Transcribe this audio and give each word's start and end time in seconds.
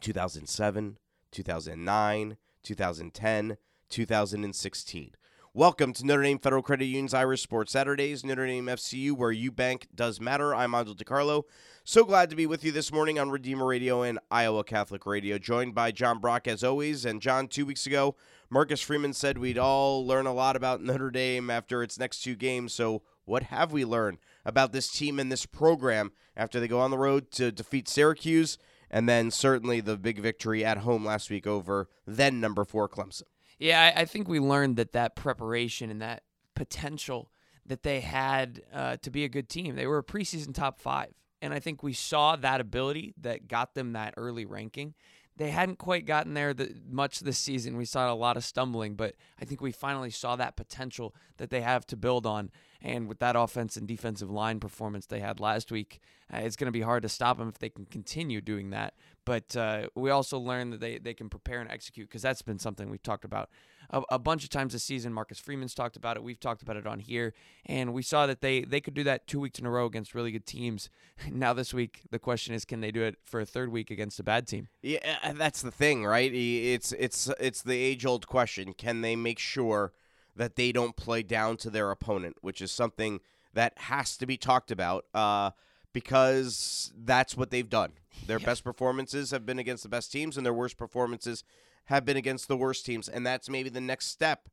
2007, 0.01 0.99
2009, 1.31 2.37
2010, 2.63 3.57
2016. 3.91 5.11
Welcome 5.57 5.93
to 5.93 6.05
Notre 6.05 6.25
Dame 6.25 6.41
Federal 6.41 6.63
Credit 6.63 6.87
Union's 6.87 7.15
Irish 7.15 7.41
Sports 7.41 7.71
Saturdays, 7.71 8.25
Notre 8.25 8.45
Dame 8.45 8.67
FCU, 8.67 9.13
where 9.13 9.31
you 9.31 9.53
bank 9.53 9.87
does 9.95 10.21
matter. 10.21 10.53
I'm 10.53 10.75
Angelo 10.75 10.97
DiCarlo. 10.97 11.45
So 11.85 12.03
glad 12.03 12.29
to 12.31 12.35
be 12.35 12.45
with 12.45 12.65
you 12.65 12.73
this 12.73 12.91
morning 12.93 13.21
on 13.21 13.31
Redeemer 13.31 13.65
Radio 13.65 14.03
and 14.03 14.19
Iowa 14.33 14.65
Catholic 14.65 15.07
Radio, 15.07 15.39
joined 15.39 15.73
by 15.73 15.93
John 15.93 16.19
Brock 16.19 16.49
as 16.49 16.65
always. 16.65 17.05
And 17.05 17.23
John, 17.23 17.47
two 17.47 17.65
weeks 17.65 17.87
ago, 17.87 18.17
Marcus 18.51 18.81
Freeman 18.81 19.13
said 19.13 19.39
we'd 19.39 19.57
all 19.57 20.05
learn 20.05 20.27
a 20.27 20.35
lot 20.35 20.57
about 20.57 20.83
Notre 20.83 21.13
Dame 21.13 21.49
after 21.51 21.85
its 21.85 22.01
next 22.01 22.25
two 22.25 22.35
games. 22.35 22.75
So, 22.75 23.03
what 23.25 23.45
have 23.45 23.71
we 23.71 23.85
learned 23.85 24.19
about 24.45 24.73
this 24.73 24.91
team 24.91 25.21
and 25.21 25.31
this 25.31 25.47
program 25.47 26.11
after 26.37 26.59
they 26.59 26.67
go 26.67 26.81
on 26.81 26.91
the 26.91 26.99
road 26.99 27.31
to 27.31 27.53
defeat 27.53 27.87
Syracuse 27.87 28.59
and 28.91 29.09
then 29.09 29.31
certainly 29.31 29.81
the 29.81 29.97
big 29.97 30.19
victory 30.19 30.65
at 30.65 30.79
home 30.79 31.05
last 31.05 31.31
week 31.31 31.47
over 31.47 31.89
then 32.09 32.41
number 32.41 32.65
four 32.65 32.89
Clemson? 32.89 33.23
Yeah, 33.65 33.93
I, 33.97 34.03
I 34.03 34.05
think 34.05 34.29
we 34.29 34.41
learned 34.41 34.77
that 34.77 34.93
that 34.93 35.17
preparation 35.17 35.89
and 35.89 36.03
that 36.03 36.23
potential 36.55 37.31
that 37.65 37.83
they 37.83 38.01
had 38.01 38.61
uh, 38.75 38.99
to 38.99 39.11
be 39.11 39.25
a 39.25 39.29
good 39.31 39.49
team. 39.49 39.75
They 39.75 39.87
were 39.87 39.97
a 39.97 40.05
preseason 40.05 40.55
top 40.55 40.79
five. 40.79 41.15
And 41.41 41.55
I 41.55 41.61
think 41.61 41.83
we 41.83 41.95
saw 41.95 42.37
that 42.37 42.61
ability 42.61 43.15
that 43.23 43.49
got 43.49 43.75
them 43.75 43.95
that 43.95 44.13
early 44.19 44.45
ranking. 44.45 44.93
They 45.37 45.51
hadn't 45.51 45.79
quite 45.79 46.07
gotten 46.07 46.35
there 46.35 46.55
the, 46.55 46.75
much 46.89 47.21
this 47.21 47.39
season. 47.39 47.77
We 47.77 47.85
saw 47.85 48.13
a 48.13 48.15
lot 48.15 48.37
of 48.37 48.45
stumbling, 48.45 48.95
but 48.95 49.15
I 49.41 49.45
think 49.45 49.61
we 49.61 49.73
finally 49.73 50.11
saw 50.11 50.37
that 50.37 50.57
potential 50.57 51.15
that 51.39 51.51
they 51.51 51.61
have 51.61 51.87
to 51.89 51.97
build 51.97 52.25
on. 52.25 52.51
And 52.81 53.09
with 53.09 53.19
that 53.19 53.35
offense 53.35 53.77
and 53.77 53.89
defensive 53.89 54.31
line 54.31 54.61
performance 54.61 55.07
they 55.07 55.21
had 55.21 55.41
last 55.41 55.73
week, 55.73 56.01
uh, 56.33 56.39
it's 56.39 56.57
going 56.57 56.67
to 56.67 56.73
be 56.73 56.83
hard 56.83 57.03
to 57.03 57.09
stop 57.09 57.39
them 57.39 57.49
if 57.49 57.59
they 57.59 57.69
can 57.69 57.87
continue 57.87 58.41
doing 58.41 58.71
that. 58.71 58.95
But 59.25 59.57
uh, 59.57 59.89
we 59.95 60.11
also 60.11 60.39
learned 60.39 60.75
that 60.75 60.81
they, 60.81 60.99
they 60.99 61.15
can 61.15 61.29
prepare 61.29 61.61
and 61.61 61.71
execute 61.71 62.09
because 62.09 62.23
that's 62.23 62.43
been 62.43 62.59
something 62.59 62.91
we've 62.91 63.03
talked 63.03 63.25
about 63.25 63.51
a, 63.91 64.03
a, 64.11 64.19
bunch 64.19 64.45
of 64.45 64.51
times 64.51 64.73
this 64.73 64.85
season. 64.85 65.13
Marcus 65.13 65.39
Freeman's 65.39 65.75
talked 65.75 65.97
about 65.97 66.17
it. 66.17 66.23
We've 66.23 66.41
talked 66.41 66.63
about 66.63 66.77
it 66.77 66.87
on 66.87 66.99
here. 66.99 67.35
And 67.67 67.93
we 67.93 68.03
saw 68.03 68.27
that 68.27 68.41
they, 68.41 68.63
they 68.63 68.81
could 68.81 68.95
do 68.95 69.05
that 69.05 69.27
two 69.27 69.41
weeks 69.41 69.59
in 69.59 69.67
a 69.67 69.71
row 69.71 69.87
against 69.87 70.15
really 70.15 70.33
good 70.33 70.47
teams. 70.47 70.91
Now, 71.31 71.53
this 71.53 71.75
week, 71.75 72.03
the 72.11 72.19
question 72.19 72.55
is 72.55 72.65
can 72.65 72.81
they 72.81 72.91
do 72.91 73.03
it 73.03 73.17
for 73.25 73.41
a 73.41 73.47
third 73.47 73.71
week 73.71 73.91
against 73.91 74.21
a 74.21 74.23
bad 74.23 74.47
team? 74.47 74.69
Yeah, 74.83 75.33
that's 75.35 75.63
the 75.63 75.71
thing, 75.71 76.05
right? 76.05 76.33
It's, 76.33 76.93
it's, 76.93 77.31
it's 77.41 77.63
the 77.63 77.77
age 77.77 78.07
old 78.07 78.27
question 78.27 78.73
can 78.73 79.01
they 79.01 79.17
make 79.17 79.39
sure 79.39 79.93
that 80.37 80.57
they 80.57 80.73
don't 80.73 80.97
play 80.97 81.23
down 81.23 81.57
to 81.59 81.71
their 81.71 81.91
opponent, 81.91 82.37
which 82.41 82.61
is 82.61 82.71
something 82.73 83.21
that 83.53 83.73
has 83.77 84.17
to 84.19 84.27
be 84.27 84.37
talked 84.37 84.71
about. 84.71 85.07
Uh, 85.15 85.51
because 85.95 86.93
that's 86.95 87.35
what 87.35 87.51
they've 87.51 87.71
done. 87.71 87.93
Their 88.27 88.39
yeah. 88.39 88.45
best 88.47 88.65
performances 88.65 89.31
have 89.31 89.47
been 89.47 89.59
against 89.59 89.85
the 89.85 89.89
best 89.89 90.13
teams, 90.13 90.37
and 90.37 90.45
their 90.45 90.53
worst 90.53 90.77
performances 90.77 91.43
have 91.87 92.05
been 92.05 92.19
against 92.19 92.49
the 92.49 92.57
worst 92.57 92.85
teams. 92.85 93.09
And 93.09 93.27
that's 93.27 93.49
maybe 93.49 93.71
the 93.71 93.81
next 93.81 94.09
step 94.09 94.49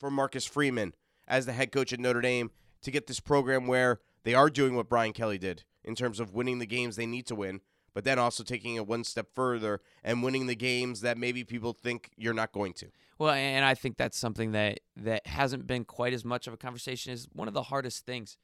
for 0.00 0.10
Marcus 0.10 0.44
Freeman 0.44 0.94
as 1.28 1.46
the 1.46 1.52
head 1.52 1.70
coach 1.70 1.92
at 1.92 2.00
Notre 2.00 2.20
Dame 2.20 2.50
to 2.80 2.90
get 2.90 3.06
this 3.06 3.20
program 3.20 3.68
where 3.68 4.00
they 4.24 4.34
are 4.34 4.50
doing 4.50 4.74
what 4.74 4.88
Brian 4.88 5.12
Kelly 5.12 5.38
did 5.38 5.62
in 5.84 5.94
terms 5.94 6.18
of 6.18 6.34
winning 6.34 6.58
the 6.58 6.66
games 6.66 6.96
they 6.96 7.06
need 7.06 7.26
to 7.26 7.34
win, 7.34 7.60
but 7.92 8.04
then 8.04 8.18
also 8.18 8.42
taking 8.42 8.76
it 8.76 8.86
one 8.86 9.04
step 9.04 9.28
further 9.34 9.80
and 10.02 10.22
winning 10.22 10.46
the 10.46 10.56
games 10.56 11.02
that 11.02 11.18
maybe 11.18 11.44
people 11.44 11.72
think 11.72 12.10
you're 12.16 12.34
not 12.34 12.52
going 12.52 12.72
to. 12.74 12.86
Well, 13.18 13.34
and 13.34 13.64
I 13.64 13.74
think 13.74 13.98
that's 13.98 14.18
something 14.18 14.52
that 14.52 14.80
that 14.96 15.26
hasn't 15.26 15.66
been 15.66 15.84
quite 15.84 16.12
as 16.12 16.24
much 16.24 16.46
of 16.46 16.54
a 16.54 16.56
conversation 16.56 17.12
is 17.12 17.28
one 17.32 17.48
of 17.48 17.54
the 17.54 17.64
hardest 17.64 18.06
things 18.06 18.36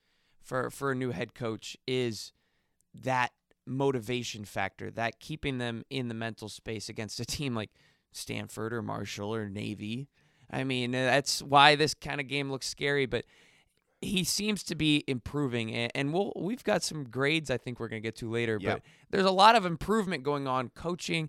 for 0.49 0.71
for 0.71 0.91
a 0.91 0.95
new 0.95 1.11
head 1.11 1.35
coach 1.35 1.77
is 1.87 2.33
that 2.95 3.33
motivation 3.67 4.45
factor, 4.47 4.91
that 4.91 5.21
keeping 5.21 5.59
them 5.59 5.85
in 5.91 6.09
the 6.09 6.15
mental 6.15 6.49
space 6.49 6.89
against 6.89 7.21
a 7.21 7.25
team 7.27 7.55
like 7.55 7.71
Stanford 8.13 8.73
or 8.73 8.81
Marshall 8.81 9.35
or 9.35 9.51
Navy. 9.51 10.09
I 10.51 10.65
mean, 10.65 10.95
uh, 10.95 11.05
that's 11.05 11.43
why 11.43 11.77
this 11.77 11.93
kind 11.93 12.21
of 12.21 12.27
game 12.27 12.51
looks 12.51 12.67
scary, 12.67 13.05
but 13.05 13.27
he 14.01 14.25
seems 14.25 14.63
to 14.63 14.75
be 14.75 15.05
improving 15.07 15.75
and 15.75 16.15
we'll 16.15 16.33
we've 16.35 16.65
got 16.65 16.83
some 16.83 17.05
grades 17.05 17.51
I 17.51 17.59
think 17.59 17.79
we're 17.79 17.89
going 17.89 18.01
to 18.01 18.07
get 18.07 18.17
to 18.17 18.31
later, 18.31 18.59
yep. 18.61 18.77
but 18.77 18.83
there's 19.11 19.27
a 19.27 19.31
lot 19.31 19.55
of 19.55 19.67
improvement 19.67 20.23
going 20.23 20.49
on 20.49 20.71
coaching, 20.71 21.29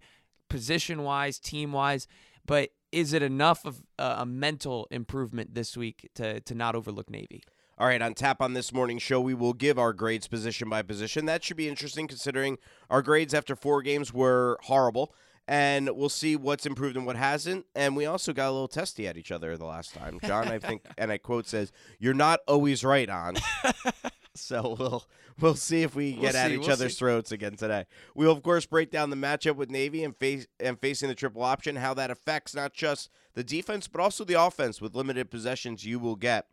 position-wise, 0.50 1.40
team-wise, 1.40 2.08
but 2.46 2.70
is 2.92 3.12
it 3.12 3.22
enough 3.22 3.66
of 3.66 3.84
a 3.98 4.26
mental 4.26 4.88
improvement 4.92 5.56
this 5.56 5.76
week 5.76 6.10
to 6.16 6.40
to 6.40 6.56
not 6.56 6.74
overlook 6.74 7.10
Navy? 7.10 7.44
All 7.80 7.88
right, 7.88 8.02
on 8.02 8.14
tap 8.14 8.42
on 8.42 8.56
this 8.56 8.74
morning 8.74 8.98
show, 8.98 9.22
we 9.22 9.34
will 9.34 9.54
give 9.54 9.80
our 9.80 9.94
grades 9.94 10.28
position 10.28 10.68
by 10.68 10.82
position. 10.82 11.28
That 11.28 11.46
should 11.46 11.56
be 11.56 11.70
interesting 11.70 12.10
considering 12.10 12.58
our 12.90 13.02
grades 13.02 13.34
after 13.34 13.56
four 13.56 13.82
games 13.82 14.14
were 14.14 14.58
horrible. 14.64 15.14
And 15.48 15.90
we'll 15.96 16.10
see 16.10 16.36
what's 16.36 16.66
improved 16.66 16.98
and 16.98 17.06
what 17.06 17.16
hasn't. 17.16 17.68
And 17.74 17.96
we 17.96 18.06
also 18.06 18.34
got 18.34 18.50
a 18.50 18.52
little 18.52 18.68
testy 18.68 19.08
at 19.08 19.16
each 19.16 19.32
other 19.32 19.56
the 19.56 19.64
last 19.64 19.94
time. 19.94 20.20
John, 20.26 20.50
I 20.50 20.60
think, 20.60 20.84
and 20.98 21.10
I 21.10 21.20
quote 21.20 21.48
says, 21.48 21.72
"You're 22.00 22.14
not 22.14 22.42
always 22.50 22.84
right 22.84 23.10
on." 23.10 23.38
so 24.36 24.76
we'll 24.78 25.06
we'll 25.40 25.56
see 25.56 25.82
if 25.82 25.96
we 25.96 26.12
get 26.12 26.34
we'll 26.34 26.38
at 26.38 26.52
each 26.52 26.60
we'll 26.60 26.72
other's 26.72 26.94
see. 26.94 27.00
throats 27.00 27.32
again 27.32 27.56
today. 27.56 27.86
We'll 28.14 28.34
of 28.34 28.44
course 28.44 28.66
break 28.66 28.92
down 28.92 29.10
the 29.10 29.16
matchup 29.16 29.56
with 29.56 29.72
Navy 29.72 30.04
and 30.04 30.16
face 30.18 30.48
and 30.60 30.78
facing 30.78 31.08
the 31.08 31.16
triple 31.16 31.44
option, 31.44 31.78
how 31.78 31.94
that 31.94 32.12
affects 32.12 32.54
not 32.54 32.74
just 32.74 33.10
the 33.36 33.44
defense 33.44 33.88
but 33.88 34.02
also 34.02 34.26
the 34.26 34.40
offense 34.40 34.82
with 34.82 34.96
limited 34.96 35.32
possessions 35.32 35.86
you 35.86 35.98
will 35.98 36.18
get. 36.18 36.46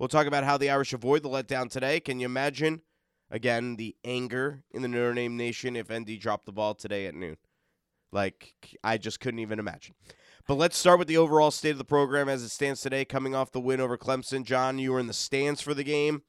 We'll 0.00 0.08
talk 0.08 0.26
about 0.26 0.44
how 0.44 0.56
the 0.56 0.70
Irish 0.70 0.94
avoid 0.94 1.22
the 1.22 1.28
letdown 1.28 1.70
today. 1.70 2.00
Can 2.00 2.20
you 2.20 2.24
imagine, 2.24 2.80
again, 3.30 3.76
the 3.76 3.94
anger 4.02 4.64
in 4.70 4.80
the 4.80 4.88
Notre 4.88 5.12
Dame 5.12 5.36
Nation 5.36 5.76
if 5.76 5.92
ND 5.92 6.18
dropped 6.18 6.46
the 6.46 6.52
ball 6.52 6.74
today 6.74 7.04
at 7.04 7.14
noon? 7.14 7.36
Like, 8.10 8.54
I 8.82 8.96
just 8.96 9.20
couldn't 9.20 9.40
even 9.40 9.58
imagine. 9.58 9.94
But 10.48 10.54
let's 10.54 10.78
start 10.78 10.98
with 10.98 11.06
the 11.06 11.18
overall 11.18 11.50
state 11.50 11.72
of 11.72 11.78
the 11.78 11.84
program 11.84 12.30
as 12.30 12.42
it 12.42 12.48
stands 12.48 12.80
today, 12.80 13.04
coming 13.04 13.34
off 13.34 13.52
the 13.52 13.60
win 13.60 13.78
over 13.78 13.98
Clemson. 13.98 14.42
John, 14.42 14.78
you 14.78 14.92
were 14.92 15.00
in 15.00 15.06
the 15.06 15.12
stands 15.12 15.60
for 15.60 15.74
the 15.74 15.84
game. 15.84 16.22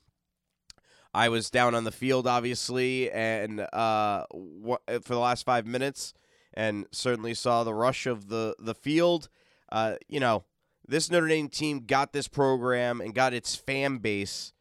I 1.14 1.30
was 1.30 1.50
down 1.50 1.74
on 1.74 1.86
the 1.86 1.94
field, 1.94 2.28
obviously, 2.28 3.10
and 3.10 3.62
uh, 3.72 4.26
for 4.30 5.14
the 5.14 5.18
last 5.18 5.46
five 5.46 5.66
minutes, 5.66 6.14
and 6.54 6.88
certainly 6.92 7.34
saw 7.34 7.64
the 7.64 7.74
rush 7.74 8.06
of 8.06 8.28
the 8.28 8.54
the 8.60 8.76
field. 8.76 9.30
Uh, 9.72 9.96
you 10.10 10.20
know, 10.20 10.44
this 10.88 11.10
Notre 11.10 11.28
Dame 11.28 11.50
team 11.50 11.86
got 11.86 12.14
this 12.14 12.28
program 12.28 13.02
and 13.02 13.14
got 13.14 13.34
its 13.34 13.56
fan 13.56 13.98
base 13.98 14.54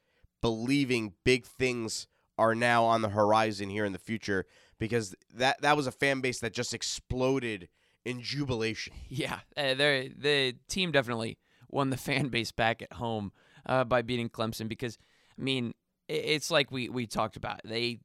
believing 0.43 1.15
big 1.25 1.45
things 1.45 2.07
are 2.39 2.55
now 2.55 2.85
on 2.85 3.03
the 3.03 3.11
horizon 3.11 3.69
here 3.69 3.85
in 3.85 3.93
the 3.93 3.99
future 3.99 4.47
because 4.79 5.15
that 5.35 5.61
that 5.61 5.77
was 5.77 5.87
a 5.87 5.93
fan 5.93 6.21
base 6.21 6.41
that 6.41 6.53
just 6.53 6.73
exploded 6.73 7.69
in 8.05 8.21
jubilation. 8.23 8.93
Yeah, 9.09 9.41
uh, 9.57 9.75
the 9.75 10.57
team 10.69 10.93
definitely 10.93 11.39
won 11.69 11.91
the 11.91 11.97
fan 11.97 12.29
base 12.29 12.53
back 12.53 12.83
at 12.83 12.95
home 12.95 13.33
uh, 13.67 13.85
by 13.85 14.03
beating 14.03 14.29
Clemson 14.29 14.69
because 14.69 14.99
I 15.39 15.43
mean 15.43 15.75
it's 16.09 16.51
like 16.51 16.71
we 16.71 16.89
we 16.89 17.07
talked 17.07 17.37
about. 17.37 17.61
They 17.65 17.99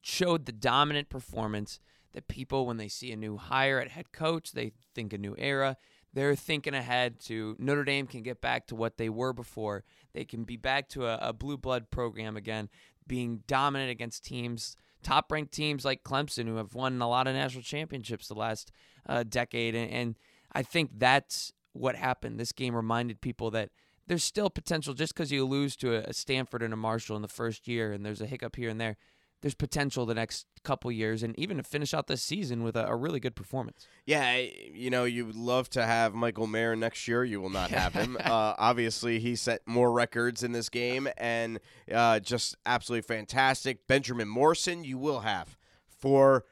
showed 0.00 0.46
the 0.46 0.52
dominant 0.52 1.08
performance 1.08 1.80
that 2.12 2.28
people 2.28 2.66
when 2.66 2.76
they 2.76 2.88
see 2.88 3.12
a 3.12 3.16
new 3.16 3.36
hire 3.36 3.80
at 3.80 3.90
head 3.90 4.12
coach, 4.12 4.52
they 4.52 4.72
think 4.94 5.12
a 5.12 5.18
new 5.18 5.34
era. 5.38 5.76
They're 6.12 6.34
thinking 6.34 6.74
ahead 6.74 7.20
to 7.20 7.56
Notre 7.58 7.84
Dame 7.84 8.06
can 8.06 8.22
get 8.22 8.40
back 8.40 8.66
to 8.68 8.74
what 8.74 8.96
they 8.96 9.08
were 9.08 9.32
before. 9.32 9.84
They 10.12 10.24
can 10.24 10.44
be 10.44 10.56
back 10.56 10.88
to 10.90 11.06
a, 11.06 11.18
a 11.20 11.32
blue 11.32 11.56
blood 11.56 11.90
program 11.90 12.36
again, 12.36 12.68
being 13.06 13.42
dominant 13.46 13.90
against 13.90 14.24
teams, 14.24 14.76
top 15.02 15.30
ranked 15.30 15.52
teams 15.52 15.84
like 15.84 16.02
Clemson, 16.02 16.46
who 16.46 16.56
have 16.56 16.74
won 16.74 17.00
a 17.00 17.08
lot 17.08 17.28
of 17.28 17.34
national 17.34 17.62
championships 17.62 18.28
the 18.28 18.34
last 18.34 18.72
uh, 19.08 19.22
decade. 19.22 19.74
And, 19.74 19.90
and 19.90 20.18
I 20.52 20.62
think 20.62 20.90
that's 20.98 21.52
what 21.72 21.94
happened. 21.94 22.40
This 22.40 22.52
game 22.52 22.74
reminded 22.74 23.20
people 23.20 23.50
that 23.52 23.70
there's 24.08 24.24
still 24.24 24.50
potential 24.50 24.92
just 24.92 25.14
because 25.14 25.30
you 25.30 25.46
lose 25.46 25.76
to 25.76 25.94
a, 25.94 26.00
a 26.10 26.12
Stanford 26.12 26.62
and 26.62 26.74
a 26.74 26.76
Marshall 26.76 27.14
in 27.14 27.22
the 27.22 27.28
first 27.28 27.68
year 27.68 27.92
and 27.92 28.04
there's 28.04 28.20
a 28.20 28.26
hiccup 28.26 28.56
here 28.56 28.68
and 28.68 28.80
there 28.80 28.96
there's 29.42 29.54
potential 29.54 30.04
the 30.06 30.14
next 30.14 30.46
couple 30.62 30.92
years 30.92 31.22
and 31.22 31.38
even 31.38 31.56
to 31.56 31.62
finish 31.62 31.94
out 31.94 32.06
this 32.06 32.22
season 32.22 32.62
with 32.62 32.76
a, 32.76 32.86
a 32.86 32.94
really 32.94 33.20
good 33.20 33.34
performance. 33.34 33.86
Yeah, 34.04 34.36
you 34.36 34.90
know, 34.90 35.04
you 35.04 35.26
would 35.26 35.36
love 35.36 35.70
to 35.70 35.86
have 35.86 36.14
Michael 36.14 36.46
Mayer 36.46 36.76
next 36.76 37.08
year. 37.08 37.24
You 37.24 37.40
will 37.40 37.50
not 37.50 37.70
have 37.70 37.94
him. 37.94 38.16
uh, 38.20 38.54
obviously, 38.58 39.18
he 39.18 39.36
set 39.36 39.66
more 39.66 39.90
records 39.92 40.42
in 40.42 40.52
this 40.52 40.68
game 40.68 41.08
and 41.16 41.60
uh, 41.92 42.20
just 42.20 42.56
absolutely 42.66 43.02
fantastic. 43.02 43.86
Benjamin 43.86 44.28
Morrison, 44.28 44.84
you 44.84 44.98
will 44.98 45.20
have 45.20 45.56
for 45.86 46.44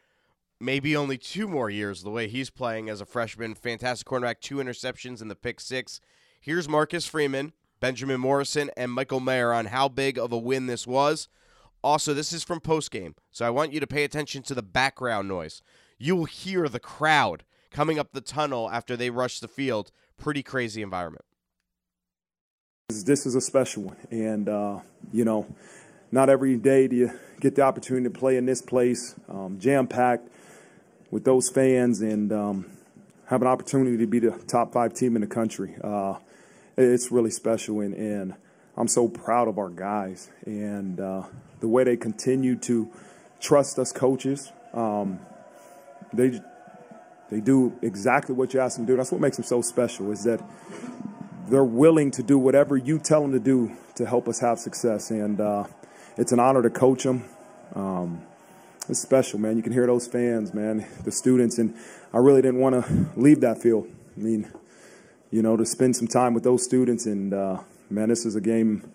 maybe 0.61 0.96
only 0.96 1.19
two 1.19 1.46
more 1.46 1.70
years 1.70 2.02
the 2.02 2.11
way 2.11 2.29
he's 2.29 2.50
playing 2.50 2.88
as 2.88 3.00
a 3.00 3.06
freshman. 3.06 3.55
Fantastic 3.55 4.06
cornerback, 4.06 4.40
two 4.40 4.56
interceptions 4.56 5.20
in 5.23 5.29
the 5.29 5.37
pick 5.37 5.61
six. 5.61 6.00
Here's 6.40 6.69
Marcus 6.69 7.06
Freeman, 7.06 7.52
Benjamin 7.81 8.20
Morrison, 8.20 8.70
and 8.76 8.93
Michael 8.93 9.20
Mayer 9.20 9.52
on 9.52 9.67
how 9.67 9.88
big 9.88 10.19
of 10.19 10.32
a 10.32 10.38
win 10.38 10.67
this 10.67 10.87
was. 10.87 11.29
Also, 11.88 12.12
this 12.12 12.35
is 12.35 12.44
from 12.44 12.61
postgame, 12.61 13.14
so 13.31 13.46
I 13.46 13.50
want 13.50 13.73
you 13.73 13.81
to 13.81 13.87
pay 13.87 14.05
attention 14.05 14.43
to 14.43 14.55
the 14.55 14.61
background 14.61 15.26
noise. 15.26 15.62
You 15.96 16.17
will 16.17 16.26
hear 16.26 16.69
the 16.69 16.79
crowd 16.79 17.44
coming 17.70 17.99
up 17.99 18.12
the 18.12 18.20
tunnel 18.20 18.69
after 18.70 18.94
they 18.94 19.08
rush 19.08 19.40
the 19.40 19.49
field. 19.49 19.90
Pretty 20.19 20.43
crazy 20.43 20.82
environment. 20.82 21.25
This 22.90 23.25
is 23.25 23.35
a 23.35 23.40
special 23.40 23.85
one, 23.85 23.96
and 24.11 24.50
uh, 24.50 24.81
you 25.14 25.25
know, 25.25 25.46
not 26.12 26.29
every 26.29 26.58
day 26.58 26.88
do 26.88 26.94
you 26.96 27.11
get 27.40 27.55
the 27.55 27.62
opportunity 27.62 28.05
to 28.05 28.11
play 28.11 28.37
in 28.37 28.44
this 28.44 28.61
place, 28.61 29.14
um, 29.26 29.58
jam 29.58 29.87
packed 29.87 30.29
with 31.11 31.25
those 31.25 31.49
fans, 31.49 32.02
and 32.02 32.31
um, 32.35 32.67
have 33.29 33.40
an 33.40 33.49
opportunity 33.49 33.96
to 33.96 34.06
be 34.06 34.19
the 34.19 34.32
top 34.46 34.75
five 34.75 34.93
team 34.93 35.17
in 35.17 35.23
the 35.23 35.26
country. 35.26 35.75
Uh, 35.82 36.17
it's 36.76 37.11
really 37.11 37.31
special, 37.31 37.81
and, 37.81 37.94
and, 37.94 38.35
I'm 38.79 38.87
so 38.87 39.09
proud 39.09 39.49
of 39.49 39.59
our 39.59 39.71
guys 39.71 40.31
and 40.47 41.01
uh, 41.01 41.25
the 41.59 41.67
way 41.67 41.83
they 41.83 41.97
continue 41.97 42.55
to 42.59 42.89
trust 43.41 43.77
us 43.77 43.93
coaches. 43.93 44.53
Um, 44.73 45.19
they 46.13 46.41
they 47.29 47.41
do 47.41 47.77
exactly 47.83 48.37
what 48.37 48.55
you 48.55 48.61
ask 48.61 48.77
them 48.77 48.87
to 48.87 48.93
do. 48.93 48.97
That's 48.97 49.11
what 49.11 49.21
makes 49.21 49.37
them 49.37 49.45
so 49.45 49.63
special. 49.63 50.13
Is 50.13 50.23
that 50.25 50.41
they're 51.49 51.65
willing 51.65 52.13
to 52.13 52.23
do 52.23 52.39
whatever 52.39 52.77
you 52.77 53.01
tell 53.01 53.23
them 53.23 53.33
to 53.33 53.41
do 53.41 53.77
to 53.97 54.07
help 54.07 54.29
us 54.29 54.39
have 54.39 54.61
success, 54.61 55.11
and 55.11 55.41
uh, 55.41 55.65
it's 56.17 56.31
an 56.31 56.39
honor 56.39 56.63
to 56.63 56.71
coach 56.71 57.03
them. 57.03 57.25
Um, 57.75 58.23
it's 58.89 59.01
special, 59.01 59.41
man. 59.41 59.57
You 59.57 59.63
can 59.63 59.73
hear 59.73 59.87
those 59.87 60.07
fans, 60.07 60.55
man, 60.55 60.87
the 61.03 61.11
students, 61.11 61.59
and 61.59 61.75
I 62.15 62.19
really 62.19 62.43
didn't 62.43 62.61
want 62.61 62.85
to 62.85 63.11
leave 63.17 63.41
that 63.41 63.61
field. 63.61 63.89
I 64.17 64.21
mean, 64.21 64.51
you 65.33 65.43
know, 65.43 65.57
to 65.57 65.67
spend 65.67 65.97
some 65.97 66.07
time 66.07 66.33
with 66.33 66.45
those 66.45 66.63
students. 66.63 67.07
And 67.07 67.35
uh, 67.35 67.59
man, 67.90 68.08
this 68.08 68.25
is 68.25 68.37
a 68.37 68.40
game 68.40 68.93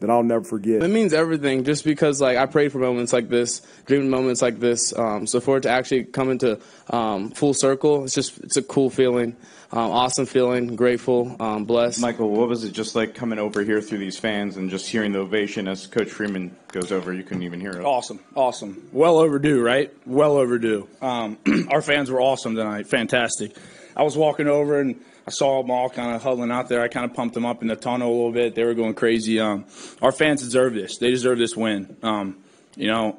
that 0.00 0.10
I'll 0.10 0.22
never 0.22 0.44
forget. 0.44 0.82
It 0.82 0.88
means 0.88 1.12
everything, 1.12 1.64
just 1.64 1.84
because 1.84 2.20
like 2.20 2.36
I 2.36 2.46
prayed 2.46 2.72
for 2.72 2.78
moments 2.78 3.12
like 3.12 3.28
this, 3.28 3.62
dreamed 3.86 4.10
moments 4.10 4.42
like 4.42 4.58
this. 4.60 4.96
Um, 4.96 5.26
so 5.26 5.40
for 5.40 5.56
it 5.58 5.62
to 5.62 5.70
actually 5.70 6.04
come 6.04 6.30
into 6.30 6.58
um, 6.90 7.30
full 7.30 7.54
circle, 7.54 8.04
it's 8.04 8.14
just 8.14 8.38
it's 8.38 8.56
a 8.56 8.62
cool 8.62 8.90
feeling, 8.90 9.36
um, 9.72 9.90
awesome 9.90 10.26
feeling, 10.26 10.76
grateful, 10.76 11.36
um, 11.40 11.64
blessed. 11.64 12.00
Michael, 12.00 12.30
what 12.30 12.48
was 12.48 12.64
it 12.64 12.72
just 12.72 12.94
like 12.94 13.14
coming 13.14 13.38
over 13.38 13.62
here 13.62 13.80
through 13.80 13.98
these 13.98 14.18
fans 14.18 14.56
and 14.56 14.70
just 14.70 14.88
hearing 14.88 15.12
the 15.12 15.20
ovation 15.20 15.66
as 15.68 15.86
Coach 15.86 16.10
Freeman 16.10 16.54
goes 16.72 16.92
over? 16.92 17.12
You 17.12 17.22
couldn't 17.22 17.44
even 17.44 17.60
hear 17.60 17.72
it. 17.72 17.84
Awesome, 17.84 18.20
awesome, 18.34 18.88
well 18.92 19.18
overdue, 19.18 19.62
right? 19.62 19.92
Well 20.06 20.36
overdue. 20.36 20.88
Um, 21.00 21.38
our 21.70 21.82
fans 21.82 22.10
were 22.10 22.20
awesome 22.20 22.54
tonight, 22.54 22.86
fantastic. 22.86 23.56
I 23.96 24.02
was 24.02 24.16
walking 24.16 24.46
over 24.46 24.78
and 24.78 25.02
I 25.26 25.30
saw 25.30 25.62
them 25.62 25.70
all 25.70 25.88
kind 25.88 26.14
of 26.14 26.22
huddling 26.22 26.50
out 26.50 26.68
there. 26.68 26.82
I 26.82 26.88
kind 26.88 27.04
of 27.10 27.16
pumped 27.16 27.34
them 27.34 27.46
up 27.46 27.62
in 27.62 27.68
the 27.68 27.76
tunnel 27.76 28.08
a 28.08 28.14
little 28.14 28.32
bit. 28.32 28.54
They 28.54 28.64
were 28.64 28.74
going 28.74 28.94
crazy. 28.94 29.40
Um, 29.40 29.64
our 30.02 30.12
fans 30.12 30.42
deserve 30.42 30.74
this. 30.74 30.98
They 30.98 31.10
deserve 31.10 31.38
this 31.38 31.56
win. 31.56 31.96
Um, 32.02 32.36
you 32.76 32.88
know, 32.88 33.18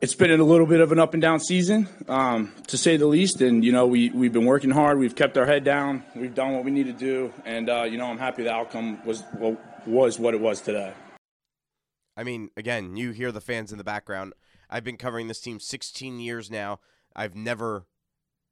it's 0.00 0.16
been 0.16 0.32
a 0.32 0.44
little 0.44 0.66
bit 0.66 0.80
of 0.80 0.90
an 0.90 0.98
up 0.98 1.14
and 1.14 1.22
down 1.22 1.38
season, 1.38 1.88
um, 2.08 2.52
to 2.66 2.76
say 2.76 2.96
the 2.96 3.06
least. 3.06 3.40
And 3.40 3.64
you 3.64 3.70
know, 3.70 3.86
we 3.86 4.10
we've 4.10 4.32
been 4.32 4.46
working 4.46 4.70
hard. 4.70 4.98
We've 4.98 5.14
kept 5.14 5.38
our 5.38 5.46
head 5.46 5.62
down. 5.62 6.02
We've 6.16 6.34
done 6.34 6.52
what 6.52 6.64
we 6.64 6.72
need 6.72 6.86
to 6.86 6.92
do. 6.92 7.32
And 7.44 7.70
uh, 7.70 7.84
you 7.84 7.98
know, 7.98 8.06
I'm 8.06 8.18
happy 8.18 8.42
the 8.42 8.52
outcome 8.52 8.98
was 9.06 9.22
was 9.86 10.18
what 10.18 10.34
it 10.34 10.40
was 10.40 10.60
today. 10.60 10.92
I 12.16 12.24
mean, 12.24 12.50
again, 12.56 12.96
you 12.96 13.12
hear 13.12 13.30
the 13.30 13.40
fans 13.40 13.70
in 13.70 13.78
the 13.78 13.84
background. 13.84 14.34
I've 14.68 14.84
been 14.84 14.96
covering 14.96 15.28
this 15.28 15.40
team 15.40 15.60
16 15.60 16.18
years 16.18 16.50
now. 16.50 16.80
I've 17.14 17.36
never 17.36 17.86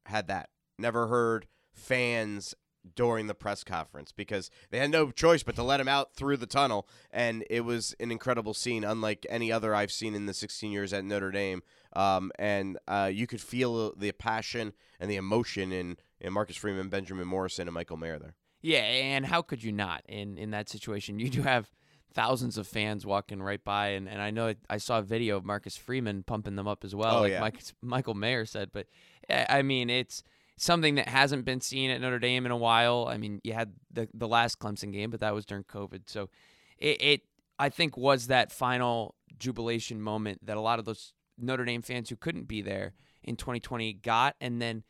had 0.05 0.27
that 0.27 0.49
never 0.77 1.07
heard 1.07 1.47
fans 1.73 2.53
during 2.95 3.27
the 3.27 3.35
press 3.35 3.63
conference 3.63 4.11
because 4.11 4.49
they 4.71 4.79
had 4.79 4.89
no 4.89 5.11
choice 5.11 5.43
but 5.43 5.55
to 5.55 5.63
let 5.63 5.79
him 5.79 5.87
out 5.87 6.13
through 6.13 6.35
the 6.35 6.47
tunnel 6.47 6.87
and 7.11 7.45
it 7.47 7.61
was 7.61 7.95
an 7.99 8.11
incredible 8.11 8.55
scene 8.55 8.83
unlike 8.83 9.25
any 9.29 9.51
other 9.51 9.75
I've 9.75 9.91
seen 9.91 10.15
in 10.15 10.25
the 10.25 10.33
16 10.33 10.71
years 10.71 10.91
at 10.91 11.05
Notre 11.05 11.29
Dame 11.29 11.61
um, 11.93 12.31
and 12.39 12.77
uh, 12.87 13.09
you 13.13 13.27
could 13.27 13.41
feel 13.41 13.93
the 13.95 14.11
passion 14.13 14.73
and 14.99 15.09
the 15.09 15.15
emotion 15.15 15.71
in, 15.71 15.97
in 16.19 16.33
Marcus 16.33 16.55
Freeman, 16.55 16.89
Benjamin 16.89 17.27
Morrison, 17.27 17.67
and 17.67 17.73
Michael 17.73 17.97
Mayer 17.97 18.19
there. 18.19 18.35
Yeah, 18.61 18.79
and 18.79 19.25
how 19.25 19.41
could 19.41 19.63
you 19.63 19.71
not 19.71 20.03
in, 20.07 20.37
in 20.37 20.51
that 20.51 20.69
situation? 20.69 21.19
You 21.19 21.29
do 21.29 21.41
have 21.41 21.69
thousands 22.13 22.57
of 22.57 22.67
fans 22.67 23.05
walking 23.05 23.41
right 23.41 23.63
by, 23.63 23.89
and, 23.89 24.07
and 24.07 24.21
I 24.21 24.31
know 24.31 24.53
I 24.69 24.77
saw 24.77 24.99
a 24.99 25.03
video 25.03 25.37
of 25.37 25.45
Marcus 25.45 25.77
Freeman 25.77 26.23
pumping 26.23 26.55
them 26.55 26.67
up 26.67 26.83
as 26.83 26.93
well, 26.93 27.17
oh, 27.17 27.21
like 27.21 27.31
yeah. 27.31 27.39
Mike, 27.39 27.61
Michael 27.81 28.15
Mayer 28.15 28.45
said. 28.45 28.71
But 28.71 28.87
I 29.29 29.61
mean, 29.61 29.89
it's– 29.89 30.23
something 30.61 30.93
that 30.95 31.09
hasn't 31.09 31.43
been 31.43 31.59
seen 31.59 31.89
at 31.89 31.99
Notre 31.99 32.19
Dame 32.19 32.45
in 32.45 32.51
a 32.51 32.57
while. 32.57 33.07
I 33.09 33.17
mean, 33.17 33.41
you 33.43 33.53
had 33.53 33.73
the 33.91 34.07
the 34.13 34.27
last 34.27 34.59
Clemson 34.59 34.93
game, 34.93 35.09
but 35.09 35.19
that 35.19 35.33
was 35.33 35.45
during 35.45 35.63
COVID. 35.63 36.03
So 36.05 36.29
it, 36.77 37.01
it 37.01 37.21
I 37.57 37.69
think 37.69 37.97
was 37.97 38.27
that 38.27 38.51
final 38.51 39.15
jubilation 39.39 39.99
moment 39.99 40.45
that 40.45 40.57
a 40.57 40.61
lot 40.61 40.77
of 40.77 40.85
those 40.85 41.13
Notre 41.37 41.65
Dame 41.65 41.81
fans 41.81 42.09
who 42.09 42.15
couldn't 42.15 42.47
be 42.47 42.61
there 42.61 42.93
in 43.23 43.35
2020 43.35 43.93
got, 43.93 44.35
and 44.39 44.61
then 44.61 44.83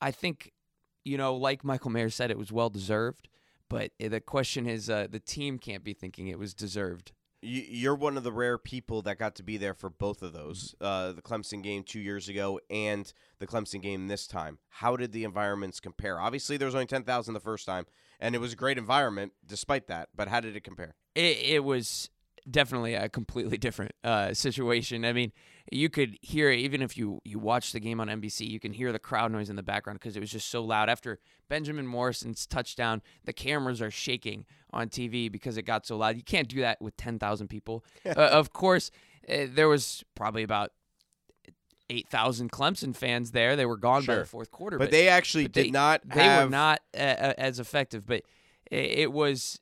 I 0.00 0.12
think 0.12 0.52
you 1.04 1.18
know, 1.18 1.34
like 1.34 1.64
Michael 1.64 1.90
Mayer 1.90 2.10
said, 2.10 2.30
it 2.30 2.38
was 2.38 2.52
well 2.52 2.70
deserved. 2.70 3.28
But 3.70 3.92
the 3.98 4.20
question 4.20 4.66
is, 4.66 4.88
uh, 4.88 5.08
the 5.10 5.20
team 5.20 5.58
can't 5.58 5.84
be 5.84 5.92
thinking 5.92 6.28
it 6.28 6.38
was 6.38 6.54
deserved 6.54 7.12
you're 7.40 7.94
one 7.94 8.16
of 8.16 8.24
the 8.24 8.32
rare 8.32 8.58
people 8.58 9.02
that 9.02 9.18
got 9.18 9.36
to 9.36 9.42
be 9.42 9.56
there 9.56 9.74
for 9.74 9.88
both 9.88 10.22
of 10.22 10.32
those 10.32 10.74
uh, 10.80 11.12
the 11.12 11.22
Clemson 11.22 11.62
game 11.62 11.84
two 11.84 12.00
years 12.00 12.28
ago 12.28 12.60
and 12.68 13.12
the 13.38 13.46
Clemson 13.46 13.80
game 13.80 14.08
this 14.08 14.26
time. 14.26 14.58
How 14.68 14.96
did 14.96 15.12
the 15.12 15.24
environments 15.24 15.78
compare? 15.78 16.20
Obviously, 16.20 16.56
there 16.56 16.66
was 16.66 16.74
only 16.74 16.86
10,000 16.86 17.34
the 17.34 17.40
first 17.40 17.64
time, 17.64 17.86
and 18.18 18.34
it 18.34 18.38
was 18.38 18.54
a 18.54 18.56
great 18.56 18.78
environment 18.78 19.32
despite 19.46 19.86
that, 19.86 20.08
but 20.14 20.28
how 20.28 20.40
did 20.40 20.56
it 20.56 20.64
compare? 20.64 20.94
It, 21.14 21.38
it 21.38 21.64
was 21.64 22.10
definitely 22.50 22.94
a 22.94 23.08
completely 23.08 23.58
different 23.58 23.92
uh, 24.04 24.34
situation. 24.34 25.04
I 25.04 25.12
mean, 25.12 25.32
you 25.70 25.88
could 25.88 26.18
hear 26.22 26.50
even 26.50 26.82
if 26.82 26.96
you 26.96 27.20
you 27.24 27.38
watch 27.38 27.72
the 27.72 27.80
game 27.80 28.00
on 28.00 28.08
NBC, 28.08 28.48
you 28.48 28.60
can 28.60 28.72
hear 28.72 28.92
the 28.92 28.98
crowd 28.98 29.32
noise 29.32 29.50
in 29.50 29.56
the 29.56 29.62
background 29.62 29.98
because 30.00 30.16
it 30.16 30.20
was 30.20 30.30
just 30.30 30.48
so 30.48 30.62
loud. 30.62 30.88
After 30.88 31.18
Benjamin 31.48 31.86
Morrison's 31.86 32.46
touchdown, 32.46 33.02
the 33.24 33.32
cameras 33.32 33.82
are 33.82 33.90
shaking 33.90 34.46
on 34.72 34.88
TV 34.88 35.30
because 35.30 35.56
it 35.56 35.62
got 35.62 35.86
so 35.86 35.96
loud. 35.96 36.16
You 36.16 36.22
can't 36.22 36.48
do 36.48 36.60
that 36.60 36.80
with 36.80 36.96
ten 36.96 37.18
thousand 37.18 37.48
people. 37.48 37.84
uh, 38.06 38.10
of 38.12 38.52
course, 38.52 38.90
uh, 39.28 39.46
there 39.48 39.68
was 39.68 40.04
probably 40.14 40.42
about. 40.42 40.72
8,000 41.90 42.52
Clemson 42.52 42.94
fans 42.94 43.30
there. 43.30 43.56
They 43.56 43.64
were 43.64 43.78
gone 43.78 44.02
sure. 44.02 44.16
by 44.16 44.18
the 44.18 44.26
fourth 44.26 44.50
quarter. 44.50 44.76
But, 44.76 44.84
but 44.84 44.90
they 44.90 45.08
actually 45.08 45.44
but 45.44 45.52
did 45.52 45.64
they, 45.64 45.70
not 45.70 46.02
They 46.06 46.22
have... 46.22 46.44
were 46.44 46.50
not 46.50 46.82
uh, 46.94 47.32
as 47.38 47.58
effective, 47.58 48.06
but 48.06 48.24
it 48.70 49.10
was 49.10 49.58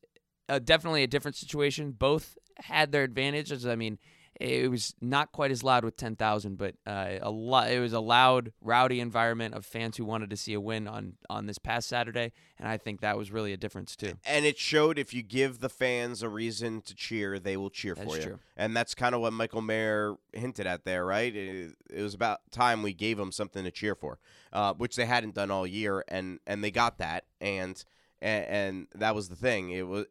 uh, 0.48 0.58
definitely 0.58 1.02
a 1.02 1.06
different 1.06 1.36
situation. 1.36 1.92
Both 1.92 2.36
had 2.58 2.92
their 2.92 3.04
advantages. 3.04 3.66
I 3.66 3.76
mean, 3.76 3.98
it 4.40 4.70
was 4.70 4.94
not 5.00 5.32
quite 5.32 5.50
as 5.50 5.64
loud 5.64 5.84
with 5.84 5.96
10,000, 5.96 6.56
but 6.56 6.74
uh, 6.86 7.14
a 7.22 7.30
lot. 7.30 7.70
It 7.70 7.80
was 7.80 7.94
a 7.94 8.00
loud, 8.00 8.52
rowdy 8.60 9.00
environment 9.00 9.54
of 9.54 9.64
fans 9.64 9.96
who 9.96 10.04
wanted 10.04 10.28
to 10.30 10.36
see 10.36 10.52
a 10.52 10.60
win 10.60 10.86
on 10.86 11.14
on 11.30 11.46
this 11.46 11.58
past 11.58 11.88
Saturday, 11.88 12.32
and 12.58 12.68
I 12.68 12.76
think 12.76 13.00
that 13.00 13.16
was 13.16 13.30
really 13.30 13.54
a 13.54 13.56
difference 13.56 13.96
too. 13.96 14.14
And 14.26 14.44
it 14.44 14.58
showed 14.58 14.98
if 14.98 15.14
you 15.14 15.22
give 15.22 15.60
the 15.60 15.70
fans 15.70 16.22
a 16.22 16.28
reason 16.28 16.82
to 16.82 16.94
cheer, 16.94 17.38
they 17.38 17.56
will 17.56 17.70
cheer 17.70 17.94
That's 17.94 18.10
for 18.10 18.16
you. 18.18 18.22
true. 18.24 18.38
And 18.56 18.76
that's 18.76 18.94
kind 18.94 19.14
of 19.14 19.22
what 19.22 19.32
Michael 19.32 19.62
Mayer 19.62 20.16
hinted 20.34 20.66
at 20.66 20.84
there, 20.84 21.06
right? 21.06 21.34
It, 21.34 21.72
it 21.90 22.02
was 22.02 22.14
about 22.14 22.40
time 22.50 22.82
we 22.82 22.92
gave 22.92 23.16
them 23.16 23.32
something 23.32 23.64
to 23.64 23.70
cheer 23.70 23.94
for, 23.94 24.18
uh, 24.52 24.74
which 24.74 24.96
they 24.96 25.06
hadn't 25.06 25.34
done 25.34 25.50
all 25.50 25.66
year, 25.66 26.04
and 26.08 26.40
and 26.46 26.62
they 26.62 26.70
got 26.70 26.98
that, 26.98 27.24
and 27.40 27.82
and, 28.20 28.44
and 28.44 28.86
that 28.94 29.14
was 29.14 29.30
the 29.30 29.36
thing. 29.36 29.70
It 29.70 29.86
was 29.86 30.04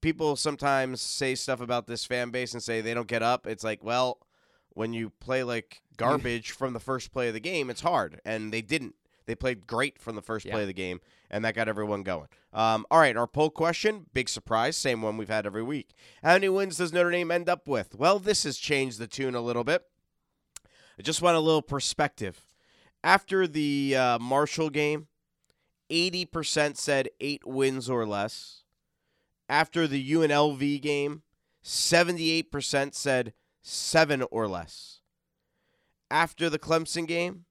people 0.00 0.36
sometimes 0.36 1.00
say 1.00 1.34
stuff 1.34 1.60
about 1.60 1.86
this 1.86 2.04
fan 2.04 2.30
base 2.30 2.52
and 2.54 2.62
say 2.62 2.80
they 2.80 2.94
don't 2.94 3.08
get 3.08 3.22
up. 3.22 3.46
It's 3.46 3.64
like, 3.64 3.82
well, 3.84 4.18
when 4.70 4.92
you 4.92 5.10
play 5.20 5.42
like 5.42 5.82
garbage 5.96 6.50
from 6.52 6.72
the 6.72 6.80
first 6.80 7.12
play 7.12 7.28
of 7.28 7.34
the 7.34 7.40
game, 7.40 7.70
it's 7.70 7.80
hard, 7.82 8.20
and 8.24 8.52
they 8.52 8.62
didn't. 8.62 8.94
They 9.26 9.34
played 9.34 9.66
great 9.66 9.98
from 10.00 10.16
the 10.16 10.22
first 10.22 10.46
Yeah. 10.46 10.52
play 10.54 10.62
of 10.62 10.66
the 10.68 10.72
game, 10.72 11.00
and 11.30 11.44
that 11.44 11.54
got 11.54 11.68
everyone 11.68 12.02
going. 12.02 12.26
Um, 12.52 12.84
all 12.90 12.98
right, 12.98 13.16
our 13.16 13.26
poll 13.28 13.50
question, 13.50 14.06
big 14.12 14.28
surprise, 14.28 14.76
same 14.76 15.02
one 15.02 15.16
we've 15.16 15.28
had 15.28 15.46
every 15.46 15.62
week. 15.62 15.94
How 16.22 16.32
many 16.32 16.48
wins 16.48 16.78
does 16.78 16.92
Notre 16.92 17.10
Dame 17.12 17.30
end 17.30 17.48
up 17.48 17.68
with? 17.68 17.94
Well, 17.94 18.18
this 18.18 18.42
has 18.44 18.56
changed 18.58 18.98
the 18.98 19.06
tune 19.06 19.34
a 19.36 19.40
little 19.40 19.62
bit. 19.62 19.84
I 20.98 21.02
just 21.02 21.22
want 21.22 21.36
a 21.36 21.40
little 21.40 21.62
perspective. 21.62 22.40
After 23.04 23.46
the 23.46 23.94
uh, 23.96 24.18
Marshall 24.18 24.68
game, 24.70 25.06
80% 25.90 26.76
said 26.76 27.08
eight 27.20 27.46
wins 27.46 27.88
or 27.88 28.06
less. 28.06 28.59
After 29.50 29.88
the 29.88 30.12
UNLV 30.12 30.80
game, 30.80 31.22
78% 31.64 32.94
said 32.94 33.32
seven 33.60 34.22
or 34.30 34.46
less. 34.46 35.00
After 36.08 36.48
the 36.48 36.58
Clemson 36.58 37.04
game, 37.04 37.46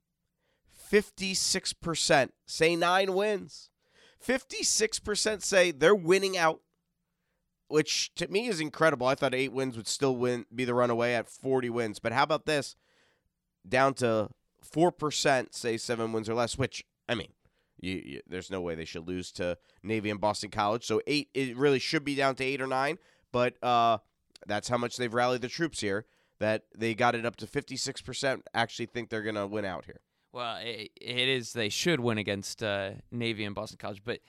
56% 0.92 2.30
say 2.46 2.76
nine 2.78 3.14
wins. 3.14 3.70
56% 4.26 5.44
say 5.44 5.72
they're 5.72 5.94
winning 5.94 6.38
out, 6.38 6.62
which 7.68 8.16
to 8.16 8.30
me 8.30 8.48
is 8.48 8.62
incredible. 8.62 9.06
I 9.06 9.16
thought 9.16 9.36
eight 9.36 9.52
wins 9.52 9.76
would 9.76 9.88
still 9.88 10.16
win, 10.16 10.46
be 10.56 10.64
the 10.64 10.74
runaway 10.74 11.16
at 11.16 11.28
40 11.28 11.70
wins. 11.70 12.00
But 12.00 12.14
how 12.14 12.24
about 12.24 12.46
this? 12.46 12.78
Down 13.68 13.94
to 13.96 14.30
4% 14.66 15.54
say 15.54 15.76
seven 15.76 16.14
wins 16.14 16.30
or 16.30 16.34
less, 16.34 16.58
which, 16.58 16.86
I 17.10 17.16
mean, 17.16 17.34
you, 17.80 18.02
you, 18.06 18.22
there's 18.28 18.50
no 18.52 18.62
way 18.62 18.76
they 18.76 18.86
should 18.86 19.08
lose 19.08 19.32
to 19.34 19.58
Navy 19.84 20.10
and 20.10 20.20
Boston 20.22 20.50
College. 20.50 20.86
So 20.86 21.02
eight, 21.08 21.30
it 21.34 21.56
really 21.58 21.80
should 21.80 22.04
be 22.04 22.16
down 22.16 22.36
to 22.36 22.44
eight 22.44 22.62
or 22.62 22.68
nine. 22.68 22.98
But 23.32 23.62
uh, 23.64 24.00
that's 24.48 24.70
how 24.70 24.78
much 24.78 24.98
they've 24.98 25.14
rallied 25.14 25.42
the 25.42 25.48
troops 25.50 25.82
here. 25.82 26.06
That 26.40 26.64
they 26.76 26.96
got 26.96 27.16
it 27.16 27.26
up 27.26 27.36
to 27.38 27.46
56% 27.46 28.42
actually 28.54 28.86
think 28.86 29.10
they're 29.10 29.24
going 29.24 29.36
to 29.36 29.46
win 29.46 29.66
out 29.66 29.84
here. 29.84 30.00
Well, 30.32 30.58
it, 30.62 30.92
it 30.96 31.28
is. 31.28 31.52
They 31.52 31.68
should 31.70 32.00
win 32.00 32.18
against 32.18 32.64
uh, 32.64 32.92
Navy 33.12 33.44
and 33.44 33.54
Boston 33.54 33.78
College, 33.78 34.02
but 34.06 34.20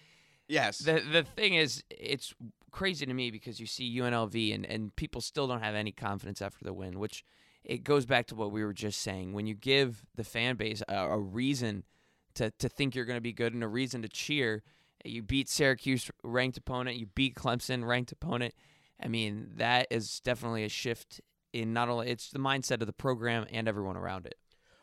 Yes. 0.48 0.78
the 0.78 1.00
the 1.12 1.22
thing 1.22 1.54
is, 1.54 1.84
it's 1.88 2.34
crazy 2.72 3.06
to 3.06 3.14
me 3.14 3.30
because 3.30 3.60
you 3.60 3.66
see 3.66 3.96
UNLV 4.00 4.52
and 4.52 4.66
and 4.66 4.96
people 4.96 5.20
still 5.20 5.46
don't 5.46 5.62
have 5.62 5.76
any 5.76 5.92
confidence 5.92 6.42
after 6.42 6.64
the 6.64 6.72
win, 6.72 6.98
which 6.98 7.22
it 7.62 7.84
goes 7.84 8.06
back 8.06 8.26
to 8.26 8.34
what 8.34 8.50
we 8.50 8.64
were 8.64 8.72
just 8.72 9.00
saying. 9.00 9.32
When 9.32 9.46
you 9.46 9.54
give 9.54 10.04
the 10.16 10.24
fan 10.24 10.56
base 10.56 10.82
a, 10.88 10.96
a 11.10 11.18
reason 11.18 11.84
to 12.34 12.50
to 12.50 12.68
think 12.68 12.94
you're 12.94 13.04
going 13.04 13.16
to 13.16 13.22
be 13.22 13.32
good 13.32 13.54
and 13.54 13.62
a 13.62 13.68
reason 13.68 14.02
to 14.02 14.08
cheer, 14.08 14.62
you 15.04 15.22
beat 15.22 15.48
Syracuse 15.48 16.10
ranked 16.22 16.58
opponent, 16.58 16.96
you 16.96 17.06
beat 17.06 17.34
Clemson 17.34 17.86
ranked 17.86 18.12
opponent. 18.12 18.54
I 19.02 19.08
mean, 19.08 19.52
that 19.56 19.86
is 19.90 20.20
definitely 20.20 20.64
a 20.64 20.68
shift 20.68 21.20
in 21.52 21.72
not 21.72 21.88
only 21.88 22.10
it's 22.10 22.30
the 22.30 22.38
mindset 22.38 22.80
of 22.80 22.86
the 22.86 22.92
program 22.92 23.46
and 23.50 23.66
everyone 23.66 23.96
around 23.96 24.26
it. 24.26 24.36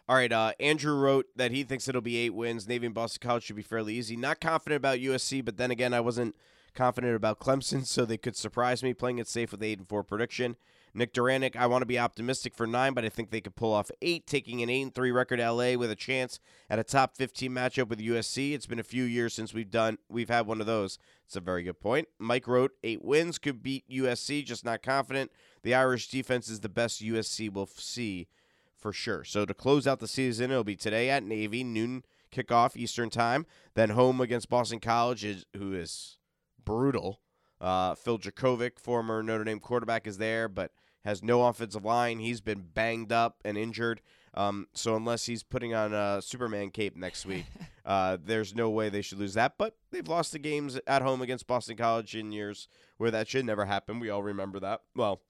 All 0.09 0.15
right, 0.15 0.31
uh, 0.31 0.53
Andrew 0.59 0.95
wrote 0.95 1.25
that 1.35 1.51
he 1.51 1.63
thinks 1.63 1.87
it'll 1.87 2.01
be 2.01 2.15
eight 2.17 2.33
wins. 2.33 2.67
Navy 2.67 2.85
and 2.85 2.95
Boston 2.95 3.27
College 3.27 3.43
should 3.43 3.57
be 3.57 3.61
fairly 3.61 3.93
easy. 3.93 4.15
Not 4.15 4.39
confident 4.39 4.77
about 4.77 4.99
USC, 4.99 5.43
but 5.43 5.57
then 5.57 5.69
again, 5.69 5.93
I 5.93 5.99
wasn't 5.99 6.33
confident 6.73 7.15
about 7.15 7.39
Clemson, 7.39 7.85
so 7.85 8.05
they 8.05 8.17
could 8.17 8.37
surprise 8.37 8.81
me 8.81 8.93
playing 8.93 9.19
it 9.19 9.27
safe 9.27 9.51
with 9.51 9.61
eight 9.61 9.79
and 9.79 9.87
four 9.87 10.03
prediction. 10.03 10.55
Nick 10.97 11.13
Duranic, 11.13 11.55
I 11.55 11.67
want 11.67 11.83
to 11.83 11.85
be 11.85 11.99
optimistic 11.99 12.55
for 12.55 12.65
nine, 12.65 12.95
but 12.95 13.05
I 13.05 13.09
think 13.09 13.29
they 13.29 13.39
could 13.39 13.55
pull 13.55 13.71
off 13.71 13.91
eight, 14.01 14.25
taking 14.25 14.63
an 14.63 14.69
eight 14.71 14.81
and 14.81 14.95
three 14.95 15.11
record 15.11 15.39
LA 15.39 15.73
with 15.73 15.91
a 15.91 15.95
chance 15.95 16.39
at 16.71 16.79
a 16.79 16.83
top 16.83 17.15
fifteen 17.15 17.51
matchup 17.51 17.87
with 17.87 17.99
USC. 17.99 18.53
It's 18.53 18.65
been 18.65 18.79
a 18.79 18.83
few 18.83 19.03
years 19.03 19.35
since 19.35 19.53
we've 19.53 19.69
done 19.69 19.99
we've 20.09 20.27
had 20.27 20.47
one 20.47 20.59
of 20.59 20.65
those. 20.65 20.97
It's 21.23 21.35
a 21.35 21.39
very 21.39 21.61
good 21.61 21.79
point. 21.79 22.07
Mike 22.17 22.47
wrote 22.47 22.71
eight 22.83 23.05
wins 23.05 23.37
could 23.37 23.61
beat 23.61 23.87
USC, 23.87 24.43
just 24.43 24.65
not 24.65 24.81
confident. 24.81 25.29
The 25.61 25.75
Irish 25.75 26.07
defense 26.07 26.49
is 26.49 26.61
the 26.61 26.69
best 26.69 27.03
USC 27.03 27.53
will 27.53 27.67
see 27.67 28.27
for 28.75 28.91
sure. 28.91 29.23
So 29.23 29.45
to 29.45 29.53
close 29.53 29.85
out 29.85 29.99
the 29.99 30.07
season, 30.07 30.49
it'll 30.49 30.63
be 30.63 30.75
today 30.75 31.11
at 31.11 31.21
Navy, 31.21 31.63
noon 31.63 32.05
kickoff 32.31 32.75
Eastern 32.75 33.11
time. 33.11 33.45
Then 33.75 33.91
home 33.91 34.19
against 34.19 34.49
Boston 34.49 34.79
College, 34.79 35.45
who 35.55 35.73
is 35.73 36.17
brutal. 36.63 37.21
Uh, 37.61 37.93
Phil 37.93 38.17
Jurkovec, 38.17 38.79
former 38.79 39.21
Notre 39.21 39.43
Dame 39.43 39.59
quarterback, 39.59 40.07
is 40.07 40.17
there, 40.17 40.47
but 40.47 40.71
has 41.07 41.23
no 41.23 41.43
offensive 41.43 41.85
line. 41.85 42.19
He's 42.19 42.41
been 42.41 42.65
banged 42.73 43.13
up 43.13 43.37
and 43.45 43.57
injured. 43.57 44.01
Um, 44.33 44.67
so 44.73 44.97
unless 44.97 45.25
he's 45.25 45.41
putting 45.41 45.73
on 45.73 45.93
a 45.93 46.21
Superman 46.21 46.69
cape 46.69 46.97
next 46.97 47.25
week, 47.25 47.45
uh, 47.85 48.17
there's 48.21 48.53
no 48.53 48.69
way 48.69 48.89
they 48.89 49.01
should 49.01 49.17
lose 49.17 49.33
that. 49.35 49.53
But 49.57 49.77
they've 49.89 50.07
lost 50.07 50.33
the 50.33 50.39
games 50.39 50.77
at 50.85 51.01
home 51.01 51.21
against 51.21 51.47
Boston 51.47 51.77
College 51.77 52.13
in 52.13 52.33
years 52.33 52.67
where 52.97 53.09
that 53.09 53.29
should 53.29 53.45
never 53.45 53.63
happen. 53.63 54.01
We 54.01 54.09
all 54.09 54.21
remember 54.21 54.59
that. 54.59 54.81
Well, 54.97 55.21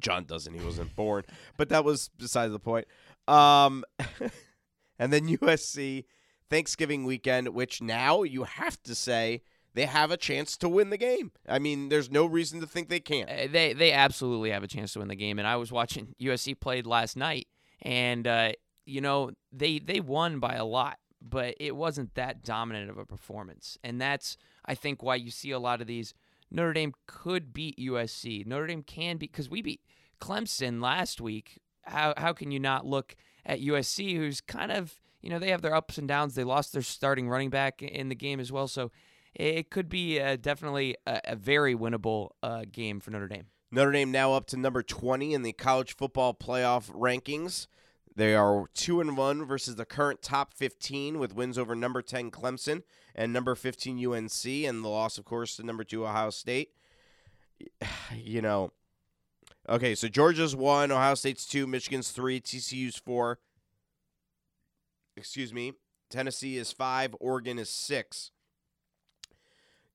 John 0.00 0.24
doesn't. 0.24 0.52
He 0.52 0.64
wasn't 0.64 0.96
born. 0.96 1.22
But 1.56 1.68
that 1.68 1.84
was 1.84 2.10
besides 2.18 2.52
the 2.52 2.58
point. 2.58 2.88
Um, 3.28 3.84
and 4.98 5.12
then 5.12 5.28
USC 5.28 6.04
Thanksgiving 6.50 7.04
weekend, 7.04 7.50
which 7.50 7.80
now 7.80 8.24
you 8.24 8.42
have 8.42 8.82
to 8.82 8.96
say 8.96 9.42
they 9.76 9.84
have 9.84 10.10
a 10.10 10.16
chance 10.16 10.56
to 10.56 10.70
win 10.70 10.88
the 10.88 10.96
game. 10.96 11.32
I 11.46 11.58
mean, 11.58 11.90
there's 11.90 12.10
no 12.10 12.24
reason 12.24 12.60
to 12.60 12.66
think 12.66 12.88
they 12.88 12.98
can't. 12.98 13.28
Uh, 13.28 13.46
They 13.52 13.74
they 13.74 13.92
absolutely 13.92 14.50
have 14.50 14.62
a 14.62 14.66
chance 14.66 14.94
to 14.94 15.00
win 15.00 15.08
the 15.08 15.14
game. 15.14 15.38
And 15.38 15.46
I 15.46 15.56
was 15.56 15.70
watching 15.70 16.14
USC 16.20 16.58
played 16.58 16.86
last 16.86 17.16
night, 17.16 17.46
and 17.82 18.26
uh, 18.26 18.52
you 18.86 19.00
know 19.02 19.30
they 19.52 19.78
they 19.78 20.00
won 20.00 20.40
by 20.40 20.54
a 20.54 20.64
lot, 20.64 20.98
but 21.20 21.54
it 21.60 21.76
wasn't 21.76 22.14
that 22.14 22.42
dominant 22.42 22.88
of 22.90 22.96
a 22.96 23.04
performance. 23.04 23.76
And 23.84 24.00
that's 24.00 24.38
I 24.64 24.74
think 24.74 25.02
why 25.02 25.16
you 25.16 25.30
see 25.30 25.50
a 25.52 25.58
lot 25.58 25.80
of 25.80 25.86
these. 25.86 26.14
Notre 26.50 26.72
Dame 26.72 26.94
could 27.06 27.52
beat 27.52 27.76
USC. 27.76 28.46
Notre 28.46 28.68
Dame 28.68 28.82
can 28.82 29.18
beat 29.18 29.32
because 29.32 29.50
we 29.50 29.60
beat 29.62 29.80
Clemson 30.20 30.80
last 30.80 31.20
week. 31.20 31.60
How 31.82 32.14
how 32.16 32.32
can 32.32 32.50
you 32.50 32.58
not 32.58 32.86
look 32.86 33.14
at 33.44 33.60
USC, 33.60 34.16
who's 34.16 34.40
kind 34.40 34.72
of 34.72 34.94
you 35.20 35.28
know 35.28 35.38
they 35.38 35.50
have 35.50 35.60
their 35.60 35.74
ups 35.74 35.98
and 35.98 36.08
downs. 36.08 36.34
They 36.34 36.44
lost 36.44 36.72
their 36.72 36.80
starting 36.82 37.28
running 37.28 37.50
back 37.50 37.82
in 37.82 38.08
the 38.08 38.14
game 38.14 38.40
as 38.40 38.50
well, 38.50 38.68
so 38.68 38.90
it 39.38 39.70
could 39.70 39.88
be 39.88 40.20
uh, 40.20 40.36
definitely 40.36 40.96
a, 41.06 41.20
a 41.24 41.36
very 41.36 41.74
winnable 41.74 42.30
uh, 42.42 42.64
game 42.70 43.00
for 43.00 43.10
Notre 43.10 43.28
Dame. 43.28 43.46
Notre 43.70 43.92
Dame 43.92 44.10
now 44.10 44.32
up 44.32 44.46
to 44.46 44.56
number 44.56 44.82
20 44.82 45.34
in 45.34 45.42
the 45.42 45.52
college 45.52 45.94
football 45.94 46.32
playoff 46.34 46.90
rankings. 46.90 47.66
They 48.14 48.34
are 48.34 48.66
2 48.72 49.00
and 49.00 49.16
1 49.16 49.44
versus 49.44 49.76
the 49.76 49.84
current 49.84 50.22
top 50.22 50.54
15 50.54 51.18
with 51.18 51.34
wins 51.34 51.58
over 51.58 51.74
number 51.74 52.00
10 52.00 52.30
Clemson 52.30 52.82
and 53.14 53.32
number 53.32 53.54
15 53.54 54.06
UNC 54.06 54.46
and 54.46 54.82
the 54.82 54.88
loss 54.88 55.18
of 55.18 55.26
course 55.26 55.56
to 55.56 55.62
number 55.62 55.84
2 55.84 56.04
Ohio 56.04 56.30
State. 56.30 56.70
You 58.14 58.40
know, 58.40 58.72
okay, 59.68 59.94
so 59.94 60.08
Georgia's 60.08 60.54
1, 60.54 60.90
Ohio 60.90 61.14
State's 61.14 61.46
2, 61.46 61.66
Michigan's 61.66 62.10
3, 62.10 62.40
TCU's 62.40 62.96
4. 62.96 63.38
Excuse 65.16 65.52
me. 65.52 65.72
Tennessee 66.08 66.56
is 66.56 66.72
5, 66.72 67.16
Oregon 67.20 67.58
is 67.58 67.68
6. 67.68 68.30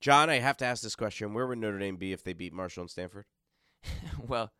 John, 0.01 0.29
I 0.29 0.39
have 0.39 0.57
to 0.57 0.65
ask 0.65 0.81
this 0.81 0.95
question. 0.95 1.33
Where 1.33 1.45
would 1.47 1.59
Notre 1.59 1.79
Dame 1.79 1.95
be 1.95 2.11
if 2.11 2.23
they 2.23 2.33
beat 2.33 2.53
Marshall 2.53 2.81
and 2.81 2.89
Stanford? 2.89 3.25
well, 4.27 4.51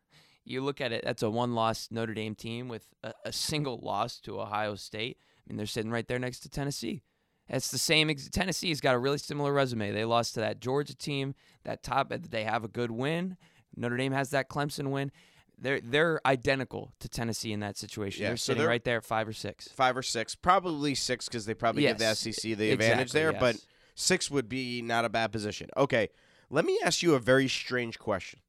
you 0.45 0.61
look 0.61 0.79
at 0.79 0.91
it, 0.91 1.03
that's 1.03 1.23
a 1.23 1.29
one 1.29 1.53
loss 1.55 1.87
Notre 1.91 2.13
Dame 2.13 2.35
team 2.35 2.67
with 2.67 2.85
a, 3.03 3.13
a 3.25 3.31
single 3.31 3.79
loss 3.79 4.19
to 4.21 4.39
Ohio 4.39 4.75
State. 4.75 5.17
I 5.19 5.49
mean, 5.49 5.57
they're 5.57 5.65
sitting 5.65 5.91
right 5.91 6.07
there 6.07 6.19
next 6.19 6.41
to 6.41 6.49
Tennessee. 6.49 7.01
It's 7.49 7.71
the 7.71 7.77
same. 7.77 8.09
Ex- 8.09 8.29
Tennessee's 8.29 8.79
got 8.79 8.95
a 8.95 8.99
really 8.99 9.17
similar 9.17 9.51
resume. 9.51 9.91
They 9.91 10.05
lost 10.05 10.35
to 10.35 10.39
that 10.39 10.59
Georgia 10.61 10.95
team, 10.95 11.35
that 11.63 11.83
top. 11.83 12.09
They 12.29 12.43
have 12.43 12.63
a 12.63 12.69
good 12.69 12.91
win. 12.91 13.35
Notre 13.75 13.97
Dame 13.97 14.13
has 14.13 14.29
that 14.29 14.47
Clemson 14.47 14.91
win. 14.91 15.11
They're 15.57 15.81
they're 15.81 16.21
identical 16.25 16.93
to 16.99 17.09
Tennessee 17.09 17.51
in 17.51 17.59
that 17.59 17.77
situation. 17.77 18.23
Yeah, 18.23 18.29
they're 18.29 18.37
so 18.37 18.51
sitting 18.53 18.61
they're- 18.61 18.69
right 18.69 18.83
there 18.83 18.97
at 18.97 19.05
five 19.05 19.27
or 19.27 19.33
six. 19.33 19.67
five 19.67 19.97
or 19.97 20.01
six, 20.03 20.33
probably 20.33 20.95
six 20.95 21.27
because 21.27 21.45
they 21.45 21.53
probably 21.53 21.81
give 21.83 21.97
the 21.97 22.15
SEC 22.15 22.41
the 22.57 22.71
advantage 22.71 23.07
exactly, 23.07 23.19
there. 23.19 23.31
But 23.33 23.55
yes. 23.55 23.65
Six 23.95 24.31
would 24.31 24.49
be 24.49 24.81
not 24.81 25.05
a 25.05 25.09
bad 25.09 25.31
position. 25.31 25.69
Okay, 25.77 26.09
let 26.49 26.65
me 26.65 26.79
ask 26.83 27.01
you 27.01 27.15
a 27.15 27.19
very 27.19 27.47
strange 27.47 27.99
question. 27.99 28.39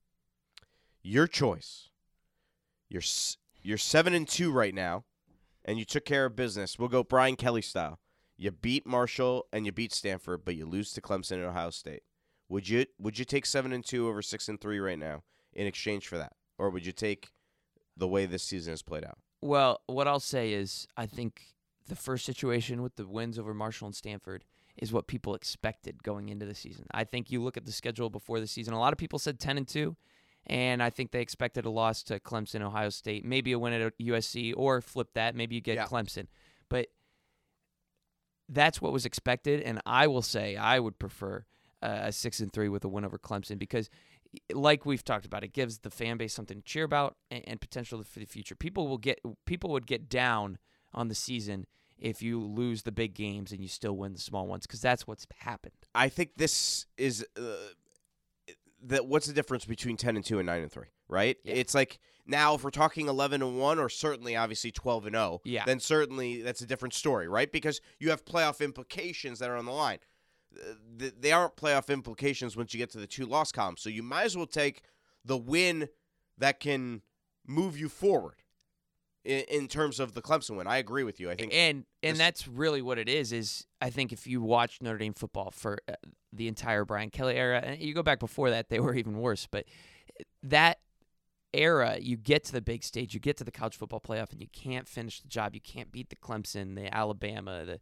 Your 1.02 1.26
choice. 1.26 1.88
You're 2.88 3.02
you're 3.62 3.78
seven 3.78 4.12
and 4.14 4.28
two 4.28 4.52
right 4.52 4.74
now, 4.74 5.04
and 5.64 5.78
you 5.78 5.84
took 5.84 6.04
care 6.04 6.26
of 6.26 6.36
business. 6.36 6.78
We'll 6.78 6.88
go 6.88 7.02
Brian 7.02 7.36
Kelly 7.36 7.62
style. 7.62 7.98
You 8.36 8.50
beat 8.50 8.86
Marshall 8.86 9.46
and 9.52 9.66
you 9.66 9.72
beat 9.72 9.92
Stanford, 9.92 10.44
but 10.44 10.56
you 10.56 10.66
lose 10.66 10.92
to 10.92 11.00
Clemson 11.00 11.32
and 11.32 11.44
Ohio 11.44 11.70
State. 11.70 12.02
Would 12.48 12.68
you 12.68 12.86
would 12.98 13.18
you 13.18 13.24
take 13.24 13.46
seven 13.46 13.72
and 13.72 13.84
two 13.84 14.08
over 14.08 14.20
six 14.20 14.48
and 14.48 14.60
three 14.60 14.78
right 14.78 14.98
now 14.98 15.22
in 15.52 15.66
exchange 15.66 16.06
for 16.06 16.18
that, 16.18 16.32
or 16.58 16.70
would 16.70 16.84
you 16.84 16.92
take 16.92 17.30
the 17.96 18.08
way 18.08 18.26
this 18.26 18.42
season 18.42 18.72
has 18.72 18.82
played 18.82 19.04
out? 19.04 19.18
Well, 19.40 19.80
what 19.86 20.08
I'll 20.08 20.20
say 20.20 20.52
is 20.52 20.86
I 20.96 21.06
think 21.06 21.54
the 21.88 21.96
first 21.96 22.24
situation 22.24 22.82
with 22.82 22.96
the 22.96 23.06
wins 23.06 23.38
over 23.38 23.54
Marshall 23.54 23.86
and 23.86 23.96
Stanford 23.96 24.44
is 24.76 24.92
what 24.92 25.06
people 25.06 25.34
expected 25.34 26.02
going 26.02 26.28
into 26.28 26.46
the 26.46 26.54
season. 26.54 26.86
I 26.92 27.04
think 27.04 27.30
you 27.30 27.42
look 27.42 27.56
at 27.56 27.66
the 27.66 27.72
schedule 27.72 28.10
before 28.10 28.40
the 28.40 28.46
season. 28.46 28.74
A 28.74 28.78
lot 28.78 28.92
of 28.92 28.98
people 28.98 29.18
said 29.18 29.38
10 29.38 29.58
and 29.58 29.68
2, 29.68 29.96
and 30.46 30.82
I 30.82 30.90
think 30.90 31.10
they 31.10 31.20
expected 31.20 31.64
a 31.66 31.70
loss 31.70 32.02
to 32.04 32.18
Clemson, 32.18 32.62
Ohio 32.62 32.88
State, 32.88 33.24
maybe 33.24 33.52
a 33.52 33.58
win 33.58 33.74
at 33.74 33.98
USC 33.98 34.54
or 34.56 34.80
flip 34.80 35.08
that, 35.14 35.34
maybe 35.34 35.54
you 35.54 35.60
get 35.60 35.76
Yeah. 35.76 35.86
Clemson. 35.86 36.26
But 36.68 36.88
that's 38.48 38.80
what 38.82 38.92
was 38.92 39.06
expected 39.06 39.62
and 39.62 39.80
I 39.86 40.06
will 40.08 40.22
say 40.22 40.56
I 40.56 40.78
would 40.78 40.98
prefer 40.98 41.44
a 41.80 42.12
6 42.12 42.40
and 42.40 42.52
3 42.52 42.68
with 42.68 42.84
a 42.84 42.88
win 42.88 43.04
over 43.04 43.18
Clemson 43.18 43.58
because 43.58 43.88
like 44.52 44.86
we've 44.86 45.04
talked 45.04 45.26
about, 45.26 45.44
it 45.44 45.52
gives 45.52 45.78
the 45.78 45.90
fan 45.90 46.16
base 46.16 46.32
something 46.32 46.58
to 46.58 46.62
cheer 46.64 46.84
about 46.84 47.16
and, 47.30 47.42
and 47.46 47.60
potential 47.60 48.02
for 48.02 48.18
the 48.18 48.24
future. 48.24 48.54
People 48.54 48.88
will 48.88 48.98
get 48.98 49.20
people 49.46 49.70
would 49.70 49.86
get 49.86 50.08
down 50.08 50.58
on 50.94 51.08
the 51.08 51.14
season 51.14 51.66
if 52.02 52.20
you 52.20 52.40
lose 52.40 52.82
the 52.82 52.92
big 52.92 53.14
games 53.14 53.52
and 53.52 53.62
you 53.62 53.68
still 53.68 53.96
win 53.96 54.12
the 54.12 54.20
small 54.20 54.46
ones 54.46 54.66
because 54.66 54.80
that's 54.80 55.06
what's 55.06 55.26
happened. 55.38 55.74
I 55.94 56.08
think 56.08 56.32
this 56.36 56.86
is 56.96 57.24
uh, 57.36 57.42
that. 58.84 59.06
What's 59.06 59.26
the 59.26 59.32
difference 59.32 59.64
between 59.64 59.96
ten 59.96 60.16
and 60.16 60.24
two 60.24 60.38
and 60.38 60.46
nine 60.46 60.62
and 60.62 60.70
three? 60.70 60.88
Right? 61.08 61.38
Yeah. 61.44 61.54
It's 61.54 61.74
like 61.74 61.98
now 62.26 62.54
if 62.54 62.64
we're 62.64 62.70
talking 62.70 63.08
eleven 63.08 63.42
and 63.42 63.58
one, 63.58 63.78
or 63.78 63.88
certainly 63.88 64.36
obviously 64.36 64.72
twelve 64.72 65.06
and 65.06 65.14
zero. 65.14 65.40
Yeah. 65.44 65.64
Then 65.64 65.80
certainly 65.80 66.42
that's 66.42 66.60
a 66.60 66.66
different 66.66 66.94
story, 66.94 67.28
right? 67.28 67.50
Because 67.50 67.80
you 67.98 68.10
have 68.10 68.24
playoff 68.24 68.60
implications 68.60 69.38
that 69.38 69.48
are 69.48 69.56
on 69.56 69.64
the 69.64 69.72
line. 69.72 69.98
They 70.98 71.32
aren't 71.32 71.56
playoff 71.56 71.88
implications 71.88 72.56
once 72.56 72.74
you 72.74 72.78
get 72.78 72.90
to 72.90 72.98
the 72.98 73.06
two 73.06 73.24
loss 73.24 73.52
column. 73.52 73.76
So 73.78 73.88
you 73.88 74.02
might 74.02 74.24
as 74.24 74.36
well 74.36 74.46
take 74.46 74.82
the 75.24 75.36
win 75.36 75.88
that 76.38 76.60
can 76.60 77.02
move 77.46 77.78
you 77.78 77.88
forward 77.88 78.42
in, 79.24 79.44
in 79.48 79.68
terms 79.68 80.00
of 80.00 80.14
the 80.14 80.22
Clemson 80.22 80.56
win. 80.56 80.66
I 80.66 80.78
agree 80.78 81.04
with 81.04 81.20
you. 81.20 81.30
I 81.30 81.36
think 81.36 81.54
and 81.54 81.84
and 82.02 82.16
that's 82.16 82.48
really 82.48 82.82
what 82.82 82.98
it 82.98 83.08
is. 83.08 83.32
Is 83.32 83.66
I 83.80 83.90
think 83.90 84.12
if 84.12 84.26
you 84.26 84.42
watch 84.42 84.80
Notre 84.80 84.98
Dame 84.98 85.14
football 85.14 85.50
for 85.50 85.78
uh, 85.88 85.94
the 86.32 86.48
entire 86.48 86.84
Brian 86.84 87.10
Kelly 87.10 87.36
era, 87.36 87.60
and 87.64 87.80
you 87.80 87.94
go 87.94 88.02
back 88.02 88.18
before 88.18 88.50
that, 88.50 88.68
they 88.68 88.80
were 88.80 88.94
even 88.94 89.18
worse. 89.18 89.46
But 89.50 89.66
that 90.42 90.78
era, 91.52 91.98
you 92.00 92.16
get 92.16 92.44
to 92.44 92.52
the 92.52 92.62
big 92.62 92.82
stage, 92.82 93.14
you 93.14 93.20
get 93.20 93.36
to 93.38 93.44
the 93.44 93.50
college 93.50 93.76
football 93.76 94.00
playoff, 94.00 94.32
and 94.32 94.40
you 94.40 94.48
can't 94.52 94.88
finish 94.88 95.20
the 95.20 95.28
job. 95.28 95.54
You 95.54 95.60
can't 95.60 95.92
beat 95.92 96.10
the 96.10 96.16
Clemson, 96.16 96.74
the 96.74 96.94
Alabama, 96.94 97.64
the 97.64 97.80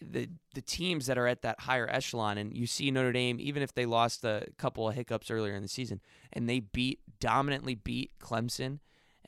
the 0.00 0.28
the 0.54 0.60
teams 0.60 1.06
that 1.06 1.18
are 1.18 1.26
at 1.26 1.42
that 1.42 1.60
higher 1.60 1.88
echelon. 1.90 2.38
And 2.38 2.56
you 2.56 2.66
see 2.66 2.90
Notre 2.90 3.12
Dame, 3.12 3.38
even 3.40 3.62
if 3.62 3.74
they 3.74 3.86
lost 3.86 4.24
a 4.24 4.46
couple 4.56 4.88
of 4.88 4.94
hiccups 4.94 5.30
earlier 5.30 5.54
in 5.54 5.62
the 5.62 5.68
season, 5.68 6.00
and 6.32 6.48
they 6.48 6.60
beat 6.60 7.00
dominantly 7.20 7.74
beat 7.74 8.12
Clemson, 8.20 8.78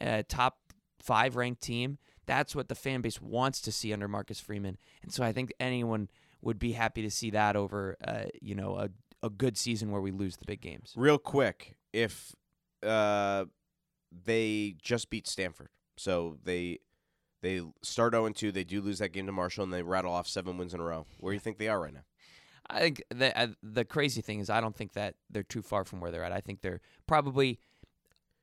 a 0.00 0.22
top 0.22 0.58
five 1.00 1.36
ranked 1.36 1.62
team. 1.62 1.98
That's 2.30 2.54
what 2.54 2.68
the 2.68 2.76
fan 2.76 3.00
base 3.00 3.20
wants 3.20 3.60
to 3.62 3.72
see 3.72 3.92
under 3.92 4.06
Marcus 4.06 4.38
Freeman, 4.38 4.78
and 5.02 5.12
so 5.12 5.24
I 5.24 5.32
think 5.32 5.52
anyone 5.58 6.08
would 6.42 6.60
be 6.60 6.70
happy 6.70 7.02
to 7.02 7.10
see 7.10 7.30
that 7.30 7.56
over, 7.56 7.96
uh, 8.06 8.26
you 8.40 8.54
know, 8.54 8.76
a 8.76 8.90
a 9.26 9.28
good 9.28 9.58
season 9.58 9.90
where 9.90 10.00
we 10.00 10.12
lose 10.12 10.36
the 10.36 10.44
big 10.46 10.60
games. 10.60 10.92
real 10.96 11.18
quick, 11.18 11.76
if 11.92 12.32
uh, 12.86 13.46
they 14.24 14.76
just 14.80 15.10
beat 15.10 15.26
Stanford, 15.26 15.70
so 15.96 16.36
they 16.44 16.78
they 17.42 17.62
start 17.82 18.12
0 18.12 18.28
2, 18.28 18.52
they 18.52 18.62
do 18.62 18.80
lose 18.80 19.00
that 19.00 19.08
game 19.08 19.26
to 19.26 19.32
Marshall, 19.32 19.64
and 19.64 19.72
they 19.72 19.82
rattle 19.82 20.12
off 20.12 20.28
seven 20.28 20.56
wins 20.56 20.72
in 20.72 20.78
a 20.78 20.84
row. 20.84 21.06
Where 21.18 21.32
do 21.32 21.34
you 21.34 21.40
think 21.40 21.58
they 21.58 21.66
are 21.66 21.80
right 21.80 21.92
now? 21.92 22.04
I 22.68 22.78
think 22.78 23.02
the 23.10 23.36
uh, 23.36 23.48
the 23.60 23.84
crazy 23.84 24.20
thing 24.20 24.38
is 24.38 24.48
I 24.48 24.60
don't 24.60 24.76
think 24.76 24.92
that 24.92 25.16
they're 25.28 25.42
too 25.42 25.62
far 25.62 25.84
from 25.84 25.98
where 26.00 26.12
they're 26.12 26.22
at. 26.22 26.30
I 26.30 26.40
think 26.40 26.60
they're 26.60 26.80
probably 27.08 27.58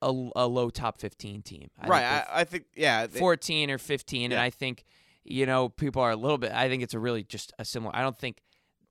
a, 0.01 0.30
a 0.36 0.48
low 0.48 0.70
top 0.70 1.00
fifteen 1.00 1.42
team. 1.42 1.70
I 1.80 1.88
right, 1.88 2.00
they're 2.01 2.27
I, 2.36 2.42
I 2.42 2.44
think 2.44 2.66
yeah. 2.75 3.08
they- 3.08 3.19
14 3.19 3.71
or 3.71 3.78
15 3.78 4.32
and 4.32 4.39
I 4.41 4.50
think 4.50 4.86
you 5.24 5.45
know 5.45 5.69
people 5.69 6.02
are 6.02 6.12
a 6.12 6.15
little 6.15 6.38
bit 6.38 6.52
I 6.52 6.69
think 6.69 6.84
it's 6.84 6.93
a 6.93 7.00
really 7.00 7.24
just 7.24 7.52
a 7.60 7.65
similar 7.65 7.95
I 7.95 8.02
don't 8.02 8.17
think 8.17 8.41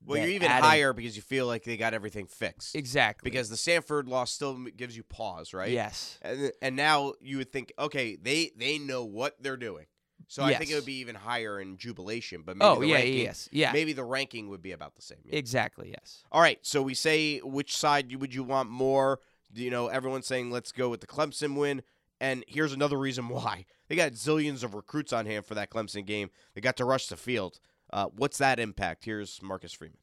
well, 0.04 0.18
you're 0.18 0.28
even 0.28 0.48
adding- 0.48 0.64
higher 0.64 0.92
because 0.92 1.16
you 1.16 1.22
feel 1.22 1.46
like 1.46 1.64
they 1.64 1.76
got 1.76 1.92
everything 1.94 2.26
fixed. 2.26 2.76
exactly 2.76 3.28
Because 3.28 3.48
the 3.50 3.56
Stanford 3.56 4.06
loss 4.08 4.30
still 4.30 4.54
gives 4.76 4.96
you 4.96 5.02
pause, 5.02 5.52
right? 5.54 5.70
yes 5.70 6.18
And, 6.22 6.52
and 6.62 6.76
now 6.76 7.14
you 7.20 7.38
would 7.38 7.50
think, 7.52 7.72
okay, 7.78 8.16
they 8.16 8.52
they 8.56 8.78
know 8.78 9.04
what 9.04 9.34
they're 9.40 9.56
doing. 9.56 9.86
So 10.28 10.42
I 10.42 10.54
think 10.54 10.70
it 10.70 10.74
would 10.74 10.84
be 10.86 10.98
even 10.98 11.14
higher 11.14 11.60
in 11.60 11.76
jubilation. 11.76 12.42
But 12.44 12.56
oh, 12.60 12.74
maybe 12.74 12.76
oh 12.76 12.80
the 12.80 12.86
yeah 12.88 12.94
ranking, 12.96 13.22
yes 13.22 13.48
yeah 13.52 13.72
maybe 13.72 13.92
the 13.92 14.04
ranking 14.04 14.48
would 14.48 14.62
be 14.62 14.72
about 14.72 14.96
the 14.96 15.02
same. 15.02 15.18
yeah. 15.24 15.38
exactly 15.38 15.90
yes 15.90 16.22
All 16.32 16.40
right, 16.40 16.58
so 16.62 16.82
we 16.82 16.94
say 16.94 17.38
which 17.38 17.76
side 17.76 18.14
would 18.14 18.34
you 18.34 18.42
want 18.44 18.68
more? 18.68 19.20
You 19.54 19.70
know, 19.70 19.88
everyone's 19.88 20.26
saying 20.26 20.50
let's 20.50 20.72
go 20.72 20.88
with 20.88 21.00
the 21.00 21.06
Clemson 21.06 21.56
win, 21.56 21.82
and 22.20 22.44
here's 22.46 22.72
another 22.72 22.98
reason 22.98 23.28
why. 23.30 23.64
They 23.88 23.96
got 23.96 24.12
zillions 24.12 24.62
of 24.62 24.74
recruits 24.74 25.12
on 25.12 25.26
hand 25.26 25.46
for 25.46 25.54
that 25.54 25.70
Clemson 25.70 26.04
game. 26.04 26.30
They 26.54 26.60
got 26.60 26.76
to 26.78 26.84
rush 26.84 27.06
the 27.06 27.16
field. 27.16 27.60
Uh, 27.92 28.06
what's 28.16 28.38
that 28.38 28.58
impact? 28.58 29.04
Here's 29.04 29.40
Marcus 29.42 29.72
Freeman. 29.72 29.98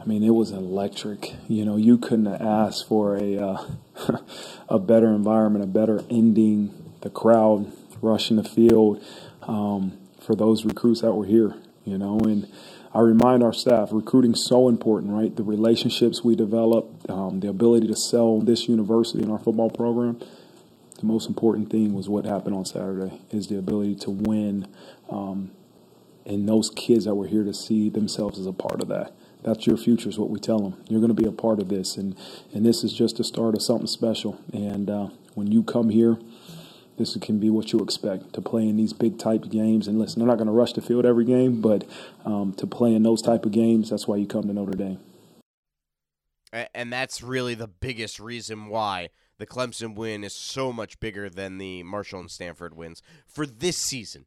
I 0.00 0.04
mean, 0.04 0.22
it 0.22 0.30
was 0.30 0.50
electric. 0.50 1.34
You 1.48 1.64
know, 1.64 1.76
you 1.76 1.98
couldn't 1.98 2.26
asked 2.26 2.88
for 2.88 3.16
a 3.16 3.36
uh, 3.36 3.66
a 4.68 4.78
better 4.78 5.08
environment, 5.08 5.64
a 5.64 5.68
better 5.68 6.04
ending. 6.08 6.92
The 7.02 7.10
crowd 7.10 7.72
rushing 8.00 8.36
the 8.36 8.44
field 8.44 9.04
um, 9.42 9.98
for 10.20 10.34
those 10.34 10.64
recruits 10.64 11.00
that 11.00 11.12
were 11.12 11.26
here. 11.26 11.54
You 11.84 11.98
know, 11.98 12.18
and 12.20 12.50
I 12.94 13.00
remind 13.00 13.42
our 13.42 13.54
staff, 13.54 13.88
recruiting 13.90 14.34
so 14.34 14.68
important, 14.68 15.12
right? 15.12 15.34
The 15.34 15.42
relationships 15.42 16.22
we 16.22 16.36
develop, 16.36 17.10
um, 17.10 17.40
the 17.40 17.48
ability 17.48 17.86
to 17.86 17.96
sell 17.96 18.40
this 18.40 18.68
university 18.68 19.22
and 19.22 19.32
our 19.32 19.38
football 19.38 19.70
program. 19.70 20.20
The 21.00 21.06
most 21.06 21.26
important 21.26 21.70
thing 21.70 21.94
was 21.94 22.08
what 22.08 22.26
happened 22.26 22.54
on 22.54 22.66
Saturday 22.66 23.18
is 23.30 23.48
the 23.48 23.58
ability 23.58 23.96
to 23.96 24.10
win, 24.10 24.68
um, 25.08 25.50
and 26.26 26.46
those 26.46 26.70
kids 26.70 27.06
that 27.06 27.14
were 27.14 27.26
here 27.26 27.44
to 27.44 27.54
see 27.54 27.88
themselves 27.88 28.38
as 28.38 28.46
a 28.46 28.52
part 28.52 28.82
of 28.82 28.88
that. 28.88 29.12
That's 29.42 29.66
your 29.66 29.76
future, 29.76 30.08
is 30.08 30.18
what 30.18 30.30
we 30.30 30.38
tell 30.38 30.60
them. 30.60 30.80
You're 30.88 31.00
going 31.00 31.14
to 31.14 31.20
be 31.20 31.28
a 31.28 31.32
part 31.32 31.60
of 31.60 31.68
this, 31.68 31.96
and 31.96 32.14
and 32.54 32.64
this 32.64 32.84
is 32.84 32.92
just 32.92 33.16
the 33.16 33.24
start 33.24 33.54
of 33.54 33.62
something 33.62 33.88
special. 33.88 34.38
And 34.52 34.88
uh, 34.88 35.08
when 35.34 35.50
you 35.50 35.64
come 35.64 35.90
here, 35.90 36.18
this 36.98 37.16
can 37.16 37.38
be 37.38 37.50
what 37.50 37.72
you 37.72 37.80
expect 37.80 38.32
to 38.34 38.40
play 38.40 38.68
in 38.68 38.76
these 38.76 38.92
big 38.92 39.18
type 39.18 39.48
games. 39.48 39.88
And 39.88 39.98
listen, 39.98 40.20
they're 40.20 40.28
not 40.28 40.36
going 40.36 40.46
to 40.46 40.52
rush 40.52 40.72
the 40.72 40.82
field 40.82 41.06
every 41.06 41.24
game, 41.24 41.60
but 41.60 41.84
um, 42.24 42.52
to 42.54 42.66
play 42.66 42.94
in 42.94 43.02
those 43.02 43.22
type 43.22 43.44
of 43.44 43.52
games, 43.52 43.90
that's 43.90 44.06
why 44.06 44.16
you 44.16 44.26
come 44.26 44.42
to 44.42 44.52
Notre 44.52 44.76
Dame. 44.76 44.98
And 46.74 46.92
that's 46.92 47.22
really 47.22 47.54
the 47.54 47.68
biggest 47.68 48.20
reason 48.20 48.66
why 48.66 49.08
the 49.38 49.46
Clemson 49.46 49.94
win 49.94 50.22
is 50.22 50.34
so 50.34 50.70
much 50.70 51.00
bigger 51.00 51.30
than 51.30 51.56
the 51.56 51.82
Marshall 51.82 52.20
and 52.20 52.30
Stanford 52.30 52.76
wins 52.76 53.02
for 53.26 53.46
this 53.46 53.78
season. 53.78 54.26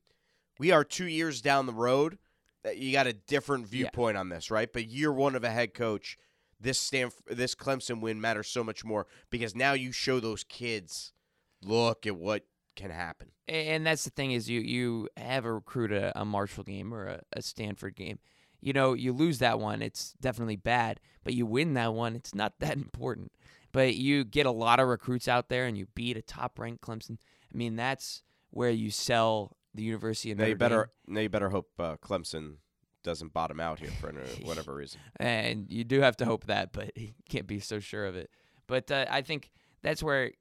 We 0.58 0.71
are 0.71 0.84
two 0.84 1.06
years 1.06 1.41
down 1.41 1.67
the 1.67 1.73
road. 1.73 2.17
Uh, 2.65 2.71
You 2.71 2.91
got 2.91 3.06
a 3.06 3.13
different 3.13 3.67
viewpoint 3.67 4.17
on 4.17 4.30
this, 4.30 4.49
right? 4.49 4.71
But 4.73 4.88
year 4.88 5.12
one 5.12 5.36
of 5.36 5.43
a 5.43 5.51
head 5.51 5.75
coach, 5.75 6.17
this 6.60 6.80
Stanf- 6.80 7.21
this 7.30 7.54
Clemson 7.54 8.01
win 8.01 8.19
matters 8.19 8.47
so 8.47 8.63
much 8.63 8.84
more 8.84 9.06
because 9.30 9.56
now 9.56 9.73
you 9.73 9.91
show 9.91 10.19
those 10.19 10.43
kids, 10.43 11.13
look 11.62 12.08
at 12.08 12.15
what 12.15 12.45
can 12.75 12.91
happen. 12.91 13.29
and 13.47 13.85
that's 13.85 14.03
the 14.03 14.09
thing 14.09 14.31
is 14.31 14.49
you 14.49 14.59
you 14.61 15.07
have 15.17 15.45
a 15.45 15.53
recruit 15.53 15.91
a, 15.91 16.17
a 16.19 16.25
Marshall 16.25 16.63
game 16.63 16.93
or 16.93 17.05
a, 17.07 17.21
a 17.33 17.41
Stanford 17.41 17.95
game 17.95 18.19
you 18.61 18.73
know 18.73 18.93
you 18.93 19.13
lose 19.13 19.39
that 19.39 19.59
one 19.59 19.81
it's 19.81 20.13
definitely 20.21 20.55
bad 20.55 20.99
but 21.23 21.33
you 21.33 21.45
win 21.45 21.73
that 21.75 21.93
one 21.93 22.15
it's 22.15 22.33
not 22.33 22.53
that 22.59 22.75
important 22.77 23.31
but 23.71 23.95
you 23.95 24.23
get 24.23 24.45
a 24.45 24.51
lot 24.51 24.79
of 24.79 24.88
recruits 24.88 25.27
out 25.27 25.49
there 25.49 25.65
and 25.65 25.77
you 25.77 25.85
beat 25.95 26.17
a 26.17 26.21
top 26.21 26.57
ranked 26.59 26.81
Clemson 26.81 27.17
I 27.53 27.57
mean 27.57 27.75
that's 27.75 28.23
where 28.51 28.69
you 28.71 28.89
sell 28.91 29.55
the 29.73 29.83
University 29.83 30.31
of 30.31 30.38
Now 30.38 30.43
Notre 30.45 30.49
you 30.49 30.55
better 30.57 30.91
Dame. 31.05 31.15
now 31.15 31.21
you 31.21 31.29
better 31.29 31.49
hope 31.49 31.69
uh, 31.79 31.95
Clemson 31.97 32.55
doesn't 33.03 33.33
bottom 33.33 33.59
out 33.59 33.79
here 33.79 33.91
for 34.01 34.11
whatever 34.43 34.73
reason. 34.73 34.99
and 35.17 35.67
you 35.69 35.83
do 35.83 36.01
have 36.01 36.17
to 36.17 36.25
hope 36.25 36.45
that, 36.45 36.71
but 36.73 36.91
you 36.97 37.11
can't 37.29 37.45
be 37.45 37.59
so 37.59 37.79
sure 37.79 38.05
of 38.05 38.15
it. 38.15 38.29
But 38.67 38.89
uh, 38.89 39.05
I 39.11 39.21
think 39.21 39.51
that's 39.83 40.01
where 40.01 40.31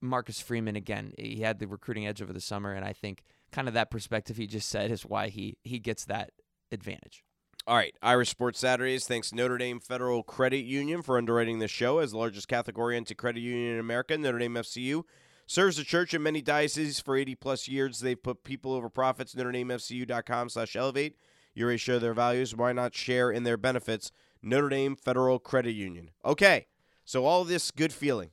Marcus 0.00 0.40
Freeman 0.40 0.76
again 0.76 1.12
he 1.18 1.40
had 1.40 1.58
the 1.58 1.66
recruiting 1.66 2.06
edge 2.06 2.22
over 2.22 2.32
the 2.32 2.40
summer, 2.40 2.72
and 2.72 2.84
I 2.84 2.92
think 2.92 3.24
kind 3.52 3.68
of 3.68 3.74
that 3.74 3.90
perspective 3.90 4.36
he 4.36 4.46
just 4.46 4.68
said 4.68 4.90
is 4.90 5.04
why 5.04 5.28
he 5.28 5.56
he 5.62 5.78
gets 5.78 6.04
that 6.06 6.30
advantage. 6.70 7.24
All 7.66 7.76
right, 7.76 7.94
Irish 8.02 8.30
Sports 8.30 8.60
Saturdays. 8.60 9.06
Thanks 9.06 9.32
Notre 9.32 9.58
Dame 9.58 9.80
Federal 9.80 10.22
Credit 10.22 10.64
Union 10.64 11.02
for 11.02 11.18
underwriting 11.18 11.58
this 11.58 11.70
show 11.70 11.98
as 11.98 12.12
the 12.12 12.18
largest 12.18 12.48
Catholic-oriented 12.48 13.18
credit 13.18 13.40
union 13.40 13.74
in 13.74 13.80
America. 13.80 14.16
Notre 14.16 14.38
Dame 14.38 14.54
FCU 14.54 15.02
serves 15.46 15.76
the 15.76 15.84
church 15.84 16.14
in 16.14 16.22
many 16.22 16.40
dioceses 16.40 17.00
for 17.00 17.14
80 17.14 17.34
plus 17.34 17.68
years. 17.68 18.00
They've 18.00 18.22
put 18.22 18.42
people 18.42 18.72
over 18.72 18.88
profits. 18.88 19.34
NotreDameFCU.com/elevate. 19.34 21.16
You 21.54 21.64
already 21.64 21.78
share 21.78 21.98
their 21.98 22.14
values. 22.14 22.54
Why 22.54 22.72
not 22.72 22.94
share 22.94 23.30
in 23.30 23.42
their 23.42 23.58
benefits? 23.58 24.12
Notre 24.42 24.68
Dame 24.70 24.96
Federal 24.96 25.38
Credit 25.38 25.72
Union. 25.72 26.10
Okay, 26.24 26.68
so 27.04 27.26
all 27.26 27.44
this 27.44 27.70
good 27.70 27.92
feeling 27.92 28.30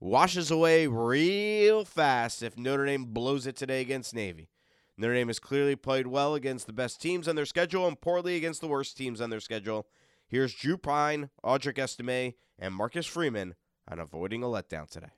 washes 0.00 0.50
away 0.50 0.86
real 0.86 1.84
fast 1.84 2.42
if 2.42 2.56
Notre 2.56 2.86
Dame 2.86 3.04
blows 3.04 3.46
it 3.46 3.54
today 3.54 3.82
against 3.82 4.14
Navy. 4.14 4.48
Notre 4.96 5.14
Dame 5.14 5.28
has 5.28 5.38
clearly 5.38 5.76
played 5.76 6.06
well 6.06 6.34
against 6.34 6.66
the 6.66 6.72
best 6.72 7.00
teams 7.00 7.28
on 7.28 7.36
their 7.36 7.46
schedule 7.46 7.86
and 7.86 8.00
poorly 8.00 8.36
against 8.36 8.60
the 8.60 8.68
worst 8.68 8.96
teams 8.96 9.20
on 9.20 9.30
their 9.30 9.40
schedule. 9.40 9.86
Here's 10.26 10.54
Drew 10.54 10.76
Pyne, 10.76 11.30
Audric 11.44 11.78
Estime, 11.78 12.34
and 12.58 12.74
Marcus 12.74 13.06
Freeman 13.06 13.54
on 13.88 13.98
avoiding 13.98 14.42
a 14.42 14.46
letdown 14.46 14.88
today. 14.88 15.10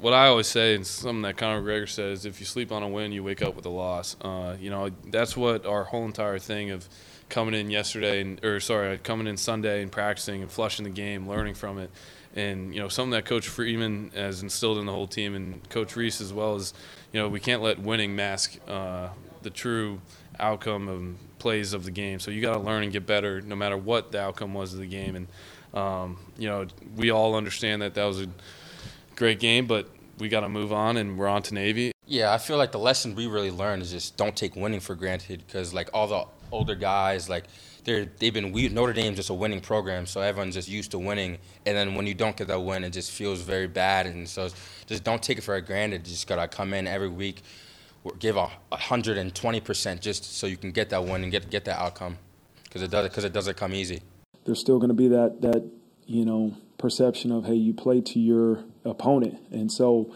What 0.00 0.12
I 0.12 0.28
always 0.28 0.46
say, 0.46 0.76
and 0.76 0.86
something 0.86 1.22
that 1.22 1.36
Conor 1.36 1.60
McGregor 1.60 1.88
says, 1.88 2.24
if 2.24 2.38
you 2.38 2.46
sleep 2.46 2.70
on 2.70 2.84
a 2.84 2.88
win, 2.88 3.10
you 3.10 3.24
wake 3.24 3.42
up 3.42 3.56
with 3.56 3.66
a 3.66 3.70
loss. 3.70 4.16
Uh, 4.20 4.56
you 4.60 4.70
know, 4.70 4.90
that's 5.10 5.36
what 5.36 5.66
our 5.66 5.84
whole 5.84 6.04
entire 6.04 6.38
thing 6.38 6.70
of 6.70 6.88
coming 7.28 7.52
in 7.52 7.68
yesterday, 7.68 8.20
and, 8.20 8.44
or 8.44 8.60
sorry, 8.60 8.96
coming 8.98 9.26
in 9.26 9.36
Sunday 9.36 9.82
and 9.82 9.90
practicing 9.90 10.40
and 10.40 10.52
flushing 10.52 10.84
the 10.84 10.90
game, 10.90 11.28
learning 11.28 11.54
from 11.54 11.78
it, 11.78 11.90
and 12.34 12.74
you 12.74 12.80
know, 12.80 12.88
something 12.88 13.10
that 13.12 13.24
Coach 13.24 13.48
Freeman 13.48 14.10
has 14.14 14.42
instilled 14.42 14.78
in 14.78 14.86
the 14.86 14.92
whole 14.92 15.06
team, 15.06 15.34
and 15.34 15.68
Coach 15.70 15.96
Rees 15.96 16.20
as 16.20 16.32
well 16.32 16.56
is, 16.56 16.74
you 17.12 17.20
know, 17.20 17.28
we 17.28 17.40
can't 17.40 17.62
let 17.62 17.78
winning 17.78 18.14
mask 18.14 18.58
uh, 18.68 19.08
the 19.42 19.50
true 19.50 20.00
outcome 20.38 20.88
of 20.88 21.38
plays 21.38 21.72
of 21.72 21.84
the 21.84 21.90
game. 21.90 22.20
So 22.20 22.30
you 22.30 22.40
got 22.40 22.54
to 22.54 22.60
learn 22.60 22.82
and 22.82 22.92
get 22.92 23.06
better, 23.06 23.40
no 23.40 23.56
matter 23.56 23.76
what 23.76 24.12
the 24.12 24.20
outcome 24.20 24.54
was 24.54 24.72
of 24.72 24.80
the 24.80 24.86
game. 24.86 25.16
And 25.16 25.26
um, 25.74 26.18
you 26.38 26.48
know, 26.48 26.66
we 26.96 27.10
all 27.10 27.34
understand 27.34 27.82
that 27.82 27.94
that 27.94 28.04
was 28.04 28.22
a 28.22 28.28
great 29.16 29.40
game, 29.40 29.66
but 29.66 29.88
we 30.18 30.28
got 30.28 30.40
to 30.40 30.48
move 30.48 30.72
on, 30.72 30.96
and 30.96 31.18
we're 31.18 31.28
on 31.28 31.42
to 31.42 31.54
Navy. 31.54 31.92
Yeah, 32.06 32.32
I 32.32 32.38
feel 32.38 32.56
like 32.56 32.72
the 32.72 32.78
lesson 32.78 33.14
we 33.14 33.26
really 33.26 33.50
learned 33.50 33.82
is 33.82 33.90
just 33.90 34.16
don't 34.16 34.34
take 34.34 34.56
winning 34.56 34.80
for 34.80 34.94
granted 34.94 35.44
because 35.46 35.74
like 35.74 35.90
all 35.92 36.06
the 36.06 36.24
older 36.50 36.74
guys, 36.74 37.28
like 37.28 37.44
they're 37.84 38.06
they've 38.18 38.32
been 38.32 38.52
we, 38.52 38.68
Notre 38.68 38.92
Dame's 38.92 39.16
just 39.16 39.30
a 39.30 39.34
winning 39.34 39.60
program, 39.60 40.06
so 40.06 40.20
everyone's 40.20 40.54
just 40.54 40.68
used 40.68 40.90
to 40.92 40.98
winning. 40.98 41.38
And 41.66 41.76
then 41.76 41.94
when 41.94 42.06
you 42.06 42.14
don't 42.14 42.36
get 42.36 42.48
that 42.48 42.60
win, 42.60 42.84
it 42.84 42.90
just 42.90 43.10
feels 43.10 43.40
very 43.42 43.66
bad. 43.66 44.06
And 44.06 44.28
so 44.28 44.48
just 44.86 45.04
don't 45.04 45.22
take 45.22 45.38
it 45.38 45.42
for 45.42 45.60
granted. 45.60 46.06
You 46.06 46.12
just 46.12 46.26
gotta 46.26 46.48
come 46.48 46.74
in 46.74 46.86
every 46.86 47.08
week, 47.08 47.42
give 48.18 48.36
a 48.36 48.50
hundred 48.72 49.18
and 49.18 49.34
twenty 49.34 49.60
percent 49.60 50.00
just 50.00 50.24
so 50.36 50.46
you 50.46 50.56
can 50.56 50.72
get 50.72 50.90
that 50.90 51.04
win 51.04 51.22
and 51.22 51.32
get 51.32 51.50
get 51.50 51.64
that 51.66 51.80
outcome 51.80 52.18
because 52.64 52.82
it 52.82 52.90
does 52.90 53.08
because 53.08 53.24
it 53.24 53.32
doesn't 53.32 53.56
come 53.56 53.74
easy. 53.74 54.02
There's 54.44 54.60
still 54.60 54.80
to 54.80 54.94
be 54.94 55.08
that 55.08 55.42
that 55.42 55.68
you 56.06 56.24
know 56.24 56.56
perception 56.78 57.30
of 57.32 57.44
hey 57.44 57.54
you 57.54 57.74
play 57.74 58.00
to 58.00 58.18
your 58.18 58.64
opponent 58.84 59.38
and 59.50 59.70
so 59.70 60.12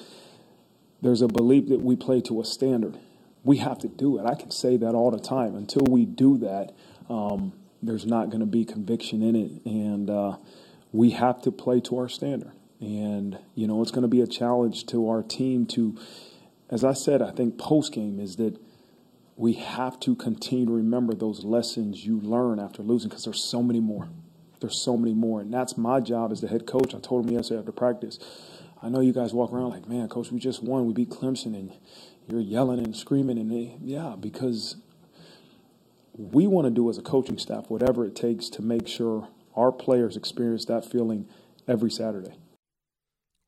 there's 1.02 1.20
a 1.20 1.28
belief 1.28 1.68
that 1.68 1.80
we 1.80 1.96
play 1.96 2.20
to 2.20 2.40
a 2.40 2.44
standard 2.44 2.96
we 3.44 3.56
have 3.58 3.78
to 3.78 3.88
do 3.88 4.18
it 4.18 4.24
i 4.24 4.34
can 4.34 4.50
say 4.50 4.76
that 4.76 4.94
all 4.94 5.10
the 5.10 5.18
time 5.18 5.56
until 5.56 5.82
we 5.88 6.06
do 6.06 6.38
that 6.38 6.72
um, 7.12 7.52
there's 7.82 8.06
not 8.06 8.30
going 8.30 8.40
to 8.40 8.46
be 8.46 8.64
conviction 8.64 9.22
in 9.22 9.36
it 9.36 9.50
and 9.64 10.08
uh, 10.10 10.36
we 10.92 11.10
have 11.10 11.40
to 11.42 11.50
play 11.50 11.80
to 11.80 11.98
our 11.98 12.08
standard 12.08 12.52
and 12.80 13.38
you 13.54 13.66
know 13.66 13.80
it's 13.82 13.90
going 13.90 14.02
to 14.02 14.08
be 14.08 14.20
a 14.20 14.26
challenge 14.26 14.86
to 14.86 15.08
our 15.08 15.22
team 15.22 15.66
to 15.66 15.96
as 16.70 16.84
i 16.84 16.92
said 16.92 17.20
i 17.22 17.30
think 17.30 17.58
post 17.58 17.92
game 17.92 18.18
is 18.18 18.36
that 18.36 18.58
we 19.36 19.54
have 19.54 19.98
to 19.98 20.14
continue 20.14 20.66
to 20.66 20.72
remember 20.72 21.14
those 21.14 21.44
lessons 21.44 22.04
you 22.04 22.20
learn 22.20 22.58
after 22.58 22.82
losing 22.82 23.08
because 23.08 23.24
there's 23.24 23.42
so 23.42 23.62
many 23.62 23.80
more 23.80 24.08
there's 24.62 24.80
so 24.80 24.96
many 24.96 25.12
more. 25.12 25.40
And 25.42 25.52
that's 25.52 25.76
my 25.76 26.00
job 26.00 26.32
as 26.32 26.40
the 26.40 26.48
head 26.48 26.66
coach. 26.66 26.94
I 26.94 27.00
told 27.00 27.26
him 27.26 27.34
yesterday 27.34 27.58
after 27.58 27.72
practice. 27.72 28.18
I 28.80 28.88
know 28.88 29.00
you 29.00 29.12
guys 29.12 29.34
walk 29.34 29.52
around 29.52 29.70
like, 29.70 29.88
man, 29.88 30.08
coach, 30.08 30.32
we 30.32 30.38
just 30.38 30.62
won. 30.62 30.86
We 30.86 30.94
beat 30.94 31.10
Clemson, 31.10 31.54
and 31.54 31.72
you're 32.26 32.40
yelling 32.40 32.78
and 32.78 32.96
screaming. 32.96 33.38
And 33.38 33.50
they, 33.50 33.76
yeah, 33.82 34.14
because 34.18 34.76
we 36.14 36.46
want 36.46 36.66
to 36.66 36.70
do 36.70 36.88
as 36.90 36.98
a 36.98 37.02
coaching 37.02 37.38
staff 37.38 37.70
whatever 37.70 38.04
it 38.04 38.14
takes 38.14 38.48
to 38.50 38.62
make 38.62 38.86
sure 38.86 39.28
our 39.56 39.72
players 39.72 40.16
experience 40.16 40.64
that 40.66 40.84
feeling 40.84 41.28
every 41.68 41.90
Saturday. 41.90 42.36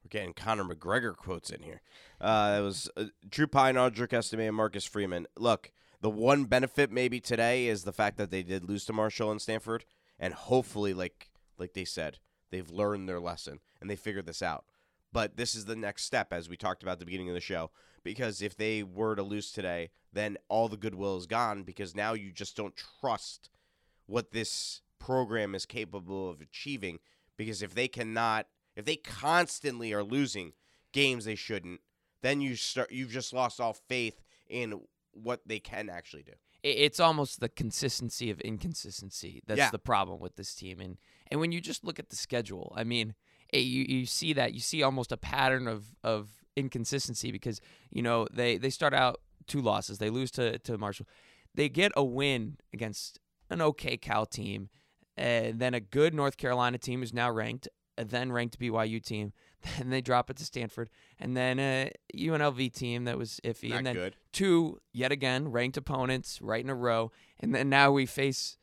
We're 0.02 0.10
getting 0.10 0.34
Conor 0.34 0.64
McGregor 0.64 1.16
quotes 1.16 1.50
in 1.50 1.62
here. 1.62 1.80
Uh, 2.20 2.56
it 2.58 2.62
was 2.62 2.90
uh, 2.96 3.04
Drew 3.28 3.46
Pyne, 3.46 3.74
Audric 3.74 4.12
Estime, 4.12 4.40
and 4.40 4.56
Marcus 4.56 4.84
Freeman. 4.84 5.26
Look, 5.36 5.72
the 6.00 6.10
one 6.10 6.44
benefit 6.44 6.90
maybe 6.90 7.20
today 7.20 7.66
is 7.66 7.84
the 7.84 7.92
fact 7.92 8.18
that 8.18 8.30
they 8.30 8.42
did 8.42 8.68
lose 8.68 8.84
to 8.86 8.92
Marshall 8.92 9.30
and 9.30 9.40
Stanford 9.40 9.84
and 10.18 10.34
hopefully 10.34 10.94
like 10.94 11.30
like 11.58 11.72
they 11.74 11.84
said 11.84 12.18
they've 12.50 12.70
learned 12.70 13.08
their 13.08 13.20
lesson 13.20 13.60
and 13.80 13.88
they 13.88 13.96
figured 13.96 14.26
this 14.26 14.42
out 14.42 14.64
but 15.14 15.36
this 15.38 15.54
is 15.54 15.64
the 15.64 15.76
next 15.76 16.04
step 16.04 16.30
as 16.32 16.48
we 16.50 16.56
talked 16.58 16.82
about 16.82 16.92
at 16.92 16.98
the 16.98 17.04
beginning 17.06 17.28
of 17.30 17.34
the 17.34 17.40
show 17.40 17.70
because 18.02 18.42
if 18.42 18.54
they 18.56 18.82
were 18.82 19.14
to 19.16 19.22
lose 19.22 19.50
today 19.50 19.88
then 20.12 20.36
all 20.48 20.68
the 20.68 20.76
goodwill 20.76 21.16
is 21.16 21.26
gone 21.26 21.62
because 21.62 21.94
now 21.94 22.12
you 22.12 22.30
just 22.30 22.54
don't 22.56 22.74
trust 23.00 23.48
what 24.06 24.32
this 24.32 24.82
program 24.98 25.54
is 25.54 25.64
capable 25.66 26.28
of 26.30 26.40
achieving 26.40 26.98
because 27.36 27.62
if 27.62 27.74
they 27.74 27.88
cannot 27.88 28.46
if 28.76 28.84
they 28.84 28.96
constantly 28.96 29.92
are 29.92 30.02
losing 30.02 30.52
games 30.92 31.24
they 31.24 31.34
shouldn't 31.34 31.80
then 32.22 32.40
you 32.40 32.54
start 32.56 32.90
you've 32.92 33.10
just 33.10 33.32
lost 33.32 33.60
all 33.60 33.72
faith 33.88 34.20
in 34.48 34.80
what 35.12 35.40
they 35.46 35.58
can 35.60 35.88
actually 35.88 36.22
do 36.22 36.32
it's 36.62 36.98
almost 36.98 37.40
the 37.40 37.48
consistency 37.48 38.30
of 38.30 38.40
inconsistency 38.40 39.42
that's 39.46 39.58
Yeah. 39.58 39.70
the 39.70 39.78
problem 39.78 40.18
with 40.20 40.36
this 40.36 40.54
team 40.54 40.80
and 40.80 40.96
and 41.30 41.38
when 41.40 41.52
you 41.52 41.60
just 41.60 41.84
look 41.84 41.98
at 41.98 42.08
the 42.10 42.16
schedule 42.16 42.72
i 42.76 42.84
mean 42.84 43.14
eh, 43.54 43.58
you 43.58 43.84
you 43.88 44.06
see 44.06 44.32
that 44.34 44.52
you 44.52 44.60
see 44.60 44.82
almost 44.82 45.12
a 45.12 45.16
pattern 45.16 45.66
of 45.68 45.86
of 46.02 46.28
inconsistency 46.56 47.32
because 47.32 47.60
you 47.90 48.02
know 48.02 48.26
they 48.32 48.56
they 48.58 48.70
start 48.70 48.94
out 48.94 49.20
two 49.46 49.60
losses 49.60 49.98
they 49.98 50.10
lose 50.10 50.30
to 50.30 50.58
to 50.60 50.78
marshall 50.78 51.06
they 51.54 51.68
get 51.68 51.92
a 51.96 52.04
win 52.04 52.56
against 52.72 53.18
an 53.50 53.60
okay 53.60 53.96
cal 53.96 54.24
team 54.26 54.68
and 55.16 55.58
then 55.60 55.74
a 55.74 55.80
good 55.80 56.14
north 56.14 56.36
carolina 56.36 56.78
team 56.78 57.02
is 57.02 57.12
now 57.12 57.30
ranked 57.30 57.68
a 57.98 58.04
then 58.04 58.32
ranked 58.32 58.58
byu 58.58 59.02
team 59.02 59.32
then 59.78 59.90
they 59.90 60.00
drop 60.00 60.30
it 60.30 60.36
to 60.36 60.44
stanford 60.44 60.88
and 61.18 61.36
then 61.36 61.58
a 61.58 61.90
unlv 62.16 62.72
team 62.72 63.04
that 63.04 63.18
was 63.18 63.40
iffy 63.44 63.70
Not 63.70 63.78
and 63.78 63.86
then 63.86 63.94
good. 63.94 64.16
two 64.32 64.78
yet 64.92 65.12
again 65.12 65.48
ranked 65.50 65.76
opponents 65.76 66.40
right 66.40 66.62
in 66.62 66.70
a 66.70 66.74
row, 66.74 67.10
and 67.40 67.54
then 67.54 67.68
now 67.68 67.90
we 67.92 68.06
face 68.06 68.56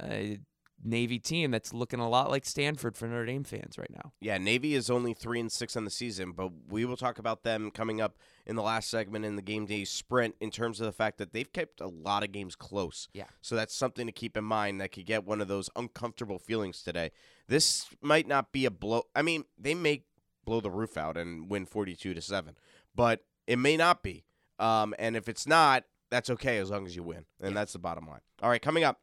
a 0.00 0.38
Navy 0.86 1.18
team 1.18 1.50
that's 1.50 1.74
looking 1.74 1.98
a 1.98 2.08
lot 2.08 2.30
like 2.30 2.44
Stanford 2.44 2.96
for 2.96 3.08
Notre 3.08 3.26
Dame 3.26 3.42
fans 3.42 3.76
right 3.76 3.90
now. 3.90 4.12
Yeah, 4.20 4.38
Navy 4.38 4.74
is 4.74 4.88
only 4.88 5.12
three 5.12 5.40
and 5.40 5.50
six 5.50 5.76
on 5.76 5.84
the 5.84 5.90
season, 5.90 6.32
but 6.32 6.50
we 6.68 6.84
will 6.84 6.96
talk 6.96 7.18
about 7.18 7.42
them 7.42 7.70
coming 7.72 8.00
up 8.00 8.16
in 8.46 8.54
the 8.54 8.62
last 8.62 8.88
segment 8.88 9.24
in 9.24 9.34
the 9.34 9.42
game 9.42 9.66
day 9.66 9.84
sprint 9.84 10.36
in 10.40 10.50
terms 10.50 10.80
of 10.80 10.86
the 10.86 10.92
fact 10.92 11.18
that 11.18 11.32
they've 11.32 11.52
kept 11.52 11.80
a 11.80 11.88
lot 11.88 12.22
of 12.22 12.30
games 12.30 12.54
close. 12.54 13.08
Yeah. 13.12 13.24
So 13.42 13.56
that's 13.56 13.74
something 13.74 14.06
to 14.06 14.12
keep 14.12 14.36
in 14.36 14.44
mind 14.44 14.80
that 14.80 14.92
could 14.92 15.06
get 15.06 15.26
one 15.26 15.40
of 15.40 15.48
those 15.48 15.68
uncomfortable 15.74 16.38
feelings 16.38 16.82
today. 16.82 17.10
This 17.48 17.86
might 18.00 18.28
not 18.28 18.52
be 18.52 18.64
a 18.64 18.70
blow. 18.70 19.02
I 19.14 19.22
mean, 19.22 19.44
they 19.58 19.74
may 19.74 20.04
blow 20.44 20.60
the 20.60 20.70
roof 20.70 20.96
out 20.96 21.16
and 21.16 21.50
win 21.50 21.66
forty-two 21.66 22.14
to 22.14 22.22
seven, 22.22 22.56
but 22.94 23.24
it 23.48 23.58
may 23.58 23.76
not 23.76 24.04
be. 24.04 24.24
Um, 24.60 24.94
and 24.98 25.16
if 25.16 25.28
it's 25.28 25.46
not, 25.46 25.84
that's 26.10 26.30
okay 26.30 26.58
as 26.58 26.70
long 26.70 26.86
as 26.86 26.94
you 26.94 27.02
win, 27.02 27.24
and 27.40 27.56
that's 27.56 27.72
the 27.72 27.80
bottom 27.80 28.06
line. 28.06 28.20
All 28.40 28.48
right, 28.48 28.62
coming 28.62 28.84
up. 28.84 29.00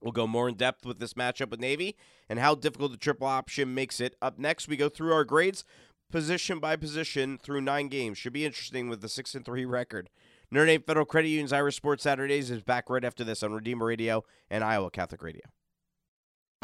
We'll 0.00 0.12
go 0.12 0.26
more 0.26 0.48
in 0.48 0.54
depth 0.54 0.84
with 0.84 0.98
this 0.98 1.14
matchup 1.14 1.50
with 1.50 1.60
Navy 1.60 1.96
and 2.28 2.38
how 2.38 2.54
difficult 2.54 2.92
the 2.92 2.98
triple 2.98 3.26
option 3.26 3.74
makes 3.74 4.00
it. 4.00 4.14
Up 4.20 4.38
next, 4.38 4.68
we 4.68 4.76
go 4.76 4.88
through 4.88 5.12
our 5.12 5.24
grades 5.24 5.64
position 6.10 6.58
by 6.58 6.76
position 6.76 7.38
through 7.38 7.60
nine 7.60 7.88
games. 7.88 8.18
Should 8.18 8.32
be 8.32 8.44
interesting 8.44 8.88
with 8.88 9.00
the 9.00 9.08
six 9.08 9.34
and 9.34 9.44
three 9.44 9.64
record. 9.64 10.10
Notre 10.50 10.66
Dame 10.66 10.82
Federal 10.82 11.06
Credit 11.06 11.28
Union's 11.28 11.52
Irish 11.52 11.76
Sports 11.76 12.04
Saturdays 12.04 12.50
is 12.50 12.62
back 12.62 12.88
right 12.88 13.04
after 13.04 13.24
this 13.24 13.42
on 13.42 13.52
Redeemer 13.52 13.86
Radio 13.86 14.22
and 14.48 14.62
Iowa 14.62 14.90
Catholic 14.90 15.22
Radio. 15.22 15.42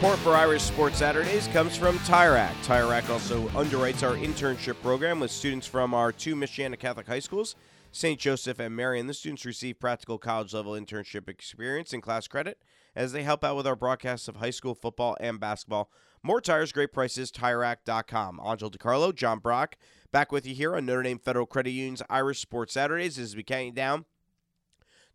Support 0.00 0.18
for 0.20 0.34
Irish 0.34 0.62
Sports 0.62 0.96
Saturdays 0.96 1.46
comes 1.48 1.76
from 1.76 1.98
Tire 1.98 2.32
Rack. 2.32 2.56
Tire 2.62 2.86
also 3.12 3.46
underwrites 3.48 4.02
our 4.02 4.16
internship 4.16 4.80
program 4.80 5.20
with 5.20 5.30
students 5.30 5.66
from 5.66 5.92
our 5.92 6.10
two 6.10 6.34
Michiana 6.34 6.78
Catholic 6.78 7.06
high 7.06 7.18
schools, 7.18 7.54
St. 7.92 8.18
Joseph 8.18 8.58
and 8.58 8.74
Marian. 8.74 9.08
The 9.08 9.12
students 9.12 9.44
receive 9.44 9.78
practical 9.78 10.16
college 10.16 10.54
level 10.54 10.72
internship 10.72 11.28
experience 11.28 11.92
and 11.92 12.02
class 12.02 12.28
credit 12.28 12.62
as 12.96 13.12
they 13.12 13.24
help 13.24 13.44
out 13.44 13.56
with 13.58 13.66
our 13.66 13.76
broadcasts 13.76 14.26
of 14.26 14.36
high 14.36 14.48
school 14.48 14.74
football 14.74 15.18
and 15.20 15.38
basketball. 15.38 15.90
More 16.22 16.40
tires, 16.40 16.72
great 16.72 16.94
prices, 16.94 17.30
TireRack.com. 17.30 18.40
Angel 18.42 18.70
DiCarlo, 18.70 19.14
John 19.14 19.38
Brock, 19.38 19.76
back 20.12 20.32
with 20.32 20.46
you 20.46 20.54
here 20.54 20.74
on 20.74 20.86
Notre 20.86 21.02
Dame 21.02 21.18
Federal 21.18 21.44
Credit 21.44 21.72
Union's 21.72 22.02
Irish 22.08 22.40
Sports 22.40 22.72
Saturdays 22.72 23.18
as 23.18 23.36
we 23.36 23.42
count 23.42 23.74
down 23.74 24.06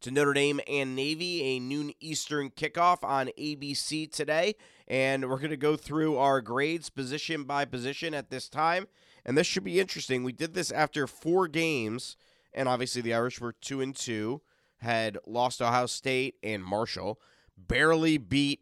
to 0.02 0.12
Notre 0.12 0.34
Dame 0.34 0.60
and 0.68 0.96
Navy, 0.96 1.42
a 1.42 1.60
noon 1.60 1.92
Eastern 2.00 2.52
kickoff 2.52 3.04
on 3.04 3.32
ABC 3.40 4.12
today. 4.12 4.54
And 4.88 5.30
we're 5.30 5.38
going 5.38 5.50
to 5.50 5.58
go 5.58 5.76
through 5.76 6.18
our 6.18 6.42
grades 6.42 6.90
position 6.90 7.44
by 7.44 7.66
position 7.66 8.14
at 8.14 8.30
this 8.30 8.48
time. 8.50 8.88
And 9.26 9.38
this 9.38 9.48
should 9.48 9.64
be 9.64 9.80
interesting. 9.80 10.24
We 10.24 10.32
did 10.32 10.54
this 10.54 10.72
after 10.72 11.08
four 11.08 11.48
games, 11.48 12.16
and 12.54 12.70
obviously 12.70 13.02
the 13.02 13.14
Irish 13.14 13.42
were 13.42 13.54
two 13.54 13.82
and 13.82 13.96
two. 13.96 14.42
had 14.78 15.18
lost 15.26 15.62
Ohio 15.62 15.88
State 15.88 16.36
and 16.44 16.64
Marshall, 16.64 17.20
barely 17.58 18.18
beat 18.20 18.60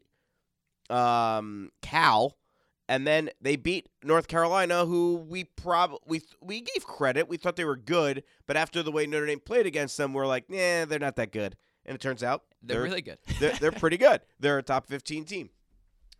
um, 0.90 1.72
Cal, 1.82 2.38
and 2.88 3.06
then 3.08 3.30
they 3.42 3.56
beat 3.56 3.90
North 4.04 4.28
Carolina, 4.28 4.86
who 4.86 5.16
we 5.28 5.46
prob 5.46 5.96
we 6.06 6.22
we 6.42 6.62
gave 6.62 6.86
credit. 6.86 7.28
We 7.28 7.38
thought 7.38 7.56
they 7.56 7.66
were 7.66 7.76
good, 7.78 8.24
but 8.46 8.56
after 8.56 8.84
the 8.84 8.92
way 8.92 9.06
Notre 9.06 9.26
Dame 9.26 9.40
played 9.40 9.66
against 9.66 9.98
them, 9.98 10.14
we're 10.14 10.28
like, 10.28 10.50
nah, 10.50 10.86
they're 10.86 11.00
not 11.00 11.16
that 11.18 11.32
good. 11.32 11.56
And 11.86 11.96
it 11.96 12.02
turns 12.02 12.24
out 12.24 12.44
They're 12.62 12.82
really 12.84 13.02
good. 13.02 13.18
they're, 13.40 13.54
they're 13.60 13.72
pretty 13.72 13.98
good. 13.98 14.22
They're 14.40 14.58
a 14.58 14.64
top 14.64 14.88
15 14.88 15.26
team. 15.26 15.50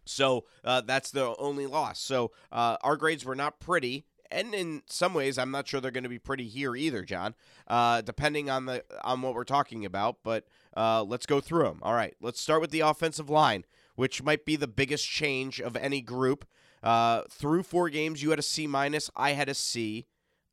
So 0.06 0.46
uh, 0.64 0.82
that's 0.82 1.12
the 1.12 1.36
only 1.38 1.66
loss. 1.66 2.00
So 2.00 2.32
uh, 2.52 2.78
our 2.82 2.98
grades 2.98 3.26
were 3.26 3.36
not 3.36 3.60
pretty, 3.60 4.06
and 4.32 4.54
in 4.54 4.82
some 4.88 5.14
ways, 5.14 5.38
I'm 5.38 5.52
not 5.52 5.68
sure 5.68 5.80
they're 5.80 5.92
going 5.92 6.04
to 6.04 6.10
be 6.10 6.20
pretty 6.20 6.48
here 6.48 6.76
either, 6.76 7.04
John. 7.04 7.36
Uh, 7.68 8.02
depending 8.02 8.50
on 8.50 8.66
the 8.66 8.84
on 9.04 9.22
what 9.22 9.36
we're 9.36 9.44
talking 9.44 9.86
about. 9.86 10.18
But 10.24 10.46
uh, 10.76 11.04
let's 11.04 11.26
go 11.26 11.40
through 11.40 11.64
them. 11.64 11.80
All 11.82 11.94
right, 11.94 12.16
let's 12.22 12.42
start 12.42 12.62
with 12.62 12.72
the 12.72 12.82
offensive 12.82 13.30
line, 13.30 13.66
which 13.96 14.24
might 14.24 14.46
be 14.46 14.56
the 14.56 14.68
biggest 14.68 15.08
change 15.08 15.62
of 15.62 15.76
any 15.76 16.02
group. 16.02 16.46
Uh, 16.82 17.22
through 17.30 17.64
four 17.64 17.90
games, 17.90 18.22
you 18.22 18.32
had 18.32 18.40
a 18.40 18.44
C 18.44 18.68
minus. 18.68 19.10
I 19.16 19.32
had 19.32 19.50
a 19.50 19.54
C. 19.54 20.08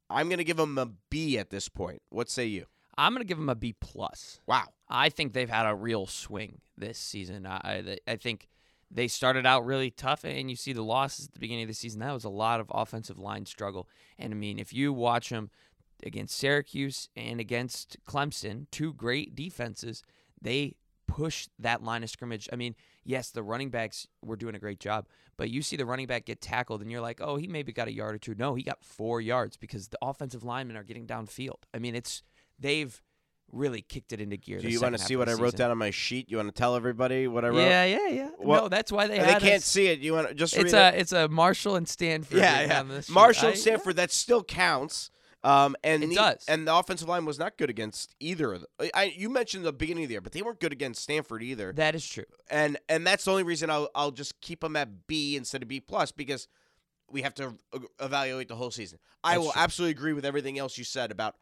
I'm 0.09 0.29
going 0.29 0.39
to 0.39 0.45
give 0.45 0.57
them 0.57 0.77
a 0.79 0.91
B 1.09 1.39
at 1.39 1.51
this 1.51 1.69
point. 1.69 2.03
What 2.09 2.31
say 2.31 2.47
you? 2.47 2.67
I'm 2.99 3.13
going 3.13 3.23
to 3.23 3.27
give 3.27 3.39
them 3.39 3.49
a 3.49 3.55
B 3.55 3.75
plus. 3.81 4.41
Wow. 4.47 4.69
I 4.89 5.09
think 5.09 5.33
they've 5.33 5.49
had 5.49 5.67
a 5.67 5.75
real 5.75 6.07
swing 6.07 6.61
this 6.77 6.99
season. 6.99 7.47
I 7.47 7.61
I, 7.65 7.99
I 8.13 8.17
think 8.17 8.49
they 8.91 9.09
started 9.09 9.47
out 9.47 9.65
really 9.65 9.91
tough, 9.91 10.25
and 10.25 10.51
you 10.51 10.57
see 10.57 10.73
the 10.73 10.83
losses 10.83 11.27
at 11.27 11.33
the 11.33 11.39
beginning 11.39 11.63
of 11.63 11.69
the 11.69 11.75
season. 11.75 12.01
That 12.01 12.13
was 12.13 12.25
a 12.25 12.31
lot 12.31 12.61
of 12.61 12.71
offensive 12.75 13.19
line 13.19 13.47
struggle. 13.47 13.89
And 14.19 14.33
I 14.33 14.37
mean, 14.37 14.59
if 14.59 14.73
you 14.73 14.93
watch 14.93 15.29
them 15.29 15.51
against 16.05 16.37
Syracuse 16.37 17.09
and 17.15 17.41
against 17.41 17.99
Clemson, 18.07 18.67
two 18.71 18.93
great 18.93 19.37
defenses, 19.37 20.03
they 20.41 20.77
push 21.07 21.49
that 21.59 21.83
line 21.83 22.03
of 22.03 22.11
scrimmage. 22.11 22.49
I 22.53 22.57
mean, 22.57 22.75
yes, 23.05 23.31
the 23.31 23.43
running 23.43 23.71
backs 23.71 24.07
were 24.23 24.37
doing 24.37 24.55
a 24.55 24.61
great 24.61 24.81
job, 24.81 25.07
but 25.37 25.51
you 25.51 25.63
see 25.63 25.77
the 25.77 25.87
running 25.87 26.07
back 26.07 26.25
get 26.25 26.41
tackled, 26.41 26.83
and 26.83 26.91
you're 26.91 27.01
like, 27.01 27.21
oh, 27.21 27.37
he 27.37 27.47
maybe 27.47 27.73
got 27.73 27.89
a 27.89 27.93
yard 27.93 28.15
or 28.15 28.19
two. 28.19 28.35
No, 28.35 28.55
he 28.55 28.63
got 28.63 28.85
four 28.85 29.21
yards 29.21 29.57
because 29.57 29.89
the 29.89 29.99
offensive 30.03 30.45
linemen 30.45 30.77
are 30.77 30.85
getting 30.85 31.07
downfield. 31.07 31.63
I 31.73 31.79
mean, 31.79 31.95
it's 31.95 32.23
they've 32.59 33.01
really 33.53 33.83
kicked 33.83 34.13
it 34.13 34.21
into 34.21 34.37
gear. 34.37 34.59
Do 34.61 34.69
you 34.69 34.81
want 34.81 34.97
to 34.97 35.03
see 35.03 35.17
what 35.17 35.29
I 35.29 35.33
wrote 35.33 35.47
season. 35.53 35.59
down 35.59 35.71
on 35.73 35.79
my 35.79 35.91
sheet? 35.91 36.31
You 36.31 36.37
want 36.39 36.49
to 36.49 36.59
tell 36.59 36.77
everybody 36.77 37.27
what 37.29 37.45
I 37.45 37.49
wrote? 37.49 37.59
Yeah, 37.61 37.85
yeah, 37.85 38.09
yeah. 38.09 38.31
Well, 38.39 38.63
no, 38.63 38.69
that's 38.69 38.91
why 38.93 39.07
they 39.07 39.19
had 39.19 39.27
they 39.29 39.49
can't 39.49 39.59
us- 39.63 39.65
see 39.65 39.87
it. 39.89 40.01
You 40.01 40.13
want 40.15 40.29
to 40.29 40.35
just 40.35 40.55
It's 40.57 40.73
read 40.73 40.95
a 40.95 40.97
it? 40.97 41.01
it's 41.01 41.13
a 41.13 41.29
Marshall 41.29 41.77
and 41.77 41.89
Stanford. 41.89 42.39
yeah, 42.39 42.63
yeah. 42.63 42.81
on 42.81 42.89
this 42.89 43.07
sheet. 43.07 43.13
Marshall 43.15 43.47
I- 43.49 43.51
and 43.51 43.59
Stanford. 43.59 43.97
That 43.97 44.11
still 44.13 44.43
counts. 44.45 45.11
Um, 45.43 45.75
and 45.83 46.05
It 46.05 46.09
the, 46.11 46.15
does. 46.17 46.45
And 46.49 46.69
the 46.69 46.75
offensive 46.77 47.09
line 47.09 47.25
was 47.25 47.39
not 47.39 47.57
good 47.57 47.71
against 47.71 48.15
either 48.21 48.53
of 48.53 48.61
them. 48.79 48.91
I, 48.93 49.05
you 49.17 49.31
mentioned 49.31 49.65
the 49.65 49.73
beginning 49.73 50.05
of 50.05 50.09
the 50.09 50.13
year, 50.13 50.21
but 50.21 50.33
they 50.33 50.43
weren't 50.43 50.61
good 50.61 50.73
against 50.73 51.03
Stanford 51.03 51.43
either. 51.43 51.73
That 51.73 51.95
is 51.95 52.07
true. 52.07 52.27
And 52.51 52.77
and 52.91 53.07
that's 53.07 53.25
the 53.25 53.31
only 53.31 53.43
reason 53.45 53.71
I'll 53.71 53.89
I'll 53.95 54.11
just 54.11 54.39
keep 54.43 54.61
them 54.61 54.77
at 54.77 55.07
B 55.07 55.37
instead 55.37 55.63
of 55.63 55.69
B 55.69 55.81
plus 55.81 56.13
because 56.13 56.47
we 57.11 57.23
have 57.23 57.35
to 57.37 57.55
evaluate 57.99 58.49
the 58.49 58.55
whole 58.55 58.71
season. 58.71 58.99
I 59.25 59.33
That's 59.35 59.45
will 59.47 59.53
true. 59.53 59.63
absolutely 59.63 59.93
agree 59.93 60.13
with 60.13 60.27
everything 60.27 60.59
else 60.59 60.77
you 60.77 60.85
said 60.85 61.11
about 61.11 61.37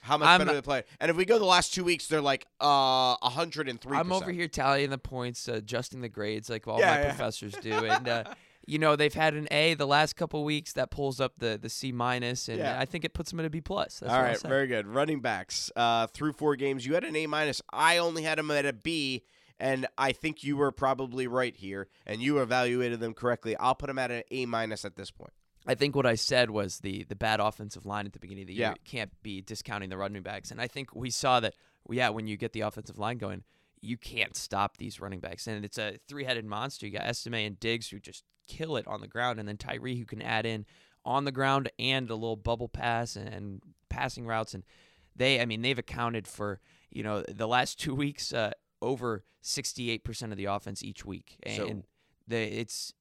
how 0.00 0.16
much 0.18 0.28
I'm 0.28 0.40
better 0.40 0.54
they 0.54 0.62
play. 0.62 0.84
And 1.00 1.10
if 1.10 1.16
we 1.16 1.24
go 1.24 1.38
the 1.38 1.44
last 1.44 1.74
two 1.74 1.84
weeks, 1.84 2.06
they're 2.06 2.20
like 2.20 2.46
uh 2.60 3.16
hundred 3.22 3.68
and 3.68 3.80
three. 3.80 3.96
I'm 3.96 4.12
over 4.12 4.30
here 4.30 4.48
tallying 4.48 4.90
the 4.90 4.98
points, 4.98 5.48
uh, 5.48 5.54
adjusting 5.54 6.00
the 6.00 6.08
grades 6.08 6.48
like 6.50 6.66
all 6.66 6.78
Yeah, 6.80 6.90
my 6.94 7.00
yeah. 7.00 7.08
professors 7.08 7.52
do, 7.60 7.72
and 7.84 8.08
uh, 8.08 8.24
you 8.66 8.78
know 8.78 8.96
they've 8.96 9.12
had 9.14 9.34
an 9.34 9.48
A 9.50 9.74
the 9.74 9.86
last 9.86 10.16
couple 10.16 10.44
weeks 10.44 10.72
that 10.74 10.90
pulls 10.90 11.20
up 11.20 11.34
the 11.38 11.58
the 11.60 11.68
C 11.68 11.92
minus, 11.92 12.48
and 12.48 12.58
Yeah. 12.58 12.78
I 12.78 12.84
think 12.84 13.04
it 13.04 13.14
puts 13.14 13.30
them 13.30 13.40
at 13.40 13.46
a 13.46 13.50
B 13.50 13.60
plus. 13.60 14.00
That's 14.00 14.12
All 14.12 14.22
right, 14.22 14.40
very 14.40 14.66
good. 14.66 14.86
Running 14.86 15.20
backs 15.20 15.70
uh, 15.76 16.06
through 16.08 16.32
four 16.32 16.56
games, 16.56 16.86
you 16.86 16.94
had 16.94 17.04
an 17.04 17.16
A 17.16 17.26
minus. 17.26 17.60
I 17.72 17.98
only 17.98 18.22
had 18.22 18.38
them 18.38 18.50
at 18.50 18.64
a 18.66 18.72
B, 18.72 19.24
and 19.58 19.86
I 19.98 20.12
think 20.12 20.42
you 20.44 20.56
were 20.56 20.72
probably 20.72 21.26
right 21.26 21.54
here, 21.56 21.88
and 22.06 22.22
you 22.22 22.38
evaluated 22.40 23.00
them 23.00 23.14
correctly. 23.14 23.56
I'll 23.56 23.74
put 23.74 23.88
them 23.88 23.98
at 23.98 24.10
an 24.10 24.22
A 24.30 24.46
minus 24.46 24.84
at 24.84 24.96
this 24.96 25.10
point. 25.10 25.32
I 25.66 25.74
think 25.74 25.94
what 25.94 26.06
I 26.06 26.14
said 26.14 26.50
was 26.50 26.78
the 26.80 27.04
the 27.04 27.16
bad 27.16 27.40
offensive 27.40 27.84
line 27.86 28.06
at 28.06 28.12
the 28.12 28.18
beginning 28.18 28.42
of 28.44 28.48
the 28.48 28.54
year 28.54 28.68
Yeah. 28.68 28.74
can't 28.84 29.10
be 29.22 29.40
discounting 29.42 29.90
the 29.90 29.96
running 29.98 30.22
backs, 30.22 30.50
and 30.50 30.60
I 30.60 30.66
think 30.66 30.94
we 30.94 31.10
saw 31.10 31.40
that. 31.40 31.54
Yeah, 31.88 32.10
when 32.10 32.26
you 32.26 32.36
get 32.36 32.52
the 32.52 32.60
offensive 32.60 32.98
line 32.98 33.18
going, 33.18 33.42
you 33.80 33.96
can't 33.96 34.36
stop 34.36 34.76
these 34.76 35.00
running 35.00 35.18
backs, 35.20 35.46
and 35.46 35.64
it's 35.64 35.78
a 35.78 35.98
three 36.08 36.24
headed 36.24 36.44
monster. 36.44 36.86
You 36.86 36.92
got 36.92 37.06
Estime 37.06 37.34
and 37.46 37.58
Diggs 37.58 37.88
who 37.88 37.98
just 37.98 38.22
kill 38.46 38.76
it 38.76 38.86
on 38.86 39.00
the 39.00 39.08
ground, 39.08 39.38
and 39.40 39.48
then 39.48 39.56
Tyree 39.56 39.96
who 39.96 40.04
can 40.04 40.20
add 40.22 40.44
in 40.46 40.66
on 41.04 41.24
the 41.24 41.32
ground 41.32 41.70
and 41.78 42.08
a 42.10 42.14
little 42.14 42.36
bubble 42.36 42.68
pass 42.68 43.16
and 43.16 43.62
passing 43.88 44.26
routes, 44.26 44.52
and 44.54 44.62
they, 45.16 45.40
I 45.40 45.46
mean, 45.46 45.62
they've 45.62 45.78
accounted 45.78 46.26
for 46.28 46.60
you 46.90 47.02
know 47.02 47.22
the 47.28 47.48
last 47.48 47.80
two 47.80 47.94
weeks 47.94 48.32
uh, 48.32 48.52
over 48.82 49.24
sixty 49.40 49.90
eight 49.90 50.04
percent 50.04 50.32
of 50.32 50.38
the 50.38 50.44
offense 50.44 50.82
each 50.84 51.04
week, 51.04 51.38
and 51.42 51.56
So- 51.56 51.82
they, 52.28 52.44
it's 52.48 52.92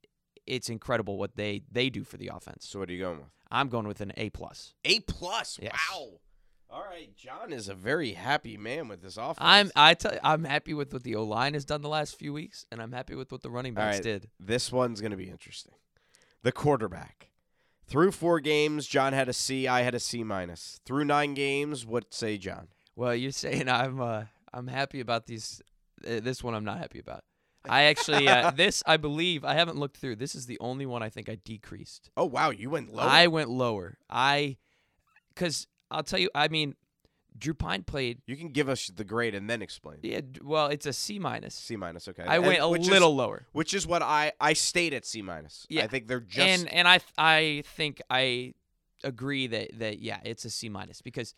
it's 0.45 0.69
incredible 0.69 1.17
what 1.17 1.35
they 1.35 1.61
they 1.71 1.89
do 1.89 2.03
for 2.03 2.17
the 2.17 2.29
offense. 2.33 2.65
So 2.67 2.79
what 2.79 2.89
are 2.89 2.93
you 2.93 2.99
going 2.99 3.17
with? 3.19 3.29
I'm 3.51 3.69
going 3.69 3.87
with 3.87 4.01
an 4.01 4.13
A 4.17 4.29
plus. 4.29 4.73
A 4.85 4.99
plus. 5.01 5.59
Yes. 5.61 5.77
Wow. 5.91 6.19
All 6.71 6.83
right, 6.87 7.09
John 7.15 7.51
is 7.51 7.67
a 7.67 7.73
very 7.73 8.11
happy 8.11 8.55
man 8.55 8.87
with 8.87 9.01
this 9.01 9.17
offense. 9.17 9.39
I'm 9.39 9.71
I 9.75 9.95
tell 9.95 10.13
you, 10.13 10.19
I'm 10.23 10.43
happy 10.43 10.75
with 10.75 10.93
what 10.93 11.01
the 11.01 11.15
O 11.15 11.23
line 11.23 11.55
has 11.55 11.65
done 11.65 11.81
the 11.81 11.89
last 11.89 12.15
few 12.15 12.31
weeks, 12.31 12.63
and 12.71 12.79
I'm 12.79 12.91
happy 12.91 13.15
with 13.15 13.31
what 13.31 13.41
the 13.41 13.49
running 13.49 13.73
backs 13.73 13.97
right, 13.97 14.03
did. 14.03 14.29
This 14.39 14.71
one's 14.71 15.01
going 15.01 15.09
to 15.11 15.17
be 15.17 15.29
interesting. 15.29 15.73
The 16.43 16.51
quarterback. 16.51 17.31
Through 17.87 18.11
four 18.11 18.39
games, 18.39 18.85
John 18.85 19.13
had 19.13 19.27
a 19.27 19.33
C. 19.33 19.67
I 19.67 19.81
had 19.81 19.95
a 19.95 19.99
C 19.99 20.23
minus. 20.23 20.79
Through 20.85 21.05
nine 21.05 21.33
games, 21.33 21.87
what 21.87 22.13
say 22.13 22.37
John? 22.37 22.67
Well, 22.95 23.15
you're 23.15 23.31
saying 23.31 23.67
I'm 23.67 23.99
uh, 23.99 24.25
I'm 24.53 24.67
happy 24.67 24.99
about 24.99 25.25
these. 25.25 25.63
Uh, 26.05 26.19
this 26.19 26.43
one 26.43 26.53
I'm 26.53 26.65
not 26.65 26.77
happy 26.77 26.99
about. 26.99 27.23
I 27.67 27.83
actually 27.83 28.27
uh, 28.27 28.51
this 28.55 28.83
I 28.85 28.97
believe 28.97 29.43
I 29.43 29.53
haven't 29.55 29.77
looked 29.77 29.97
through. 29.97 30.15
This 30.17 30.35
is 30.35 30.45
the 30.45 30.57
only 30.59 30.85
one 30.85 31.03
I 31.03 31.09
think 31.09 31.29
I 31.29 31.35
decreased. 31.35 32.09
Oh 32.15 32.25
wow, 32.25 32.49
you 32.51 32.69
went 32.69 32.93
lower. 32.93 33.07
I 33.07 33.27
went 33.27 33.49
lower. 33.49 33.97
I 34.09 34.57
because 35.33 35.67
I'll 35.91 36.03
tell 36.03 36.19
you. 36.19 36.29
I 36.35 36.47
mean, 36.47 36.75
Drew 37.37 37.53
Pyne 37.53 37.83
played. 37.83 38.21
You 38.27 38.37
can 38.37 38.49
give 38.49 38.69
us 38.69 38.87
the 38.87 39.03
grade 39.03 39.35
and 39.35 39.49
then 39.49 39.61
explain. 39.61 39.97
Yeah, 40.03 40.21
well, 40.43 40.67
it's 40.67 40.85
a 40.85 40.93
C 40.93 41.19
minus. 41.19 41.55
C 41.55 41.75
minus, 41.75 42.07
okay. 42.07 42.23
I 42.23 42.35
And 42.37 42.45
went 42.45 42.61
a 42.61 42.67
which 42.69 42.81
is- 42.83 42.89
little 42.89 43.15
lower. 43.15 43.47
Which 43.51 43.73
is 43.73 43.85
what 43.87 44.01
I 44.01 44.31
I 44.39 44.53
stayed 44.53 44.93
at 44.93 45.05
C 45.05 45.21
minus. 45.21 45.65
Yeah, 45.69 45.83
I 45.83 45.87
think 45.87 46.07
they're 46.07 46.19
just 46.21 46.39
and 46.47 46.69
and 46.73 46.87
I 46.87 46.99
I 47.17 47.63
think 47.75 48.01
I 48.09 48.53
agree 49.03 49.47
that 49.47 49.79
that 49.79 49.99
yeah, 49.99 50.19
it's 50.23 50.45
a 50.45 50.49
C 50.49 50.69
minus 50.69 51.01
because 51.01 51.33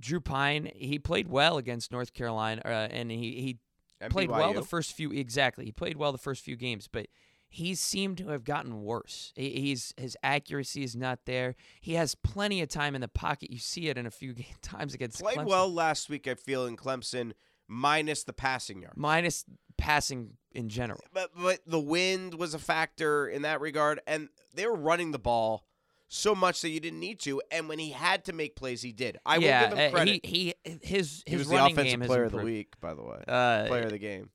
Drew 0.00 0.20
Pyne 0.20 0.70
he 0.74 0.98
played 0.98 1.28
well 1.28 1.58
against 1.58 1.90
North 1.92 2.12
Carolina 2.14 2.62
uh, 2.64 2.68
and 2.90 3.10
he 3.10 3.40
he 3.40 3.58
And 4.00 4.12
played 4.12 4.30
well 4.30 4.52
the 4.52 4.62
first 4.62 4.92
few 4.92 5.10
exactly 5.10 5.64
he 5.64 5.72
played 5.72 5.96
well 5.96 6.12
the 6.12 6.18
first 6.18 6.44
few 6.44 6.56
games, 6.56 6.88
but 6.90 7.06
he 7.50 7.74
seemed 7.74 8.18
to 8.18 8.28
have 8.28 8.44
gotten 8.44 8.82
worse. 8.82 9.32
He's 9.34 9.94
his 9.96 10.16
accuracy 10.22 10.82
is 10.84 10.94
not 10.94 11.20
there. 11.24 11.56
He 11.80 11.94
has 11.94 12.14
plenty 12.14 12.60
of 12.60 12.68
time 12.68 12.94
in 12.94 13.00
the 13.00 13.08
pocket. 13.08 13.50
You 13.50 13.58
see 13.58 13.88
it 13.88 13.96
in 13.96 14.06
a 14.06 14.10
few 14.10 14.32
game 14.34 14.46
times 14.62 14.94
against 14.94 15.20
played 15.20 15.38
Clemson. 15.38 15.46
well 15.46 15.72
last 15.72 16.08
week. 16.08 16.28
I 16.28 16.34
feel 16.34 16.66
in 16.66 16.76
Clemson, 16.76 17.32
minus 17.66 18.24
the 18.24 18.32
passing 18.32 18.82
yard. 18.82 18.94
minus 18.96 19.44
passing 19.76 20.36
in 20.52 20.68
general. 20.68 21.00
But 21.12 21.30
but 21.36 21.60
the 21.66 21.80
wind 21.80 22.34
was 22.34 22.54
a 22.54 22.58
factor 22.58 23.26
in 23.26 23.42
that 23.42 23.60
regard, 23.60 24.00
and 24.06 24.28
they 24.54 24.66
were 24.66 24.76
running 24.76 25.12
the 25.12 25.18
ball 25.18 25.64
so 26.08 26.34
much 26.34 26.62
that 26.62 26.70
you 26.70 26.80
didn't 26.80 27.00
need 27.00 27.20
to. 27.20 27.40
And 27.50 27.68
when 27.68 27.78
he 27.78 27.90
had 27.90 28.24
to 28.26 28.32
make 28.32 28.56
plays, 28.56 28.82
he 28.82 28.92
did. 28.92 29.18
I 29.26 29.36
yeah, 29.36 29.62
will 29.62 29.68
give 29.68 29.78
him 29.78 29.88
uh, 29.88 29.96
credit. 29.96 30.26
He, 30.26 30.54
he 30.64 30.78
his 30.82 31.22
He 31.26 31.32
his 31.32 31.40
was 31.40 31.48
the 31.48 31.64
offensive 31.64 32.00
player 32.02 32.24
of 32.24 32.32
the 32.32 32.38
week, 32.38 32.74
by 32.80 32.94
the 32.94 33.02
way. 33.02 33.22
Uh, 33.28 33.66
player 33.66 33.84
of 33.84 33.90
the 33.90 33.98
game. 33.98 34.30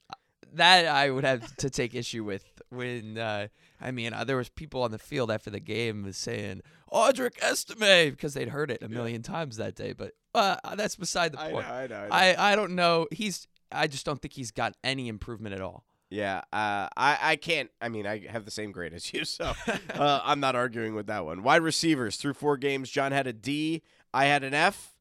that 0.53 0.86
I 0.86 1.09
would 1.09 1.23
have 1.23 1.55
to 1.57 1.69
take 1.69 1.95
issue 1.95 2.23
with 2.23 2.62
when 2.69 3.17
uh, 3.17 3.47
I 3.81 3.91
mean 3.91 4.13
uh, 4.13 4.23
there 4.23 4.38
was 4.38 4.49
people 4.49 4.83
on 4.83 4.91
the 4.91 4.99
field 4.99 5.31
after 5.31 5.49
the 5.49 5.59
game 5.59 6.12
saying 6.13 6.62
Audric 6.91 7.41
Estime 7.41 8.12
because 8.12 8.33
they'd 8.36 8.49
heard 8.49 8.69
it 8.69 8.83
a 8.83 8.88
million 8.88 9.23
times 9.23 9.57
that 9.57 9.75
day. 9.75 9.93
But 9.93 10.13
uh, 10.36 10.75
that's 10.75 10.95
beside 10.95 11.31
the 11.33 11.39
I 11.39 11.51
point. 11.51 11.67
know, 11.67 11.73
I 11.73 11.88
know, 11.88 11.95
I 11.95 12.07
know. 12.07 12.39
I, 12.41 12.51
I 12.51 12.55
don't 12.55 12.75
know. 12.75 13.07
He's 13.12 13.47
I 13.71 13.88
just 13.88 14.05
don't 14.05 14.21
think 14.21 14.33
he's 14.33 14.51
got 14.51 14.75
any 14.83 15.07
improvement 15.07 15.55
at 15.55 15.62
all. 15.62 15.86
Yeah, 16.13 16.41
uh, 16.54 16.89
I 16.95 17.17
I 17.21 17.36
can't. 17.38 17.71
I 17.82 17.89
mean, 17.89 18.06
I 18.06 18.28
have 18.28 18.45
the 18.45 18.52
same 18.52 18.71
grade 18.71 18.93
as 18.93 19.12
you, 19.12 19.26
so 19.26 19.54
uh, 19.95 20.21
I'm 20.23 20.39
not 20.39 20.56
arguing 20.56 20.93
with 20.93 21.08
that 21.08 21.26
one. 21.26 21.41
Wide 21.41 21.63
receivers 21.63 22.17
through 22.17 22.36
four 22.36 22.56
games. 22.56 22.91
John 22.91 23.12
had 23.12 23.26
a 23.26 23.34
D. 23.34 23.82
I 24.13 24.26
had 24.26 24.43
an 24.43 24.54
F. 24.54 24.93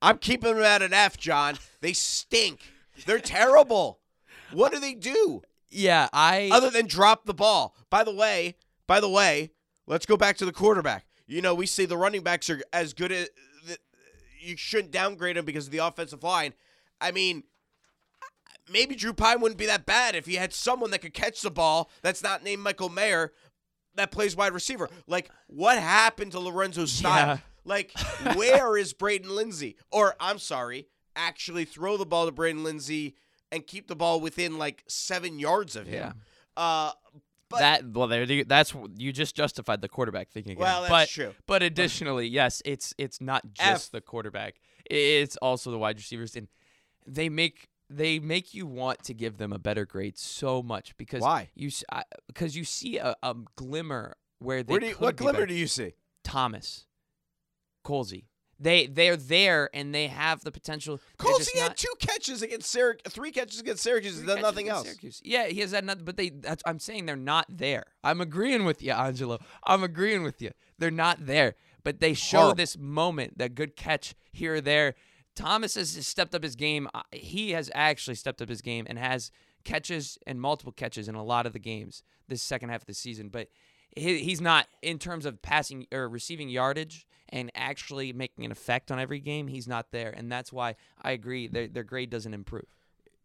I'm 0.00 0.16
keeping 0.16 0.54
them 0.54 0.64
at 0.64 0.80
an 0.80 0.94
F, 0.94 1.18
John. 1.18 1.58
They 1.82 1.92
stink. 1.92 2.72
They're 3.04 3.18
terrible. 3.18 4.00
What 4.50 4.72
do 4.72 4.80
they 4.80 4.94
do 4.94 5.42
Yeah, 5.68 6.08
I 6.10 6.48
other 6.50 6.70
than 6.70 6.86
drop 6.86 7.26
the 7.26 7.34
ball? 7.34 7.76
By 7.90 8.02
the 8.02 8.14
way, 8.14 8.56
by 8.86 8.98
the 8.98 9.10
way, 9.10 9.50
let's 9.86 10.06
go 10.06 10.16
back 10.16 10.38
to 10.38 10.46
the 10.46 10.52
quarterback. 10.52 11.04
You 11.26 11.42
know, 11.42 11.54
we 11.54 11.66
say 11.66 11.84
the 11.84 11.98
running 11.98 12.22
backs 12.22 12.48
are 12.48 12.62
as 12.72 12.94
good 12.94 13.12
as 13.12 13.28
you 14.40 14.56
shouldn't 14.56 14.90
downgrade 14.90 15.36
them 15.36 15.44
because 15.44 15.66
of 15.66 15.72
the 15.72 15.78
offensive 15.78 16.22
line. 16.22 16.54
I 16.98 17.12
mean, 17.12 17.44
maybe 18.70 18.94
Drew 18.94 19.12
Pyne 19.12 19.40
wouldn't 19.40 19.58
be 19.58 19.66
that 19.66 19.86
bad 19.86 20.14
if 20.14 20.26
he 20.26 20.34
had 20.34 20.52
someone 20.52 20.90
that 20.90 21.00
could 21.00 21.14
catch 21.14 21.42
the 21.42 21.50
ball 21.50 21.90
that's 22.02 22.22
not 22.22 22.42
named 22.42 22.62
Michael 22.62 22.88
Mayer 22.88 23.32
that 23.96 24.10
plays 24.10 24.36
wide 24.36 24.52
receiver. 24.52 24.88
Like, 25.06 25.30
what 25.46 25.78
happened 25.78 26.32
to 26.32 26.40
Lorenzo 26.40 26.86
Styles? 26.86 27.38
Yeah. 27.38 27.38
Like, 27.64 27.92
where 28.34 28.76
is 28.76 28.92
Braden 28.92 29.34
Lenzy? 29.34 29.76
Or, 29.90 30.14
I'm 30.20 30.38
sorry, 30.38 30.88
actually 31.16 31.64
throw 31.64 31.96
the 31.96 32.06
ball 32.06 32.26
to 32.26 32.32
Braden 32.32 32.64
Lenzy 32.64 33.16
and 33.52 33.66
keep 33.66 33.88
the 33.88 33.96
ball 33.96 34.20
within 34.20 34.58
like 34.58 34.84
seven 34.86 35.38
yards 35.38 35.76
of 35.76 35.86
him. 35.86 36.14
Uh, 36.56 36.92
but 37.48 37.58
that 37.58 37.92
well, 37.92 38.06
there 38.06 38.22
you- 38.22 38.44
that's 38.44 38.72
you 38.96 39.12
just 39.12 39.34
justified 39.34 39.80
the 39.80 39.88
quarterback 39.88 40.30
thing 40.30 40.44
again. 40.44 40.56
Well, 40.56 40.82
that's 40.82 40.90
but, 40.90 41.08
true. 41.08 41.34
But 41.46 41.62
additionally, 41.64 42.28
yes, 42.28 42.62
it's 42.64 42.94
it's 42.96 43.20
not 43.20 43.42
just 43.52 43.86
F. 43.86 43.90
the 43.90 44.00
quarterback; 44.00 44.60
it's 44.88 45.36
also 45.38 45.72
the 45.72 45.78
wide 45.78 45.96
receivers, 45.96 46.36
and 46.36 46.46
they 47.06 47.28
make 47.28 47.68
they 47.90 48.20
make 48.20 48.54
you 48.54 48.66
want 48.66 49.02
to 49.04 49.14
give 49.14 49.36
them 49.36 49.52
a 49.52 49.58
better 49.58 49.84
grade 49.84 50.16
so 50.16 50.62
much 50.62 50.96
because 50.96 51.20
Why? 51.22 51.50
you 51.54 51.70
because 52.28 52.56
you 52.56 52.64
see 52.64 52.98
a, 52.98 53.16
a 53.22 53.34
glimmer 53.56 54.16
where 54.38 54.62
they 54.62 54.72
where 54.72 54.80
do 54.80 54.86
you, 54.86 54.94
what 54.94 55.16
glimmer 55.16 55.40
better. 55.40 55.46
do 55.46 55.54
you 55.54 55.66
see? 55.66 55.94
Thomas, 56.22 56.86
Colzie. 57.84 58.24
They 58.62 58.86
they're 58.86 59.16
there 59.16 59.70
and 59.72 59.94
they 59.94 60.08
have 60.08 60.44
the 60.44 60.52
potential. 60.52 61.00
Colzie 61.18 61.58
had 61.58 61.68
not- 61.68 61.76
two 61.78 61.92
catches 61.98 62.42
against 62.42 62.70
Syracuse, 62.70 63.12
three 63.12 63.32
catches 63.32 63.58
against 63.58 63.82
Syracuse, 63.82 64.18
and 64.18 64.26
done 64.26 64.42
nothing 64.42 64.68
else. 64.68 64.84
Syracuse. 64.86 65.20
Yeah, 65.24 65.46
he 65.46 65.60
has 65.60 65.72
had 65.72 65.84
nothing, 65.84 66.04
but 66.04 66.18
they. 66.18 66.28
That's, 66.28 66.62
I'm 66.66 66.78
saying 66.78 67.06
they're 67.06 67.16
not 67.16 67.46
there. 67.48 67.84
I'm 68.04 68.20
agreeing 68.20 68.66
with 68.66 68.82
you, 68.82 68.92
Angelo. 68.92 69.38
I'm 69.64 69.82
agreeing 69.82 70.22
with 70.22 70.42
you. 70.42 70.50
They're 70.78 70.90
not 70.90 71.24
there, 71.24 71.54
but 71.82 72.00
they 72.00 72.12
show 72.12 72.38
Horrible. 72.38 72.56
this 72.56 72.76
moment, 72.78 73.38
that 73.38 73.54
good 73.54 73.76
catch 73.76 74.14
here 74.30 74.56
or 74.56 74.60
there. 74.60 74.94
Thomas 75.34 75.74
has 75.74 76.06
stepped 76.06 76.34
up 76.34 76.42
his 76.42 76.56
game. 76.56 76.88
Uh, 76.92 77.02
He 77.12 77.50
has 77.52 77.70
actually 77.74 78.16
stepped 78.16 78.42
up 78.42 78.48
his 78.48 78.60
game 78.62 78.86
and 78.88 78.98
has 78.98 79.30
catches 79.64 80.18
and 80.26 80.40
multiple 80.40 80.72
catches 80.72 81.08
in 81.08 81.14
a 81.14 81.22
lot 81.24 81.46
of 81.46 81.52
the 81.52 81.58
games 81.58 82.02
this 82.28 82.42
second 82.42 82.70
half 82.70 82.82
of 82.82 82.86
the 82.86 82.94
season. 82.94 83.28
But 83.28 83.48
he's 83.96 84.40
not 84.40 84.66
in 84.82 84.98
terms 84.98 85.26
of 85.26 85.42
passing 85.42 85.86
or 85.92 86.08
receiving 86.08 86.48
yardage 86.48 87.06
and 87.28 87.50
actually 87.54 88.12
making 88.12 88.44
an 88.44 88.52
effect 88.52 88.90
on 88.90 88.98
every 88.98 89.20
game. 89.20 89.48
He's 89.48 89.68
not 89.68 89.92
there, 89.92 90.10
and 90.10 90.30
that's 90.30 90.52
why 90.52 90.76
I 91.00 91.12
agree 91.12 91.46
their 91.46 91.68
their 91.68 91.84
grade 91.84 92.10
doesn't 92.10 92.34
improve. 92.34 92.66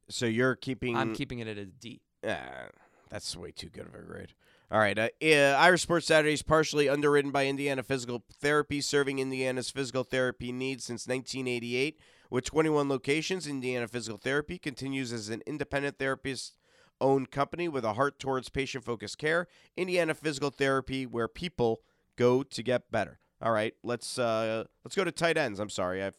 So 0.09 0.25
you're 0.25 0.55
keeping. 0.55 0.95
I'm 0.95 1.15
keeping 1.15 1.39
it 1.39 1.47
at 1.47 1.57
a 1.57 1.65
D. 1.65 2.01
Ah, 2.27 2.67
that's 3.09 3.35
way 3.35 3.51
too 3.51 3.69
good 3.69 3.87
of 3.87 3.95
a 3.95 3.99
grade. 4.01 4.33
All 4.71 4.79
right. 4.79 4.97
Uh, 4.97 5.09
uh, 5.23 5.55
Irish 5.59 5.83
Sports 5.83 6.07
Saturdays 6.07 6.41
partially 6.41 6.89
underwritten 6.89 7.31
by 7.31 7.45
Indiana 7.45 7.83
Physical 7.83 8.23
Therapy, 8.41 8.81
serving 8.81 9.19
Indiana's 9.19 9.69
physical 9.69 10.03
therapy 10.03 10.51
needs 10.51 10.83
since 10.83 11.07
1988. 11.07 11.99
With 12.31 12.45
21 12.45 12.89
locations, 12.89 13.45
Indiana 13.47 13.87
Physical 13.87 14.17
Therapy 14.17 14.57
continues 14.57 15.13
as 15.13 15.29
an 15.29 15.43
independent 15.45 15.99
therapist 15.99 16.57
owned 16.99 17.29
company 17.29 17.67
with 17.67 17.85
a 17.85 17.93
heart 17.93 18.17
towards 18.19 18.49
patient 18.49 18.83
focused 18.83 19.17
care. 19.19 19.47
Indiana 19.77 20.13
Physical 20.15 20.49
Therapy, 20.49 21.05
where 21.05 21.27
people 21.27 21.81
go 22.15 22.41
to 22.41 22.63
get 22.63 22.89
better. 22.91 23.19
All 23.41 23.51
right, 23.51 23.75
let's 23.83 24.17
uh, 24.17 24.63
let's 24.83 24.95
go 24.95 25.03
to 25.03 25.11
tight 25.11 25.37
ends. 25.37 25.59
I'm 25.59 25.69
sorry, 25.69 26.01
I 26.01 26.07
f- 26.07 26.13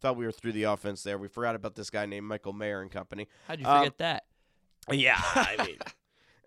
thought 0.00 0.16
we 0.16 0.24
were 0.24 0.32
through 0.32 0.52
the 0.52 0.64
offense 0.64 1.02
there. 1.04 1.18
We 1.18 1.28
forgot 1.28 1.54
about 1.54 1.76
this 1.76 1.90
guy 1.90 2.06
named 2.06 2.26
Michael 2.26 2.54
Mayer 2.54 2.80
and 2.80 2.90
company. 2.90 3.28
How'd 3.46 3.60
you 3.60 3.66
Um, 3.66 3.78
forget 3.84 3.98
that? 3.98 4.24
yeah, 4.90 5.20
I 5.34 5.64
mean, 5.64 5.76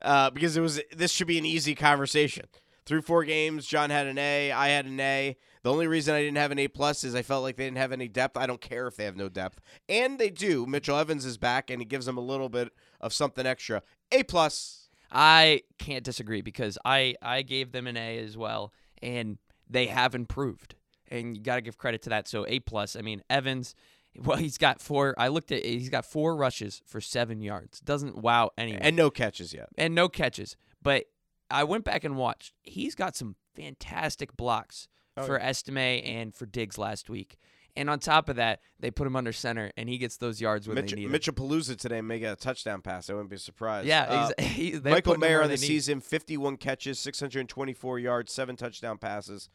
uh, 0.05 0.29
because 0.29 0.55
it 0.55 0.61
was 0.61 0.81
this 0.95 1.11
should 1.11 1.27
be 1.27 1.37
an 1.37 1.45
easy 1.45 1.75
conversation. 1.75 2.45
Through 2.85 3.01
four 3.01 3.23
games, 3.23 3.65
John 3.65 3.89
had 3.89 4.05
an 4.05 4.19
A, 4.19 4.51
I 4.51 4.67
had 4.67 4.85
an 4.85 4.99
A. 4.99 5.35
The 5.63 5.71
only 5.71 5.87
reason 5.87 6.13
I 6.13 6.21
didn't 6.21 6.37
have 6.37 6.51
an 6.51 6.59
A 6.59 6.67
plus 6.67 7.03
is 7.03 7.15
I 7.15 7.23
felt 7.23 7.41
like 7.41 7.57
they 7.57 7.65
didn't 7.65 7.79
have 7.79 7.91
any 7.91 8.07
depth. 8.07 8.37
I 8.37 8.45
don't 8.45 8.61
care 8.61 8.87
if 8.87 8.95
they 8.95 9.05
have 9.05 9.17
no 9.17 9.27
depth, 9.27 9.59
and 9.89 10.19
they 10.19 10.29
do. 10.29 10.67
Mitchell 10.67 10.97
Evans 10.97 11.25
is 11.25 11.39
back, 11.39 11.71
and 11.71 11.81
he 11.81 11.85
gives 11.85 12.05
them 12.05 12.17
a 12.17 12.21
little 12.21 12.49
bit 12.49 12.71
of 13.01 13.11
something 13.11 13.45
extra. 13.45 13.81
A 14.11 14.23
plus. 14.23 14.89
I 15.11 15.61
can't 15.79 16.03
disagree 16.03 16.41
because 16.41 16.77
I 16.85 17.15
I 17.21 17.41
gave 17.41 17.71
them 17.71 17.87
an 17.87 17.97
A 17.97 18.19
as 18.19 18.37
well, 18.37 18.71
and 19.01 19.39
they 19.67 19.87
have 19.87 20.13
improved, 20.13 20.75
and 21.07 21.35
you 21.35 21.41
got 21.41 21.55
to 21.55 21.61
give 21.61 21.77
credit 21.79 22.03
to 22.03 22.09
that. 22.11 22.27
So 22.27 22.45
A 22.47 22.59
plus. 22.59 22.95
I 22.95 23.01
mean 23.01 23.23
Evans, 23.29 23.73
well 24.23 24.37
he's 24.37 24.57
got 24.57 24.81
four. 24.81 25.13
I 25.17 25.27
looked 25.29 25.51
at 25.51 25.63
he's 25.65 25.89
got 25.89 26.05
four 26.05 26.35
rushes 26.35 26.81
for 26.85 27.01
seven 27.01 27.41
yards. 27.41 27.79
Doesn't 27.81 28.17
wow 28.17 28.51
anyone. 28.57 28.81
And 28.81 28.95
no 28.95 29.09
catches 29.09 29.53
yet. 29.53 29.69
and 29.77 29.93
no 29.95 30.07
catches. 30.09 30.55
But 30.81 31.05
I 31.49 31.63
went 31.63 31.83
back 31.83 32.03
and 32.03 32.15
watched. 32.17 32.53
He's 32.63 32.95
got 32.95 33.15
some 33.15 33.35
fantastic 33.55 34.35
blocks 34.35 34.87
Oh, 35.17 35.23
for 35.23 35.39
yeah. 35.39 35.45
Estime 35.47 35.77
and 36.03 36.35
for 36.35 36.45
Diggs 36.45 36.77
last 36.77 37.09
week. 37.09 37.37
And 37.77 37.89
on 37.89 37.99
top 37.99 38.27
of 38.29 38.35
that, 38.37 38.59
they 38.79 38.89
put 38.91 39.05
him 39.07 39.15
under 39.17 39.31
center, 39.33 39.71
and 39.77 39.87
he 39.89 39.97
gets 39.97 40.17
those 40.17 40.39
yards 40.41 40.67
when 40.67 40.75
Mitch, 40.75 40.91
they 40.91 40.95
need. 41.01 41.09
Mitchell 41.09 41.33
Palooza 41.33 41.77
today 41.77 42.01
may 42.01 42.19
get 42.19 42.31
a 42.33 42.35
touchdown 42.37 42.81
pass. 42.81 43.09
I 43.09 43.13
wouldn't 43.13 43.29
be 43.29 43.37
surprised. 43.37 43.85
Yeah, 43.87 44.31
Uh, 44.37 44.79
Michael 44.83 45.17
Mayer 45.17 45.41
on 45.43 45.49
the 45.49 45.57
season, 45.57 45.99
51 46.01 46.55
catches, 46.57 46.99
624 46.99 47.99
yards, 47.99 48.31
seven 48.33 48.55
touchdown 48.55 48.97
passes. 48.97 49.49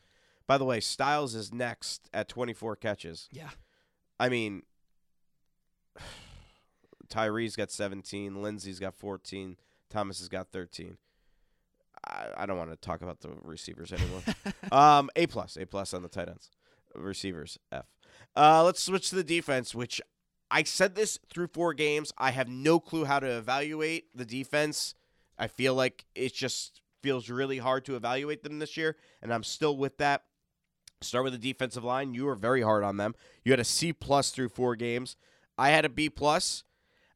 By 0.46 0.58
the 0.58 0.64
way, 0.64 0.80
Styles 0.80 1.34
is 1.34 1.52
next 1.52 2.08
at 2.12 2.28
24 2.28 2.76
catches. 2.76 3.28
Yeah. 3.32 3.50
I 4.20 4.28
mean, 4.28 4.62
Tyree's 7.08 7.56
got 7.56 7.70
17, 7.70 8.34
Lenzy's 8.34 8.78
got 8.78 8.94
14, 8.94 9.56
Thomas 9.88 10.18
has 10.18 10.28
got 10.28 10.50
13. 10.52 10.98
I, 12.06 12.26
I 12.36 12.46
don't 12.46 12.58
want 12.58 12.70
to 12.70 12.76
talk 12.76 13.00
about 13.00 13.20
the 13.20 13.30
receivers 13.42 13.92
anymore. 13.92 14.20
um, 14.72 15.08
a 15.16 15.26
plus, 15.26 15.56
A 15.56 15.64
plus 15.64 15.94
on 15.94 16.02
the 16.02 16.08
tight 16.08 16.28
ends, 16.28 16.50
receivers 16.94 17.58
F. 17.72 17.86
Uh, 18.36 18.62
let's 18.62 18.82
switch 18.82 19.08
to 19.08 19.16
the 19.16 19.24
defense, 19.24 19.74
which 19.74 20.02
I 20.50 20.64
said 20.64 20.94
this 20.94 21.18
through 21.32 21.48
four 21.48 21.72
games. 21.72 22.12
I 22.18 22.30
have 22.32 22.48
no 22.48 22.78
clue 22.78 23.06
how 23.06 23.20
to 23.20 23.26
evaluate 23.26 24.14
the 24.14 24.26
defense. 24.26 24.94
I 25.38 25.46
feel 25.46 25.74
like 25.74 26.04
it 26.14 26.34
just 26.34 26.82
feels 27.02 27.30
really 27.30 27.58
hard 27.58 27.86
to 27.86 27.96
evaluate 27.96 28.42
them 28.42 28.58
this 28.58 28.76
year, 28.76 28.96
and 29.22 29.32
I'm 29.32 29.44
still 29.44 29.78
with 29.78 29.96
that. 29.96 30.24
Start 31.02 31.24
with 31.24 31.32
the 31.32 31.38
defensive 31.38 31.84
line. 31.84 32.12
You 32.12 32.26
were 32.26 32.34
very 32.34 32.62
hard 32.62 32.84
on 32.84 32.98
them. 32.98 33.14
You 33.42 33.52
had 33.52 33.60
a 33.60 33.64
C 33.64 33.92
plus 33.92 34.30
through 34.30 34.50
four 34.50 34.76
games. 34.76 35.16
I 35.56 35.70
had 35.70 35.84
a 35.84 35.88
B 35.88 36.10
plus. 36.10 36.64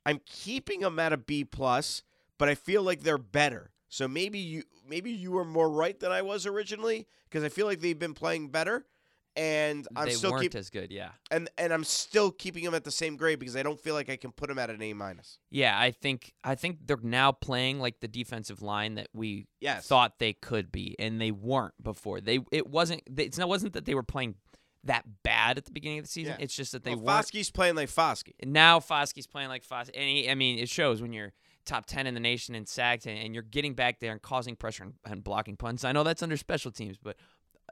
I'm 0.06 0.20
keeping 0.24 0.80
them 0.80 0.98
at 0.98 1.12
a 1.12 1.18
B 1.18 1.44
plus, 1.44 2.02
but 2.38 2.48
I 2.48 2.54
feel 2.54 2.82
like 2.82 3.02
they're 3.02 3.18
better. 3.18 3.72
So 3.88 4.08
maybe 4.08 4.38
you 4.38 4.62
maybe 4.88 5.10
you 5.10 5.32
were 5.32 5.44
more 5.44 5.70
right 5.70 5.98
than 5.98 6.12
I 6.12 6.22
was 6.22 6.46
originally 6.46 7.06
because 7.28 7.44
I 7.44 7.48
feel 7.48 7.66
like 7.66 7.80
they've 7.80 7.98
been 7.98 8.14
playing 8.14 8.48
better, 8.48 8.86
and 9.36 9.86
I'm 9.96 10.06
they 10.06 10.12
still 10.12 10.30
weren't 10.30 10.42
keep, 10.42 10.54
as 10.54 10.70
good. 10.70 10.90
Yeah. 10.92 11.10
and 11.30 11.48
and 11.58 11.72
I'm 11.72 11.84
still 11.84 12.30
keeping 12.30 12.64
them 12.64 12.74
at 12.74 12.84
the 12.84 12.90
same 12.90 13.16
grade 13.16 13.38
because 13.38 13.56
I 13.56 13.62
don't 13.62 13.80
feel 13.80 13.94
like 13.94 14.08
I 14.08 14.16
can 14.16 14.32
put 14.32 14.48
them 14.48 14.58
at 14.58 14.70
an 14.70 14.80
A 14.82 14.92
minus. 14.92 15.38
Yeah, 15.50 15.78
I 15.78 15.90
think 15.90 16.32
I 16.44 16.54
think 16.54 16.78
they're 16.86 16.98
now 17.02 17.32
playing 17.32 17.80
like 17.80 18.00
the 18.00 18.08
defensive 18.08 18.62
line 18.62 18.94
that 18.94 19.08
we 19.12 19.46
Yes. 19.60 19.86
thought 19.86 20.18
they 20.18 20.32
could 20.34 20.70
be, 20.70 20.94
and 20.98 21.20
they 21.20 21.30
weren't 21.30 21.74
before. 21.82 22.20
They 22.20 22.40
it 22.52 22.68
wasn't 22.68 23.02
it's 23.16 23.38
not 23.38 23.48
wasn't 23.48 23.72
that 23.74 23.84
they 23.86 23.94
were 23.94 24.02
playing 24.02 24.36
that 24.84 25.04
bad 25.22 25.56
at 25.56 25.64
the 25.64 25.72
beginning 25.72 25.98
of 26.00 26.04
the 26.04 26.10
season. 26.10 26.34
Yeah. 26.38 26.44
It's 26.44 26.54
just 26.54 26.72
that 26.72 26.84
they 26.84 26.94
Well, 26.94 27.04
weren't. 27.06 27.26
Foskey's 27.26 27.50
playing 27.50 27.74
like 27.74 27.88
Foskey. 27.88 28.32
Now 28.44 28.80
Foskey's 28.80 29.26
playing 29.26 29.48
like 29.48 29.64
Foskey, 29.66 29.90
and 29.94 30.04
he, 30.08 30.30
I 30.30 30.34
mean 30.34 30.58
it 30.58 30.68
shows 30.68 31.00
when 31.00 31.12
you're 31.12 31.32
top 31.64 31.86
ten 31.86 32.06
in 32.06 32.12
the 32.12 32.20
nation 32.20 32.54
in 32.54 32.66
sacks 32.66 33.06
and, 33.06 33.18
and 33.18 33.32
you're 33.34 33.42
getting 33.42 33.72
back 33.72 33.98
there 34.00 34.12
and 34.12 34.20
causing 34.20 34.54
pressure 34.54 34.82
and, 34.84 34.92
and 35.06 35.24
blocking 35.24 35.56
punts. 35.56 35.82
I 35.82 35.92
know 35.92 36.02
that's 36.02 36.22
under 36.22 36.36
special 36.36 36.70
teams, 36.70 36.98
but 37.02 37.16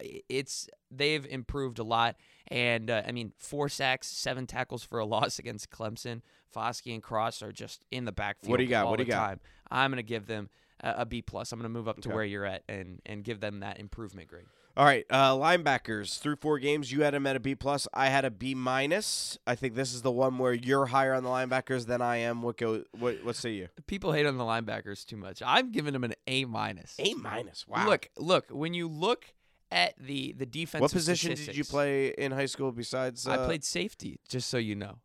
it's 0.00 0.68
they've 0.90 1.24
improved 1.26 1.78
a 1.78 1.84
lot. 1.84 2.16
And 2.48 2.90
uh, 2.90 3.02
I 3.06 3.12
mean, 3.12 3.32
four 3.38 3.68
sacks, 3.68 4.08
seven 4.08 4.46
tackles 4.46 4.82
for 4.82 4.98
a 4.98 5.04
loss 5.06 5.38
against 5.38 5.70
Clemson. 5.70 6.22
Foskey 6.54 6.92
and 6.92 7.02
Cross 7.02 7.42
are 7.42 7.52
just 7.52 7.84
in 7.90 8.04
the 8.04 8.12
backfield. 8.12 8.50
What 8.50 8.58
do 8.58 8.64
you 8.64 8.68
got? 8.70 8.84
all 8.84 8.90
What 8.90 8.98
do 8.98 9.04
you 9.04 9.08
got? 9.10 9.26
time. 9.26 9.40
I'm 9.70 9.90
gonna 9.90 10.02
give 10.02 10.26
them 10.26 10.50
a, 10.80 10.94
a 10.98 11.06
B 11.06 11.22
plus. 11.22 11.50
I'm 11.52 11.58
gonna 11.58 11.68
move 11.70 11.88
up 11.88 12.00
to 12.02 12.08
Okay. 12.08 12.14
where 12.14 12.24
you're 12.24 12.44
at 12.44 12.62
and 12.68 13.00
and 13.06 13.24
give 13.24 13.40
them 13.40 13.60
that 13.60 13.78
improvement 13.78 14.28
grade. 14.28 14.44
All 14.74 14.86
right, 14.86 15.04
uh, 15.10 15.34
linebackers 15.34 16.18
through 16.18 16.36
four 16.36 16.58
games. 16.58 16.90
You 16.90 17.02
had 17.02 17.12
them 17.12 17.26
at 17.26 17.36
a 17.36 17.40
B 17.40 17.54
plus. 17.54 17.86
I 17.92 18.08
had 18.08 18.24
a 18.24 18.30
B 18.30 18.54
minus. 18.54 19.38
I 19.46 19.54
think 19.54 19.74
this 19.74 19.92
is 19.92 20.00
the 20.00 20.10
one 20.10 20.38
where 20.38 20.54
you're 20.54 20.86
higher 20.86 21.12
on 21.12 21.22
the 21.24 21.28
linebackers 21.28 21.84
than 21.86 22.00
I 22.00 22.16
am. 22.18 22.40
What 22.42 22.56
go? 22.56 22.84
What? 22.98 23.22
What 23.22 23.36
say 23.36 23.52
you? 23.52 23.68
People 23.86 24.12
hate 24.12 24.24
on 24.26 24.38
the 24.38 24.44
linebackers 24.44 25.04
too 25.04 25.18
much. 25.18 25.42
I'm 25.44 25.72
giving 25.72 25.92
them 25.92 26.04
an 26.04 26.14
A 26.26 26.46
minus. 26.46 26.94
A 26.98 27.12
minus. 27.14 27.66
Wow. 27.68 27.86
Look, 27.86 28.08
look. 28.16 28.46
When 28.50 28.72
you 28.72 28.88
look 28.88 29.34
at 29.72 29.94
the 29.98 30.32
the 30.32 30.46
defense, 30.46 30.82
what 30.82 30.92
position 30.92 31.34
did 31.34 31.56
you 31.56 31.64
play 31.64 32.08
in 32.08 32.30
high 32.32 32.46
school 32.46 32.70
besides? 32.70 33.26
Uh, 33.26 33.32
I 33.32 33.36
played 33.46 33.64
safety, 33.64 34.20
just 34.28 34.48
so 34.48 34.58
you 34.58 34.74
know. 34.74 34.98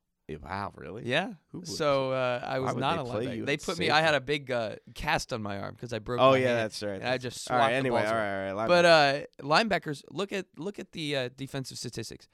Wow, 0.43 0.73
really? 0.75 1.03
Yeah. 1.05 1.33
So 1.63 2.11
uh, 2.11 2.41
I 2.45 2.59
was 2.59 2.75
not 2.75 2.97
they 2.97 3.01
a 3.01 3.05
play 3.05 3.25
linebacker. 3.25 3.37
you 3.37 3.45
They 3.45 3.53
at 3.53 3.63
put 3.63 3.79
me. 3.79 3.89
I 3.89 4.01
had 4.01 4.13
a 4.13 4.19
big 4.19 4.51
uh, 4.51 4.75
cast 4.93 5.31
on 5.31 5.41
my 5.41 5.57
arm 5.57 5.73
because 5.73 5.93
I 5.93 5.99
broke. 5.99 6.19
Oh 6.19 6.33
yeah, 6.33 6.53
that's 6.53 6.83
right. 6.83 6.95
And 6.99 7.07
I 7.07 7.17
just 7.17 7.49
all 7.49 7.55
swapped 7.55 7.71
right. 7.71 7.71
the 7.71 7.77
Anyway, 7.77 8.05
all 8.05 8.13
right, 8.13 8.49
all 8.49 8.55
right. 8.55 8.67
But 8.67 8.85
uh, 8.85 9.19
linebackers, 9.41 10.03
look 10.11 10.33
at 10.33 10.45
look 10.57 10.79
at 10.79 10.91
the 10.91 11.15
uh, 11.15 11.29
defensive 11.37 11.77
statistics. 11.77 12.27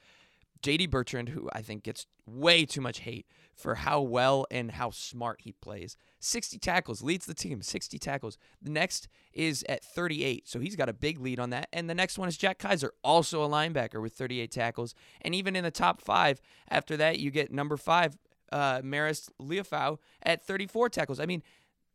J.D. 0.64 0.88
Bertrand, 0.88 1.30
who 1.30 1.49
I 1.53 1.61
think 1.61 1.84
gets 1.84 2.07
way 2.26 2.66
too 2.66 2.82
much 2.82 2.99
hate 3.01 3.28
for 3.53 3.76
how 3.76 4.01
well 4.01 4.47
and 4.49 4.72
how 4.72 4.89
smart 4.89 5.41
he 5.41 5.51
plays. 5.51 5.97
60 6.20 6.57
tackles, 6.57 7.03
leads 7.03 7.26
the 7.26 7.34
team, 7.34 7.61
60 7.61 7.99
tackles. 7.99 8.38
The 8.61 8.72
next 8.72 9.09
is 9.34 9.64
at 9.68 9.84
38, 9.84 10.47
so 10.47 10.59
he's 10.59 10.78
got 10.78 10.89
a 10.89 10.93
big 10.93 11.20
lead 11.20 11.39
on 11.39 11.49
that. 11.51 11.68
And 11.74 11.89
the 11.89 11.93
next 11.93 12.18
one 12.18 12.30
is 12.30 12.38
Jack 12.38 12.59
Kaiser, 12.59 12.93
also 13.03 13.43
a 13.43 13.49
linebacker 13.49 14.01
with 14.01 14.14
38 14.14 14.49
tackles. 14.51 14.95
And 15.22 15.36
even 15.36 15.55
in 15.55 15.66
the 15.66 15.72
top 15.72 16.01
five, 16.01 16.41
after 16.70 16.95
that, 16.97 17.20
you 17.20 17.30
get 17.30 17.51
number 17.51 17.78
five, 17.78 18.18
uh, 18.51 18.80
Marist 18.82 19.30
Liufau 19.41 19.97
at 20.24 20.45
34 20.45 20.89
tackles. 20.89 21.20
I 21.20 21.26
mean, 21.26 21.43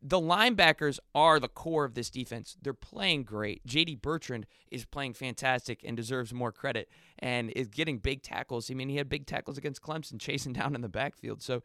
the 0.00 0.20
linebackers 0.20 0.98
are 1.14 1.40
the 1.40 1.48
core 1.48 1.84
of 1.84 1.94
this 1.94 2.10
defense. 2.10 2.56
They're 2.62 2.72
playing 2.72 3.24
great. 3.24 3.66
JD 3.66 4.00
Bertrand 4.00 4.46
is 4.70 4.84
playing 4.84 5.14
fantastic 5.14 5.82
and 5.84 5.96
deserves 5.96 6.32
more 6.32 6.52
credit 6.52 6.88
and 7.18 7.50
is 7.50 7.68
getting 7.68 7.98
big 7.98 8.22
tackles. 8.22 8.70
I 8.70 8.74
mean, 8.74 8.88
he 8.88 8.96
had 8.96 9.08
big 9.08 9.26
tackles 9.26 9.58
against 9.58 9.82
Clemson, 9.82 10.20
chasing 10.20 10.52
down 10.52 10.74
in 10.74 10.82
the 10.82 10.88
backfield. 10.88 11.42
So 11.42 11.62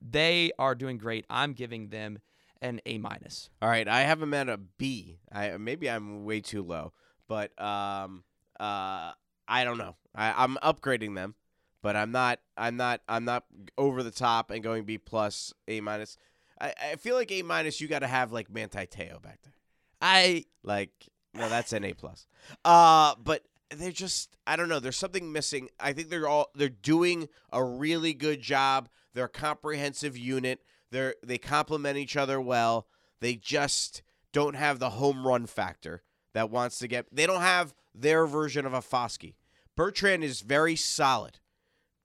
they 0.00 0.50
are 0.58 0.74
doing 0.74 0.96
great. 0.96 1.26
I'm 1.28 1.52
giving 1.52 1.88
them 1.88 2.18
an 2.62 2.80
A 2.86 2.98
minus. 2.98 3.50
All 3.60 3.68
right, 3.68 3.86
I 3.86 4.02
have 4.02 4.20
them 4.20 4.32
at 4.32 4.48
a 4.48 4.56
B. 4.56 5.18
I 5.30 5.56
maybe 5.58 5.90
I'm 5.90 6.24
way 6.24 6.40
too 6.40 6.62
low, 6.62 6.92
but 7.28 7.50
um, 7.60 8.24
uh, 8.58 9.12
I 9.46 9.64
don't 9.64 9.76
know. 9.78 9.96
I, 10.14 10.32
I'm 10.42 10.56
upgrading 10.62 11.14
them, 11.14 11.34
but 11.82 11.96
I'm 11.96 12.10
not. 12.10 12.40
I'm 12.56 12.76
not. 12.76 13.02
I'm 13.06 13.26
not 13.26 13.44
over 13.76 14.02
the 14.02 14.10
top 14.10 14.50
and 14.50 14.62
going 14.62 14.84
B 14.84 14.96
plus, 14.96 15.52
A 15.68 15.80
minus. 15.82 16.16
I, 16.60 16.74
I 16.92 16.96
feel 16.96 17.16
like 17.16 17.30
A 17.32 17.42
minus. 17.42 17.80
You 17.80 17.88
got 17.88 18.00
to 18.00 18.06
have 18.06 18.32
like 18.32 18.50
Manti 18.50 18.86
Te'o 18.86 19.20
back 19.20 19.40
there. 19.42 19.54
I 20.00 20.44
Like 20.62 20.92
no, 21.34 21.48
that's 21.48 21.72
an 21.72 21.84
A 21.84 21.92
plus. 21.92 22.26
Uh, 22.64 23.14
but 23.22 23.42
they're 23.70 23.90
just. 23.90 24.36
I 24.46 24.56
don't 24.56 24.68
know. 24.68 24.80
There's 24.80 24.96
something 24.96 25.32
missing. 25.32 25.68
I 25.80 25.92
think 25.92 26.08
they're 26.08 26.28
all. 26.28 26.50
They're 26.54 26.68
doing 26.68 27.28
a 27.52 27.62
really 27.64 28.14
good 28.14 28.40
job. 28.40 28.88
They're 29.14 29.24
a 29.24 29.28
comprehensive 29.28 30.16
unit. 30.16 30.60
They're 30.90 31.14
they 31.24 31.38
complement 31.38 31.98
each 31.98 32.16
other 32.16 32.40
well. 32.40 32.86
They 33.20 33.34
just 33.34 34.02
don't 34.32 34.54
have 34.54 34.78
the 34.78 34.90
home 34.90 35.26
run 35.26 35.46
factor 35.46 36.02
that 36.34 36.50
wants 36.50 36.78
to 36.80 36.88
get. 36.88 37.06
They 37.12 37.26
don't 37.26 37.40
have 37.40 37.74
their 37.94 38.26
version 38.26 38.66
of 38.66 38.74
a 38.74 38.80
Foskey. 38.80 39.34
Bertrand 39.76 40.22
is 40.22 40.40
very 40.40 40.76
solid 40.76 41.38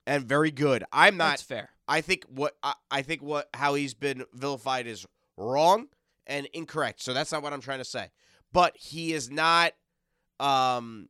and 0.07 0.23
very 0.23 0.51
good. 0.51 0.83
I'm 0.91 1.17
not 1.17 1.31
That's 1.31 1.41
fair. 1.43 1.69
I 1.89 2.01
think 2.01 2.23
what 2.29 2.55
I, 2.63 2.73
I 2.91 3.01
think 3.01 3.21
what 3.21 3.49
how 3.53 3.73
he's 3.73 3.93
been 3.93 4.23
vilified 4.33 4.87
is 4.87 5.05
wrong 5.35 5.87
and 6.27 6.45
incorrect. 6.53 7.01
So 7.01 7.13
that's 7.13 7.31
not 7.31 7.41
what 7.43 7.51
I'm 7.51 7.61
trying 7.61 7.79
to 7.79 7.85
say. 7.85 8.09
But 8.53 8.77
he 8.77 9.11
is 9.13 9.29
not 9.29 9.73
um 10.39 11.09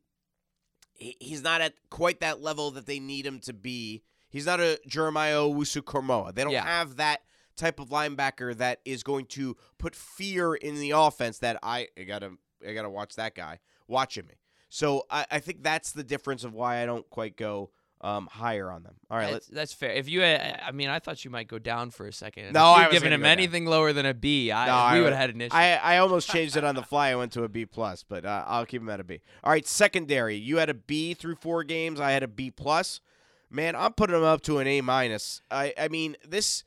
he, 0.93 1.15
he's 1.19 1.43
not 1.43 1.61
at 1.61 1.73
quite 1.89 2.21
that 2.21 2.41
level 2.41 2.71
that 2.71 2.85
they 2.85 2.99
need 2.99 3.25
him 3.25 3.39
to 3.41 3.53
be. 3.53 4.03
He's 4.29 4.45
not 4.45 4.59
a 4.59 4.79
Jeremiah 4.87 5.37
Owusu-Koramoah. 5.37 6.35
They 6.35 6.43
don't 6.43 6.53
Yeah. 6.53 6.63
have 6.65 6.97
that 6.97 7.21
type 7.55 7.79
of 7.79 7.89
linebacker 7.89 8.55
that 8.57 8.79
is 8.85 9.03
going 9.03 9.25
to 9.25 9.57
put 9.77 9.95
fear 9.95 10.53
in 10.55 10.75
the 10.75 10.91
offense 10.91 11.39
that 11.39 11.57
I, 11.63 11.87
I 11.97 12.03
gotta 12.03 12.31
I 12.67 12.73
gotta 12.73 12.89
watch 12.89 13.15
that 13.15 13.35
guy 13.35 13.59
watching 13.87 14.25
me. 14.27 14.35
So 14.69 15.05
I, 15.09 15.25
I 15.31 15.39
think 15.39 15.63
that's 15.63 15.91
the 15.91 16.03
difference 16.03 16.43
of 16.43 16.53
why 16.53 16.81
I 16.81 16.85
don't 16.85 17.09
quite 17.09 17.35
go 17.35 17.71
um, 18.01 18.27
higher 18.31 18.71
on 18.71 18.83
them. 18.83 18.95
All 19.09 19.17
right, 19.17 19.33
that's, 19.33 19.47
that's 19.47 19.73
fair. 19.73 19.91
If 19.91 20.07
you, 20.07 20.21
had, 20.21 20.61
I 20.65 20.71
mean, 20.71 20.89
I 20.89 20.99
thought 20.99 21.25
you 21.25 21.31
might 21.31 21.47
go 21.47 21.59
down 21.59 21.91
for 21.91 22.07
a 22.07 22.13
second. 22.13 22.53
No, 22.53 22.63
I 22.63 22.87
was 22.87 22.93
given 22.93 23.11
him 23.11 23.21
go 23.21 23.25
down. 23.25 23.31
anything 23.31 23.65
lower 23.65 23.91
than 23.91 24.05
a 24.05 24.13
B, 24.13 24.51
I, 24.51 24.67
No, 24.67 24.71
we 24.71 24.99
I 24.99 25.03
would 25.03 25.11
have 25.11 25.19
had 25.19 25.29
an 25.31 25.41
issue. 25.41 25.55
I, 25.55 25.73
I 25.75 25.97
almost 25.97 26.29
changed 26.29 26.55
it 26.55 26.63
on 26.63 26.75
the 26.75 26.83
fly. 26.83 27.09
I 27.09 27.15
went 27.15 27.33
to 27.33 27.43
a 27.43 27.49
B 27.49 27.65
plus, 27.65 28.03
but 28.03 28.25
uh, 28.25 28.45
I'll 28.47 28.65
keep 28.65 28.81
him 28.81 28.89
at 28.89 28.99
a 29.01 29.03
B. 29.03 29.19
All 29.43 29.51
right, 29.51 29.67
secondary. 29.67 30.35
You 30.37 30.57
had 30.57 30.69
a 30.69 30.73
B 30.73 31.13
through 31.13 31.35
four 31.35 31.63
games. 31.63 31.99
I 31.99 32.11
had 32.11 32.23
a 32.23 32.27
B 32.27 32.51
plus. 32.51 33.01
Man, 33.49 33.75
I'm 33.75 33.93
putting 33.93 34.15
him 34.15 34.23
up 34.23 34.41
to 34.43 34.59
an 34.59 34.67
A 34.67 34.81
minus. 34.81 35.41
I 35.49 35.73
I 35.77 35.87
mean 35.87 36.15
this. 36.27 36.63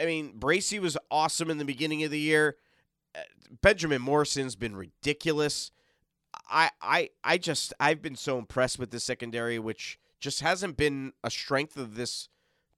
I 0.00 0.04
mean 0.04 0.32
Bracy 0.34 0.80
was 0.80 0.98
awesome 1.10 1.48
in 1.48 1.58
the 1.58 1.64
beginning 1.64 2.02
of 2.02 2.10
the 2.10 2.18
year. 2.18 2.56
Uh, 3.14 3.20
Benjamin 3.60 4.02
Morrison's 4.02 4.56
been 4.56 4.74
ridiculous. 4.74 5.70
I 6.50 6.70
I 6.80 7.10
I 7.22 7.38
just 7.38 7.72
I've 7.78 8.02
been 8.02 8.16
so 8.16 8.38
impressed 8.38 8.80
with 8.80 8.90
the 8.90 8.98
secondary, 8.98 9.60
which 9.60 9.98
just 10.22 10.40
hasn't 10.40 10.76
been 10.78 11.12
a 11.22 11.30
strength 11.30 11.76
of 11.76 11.96
this 11.96 12.28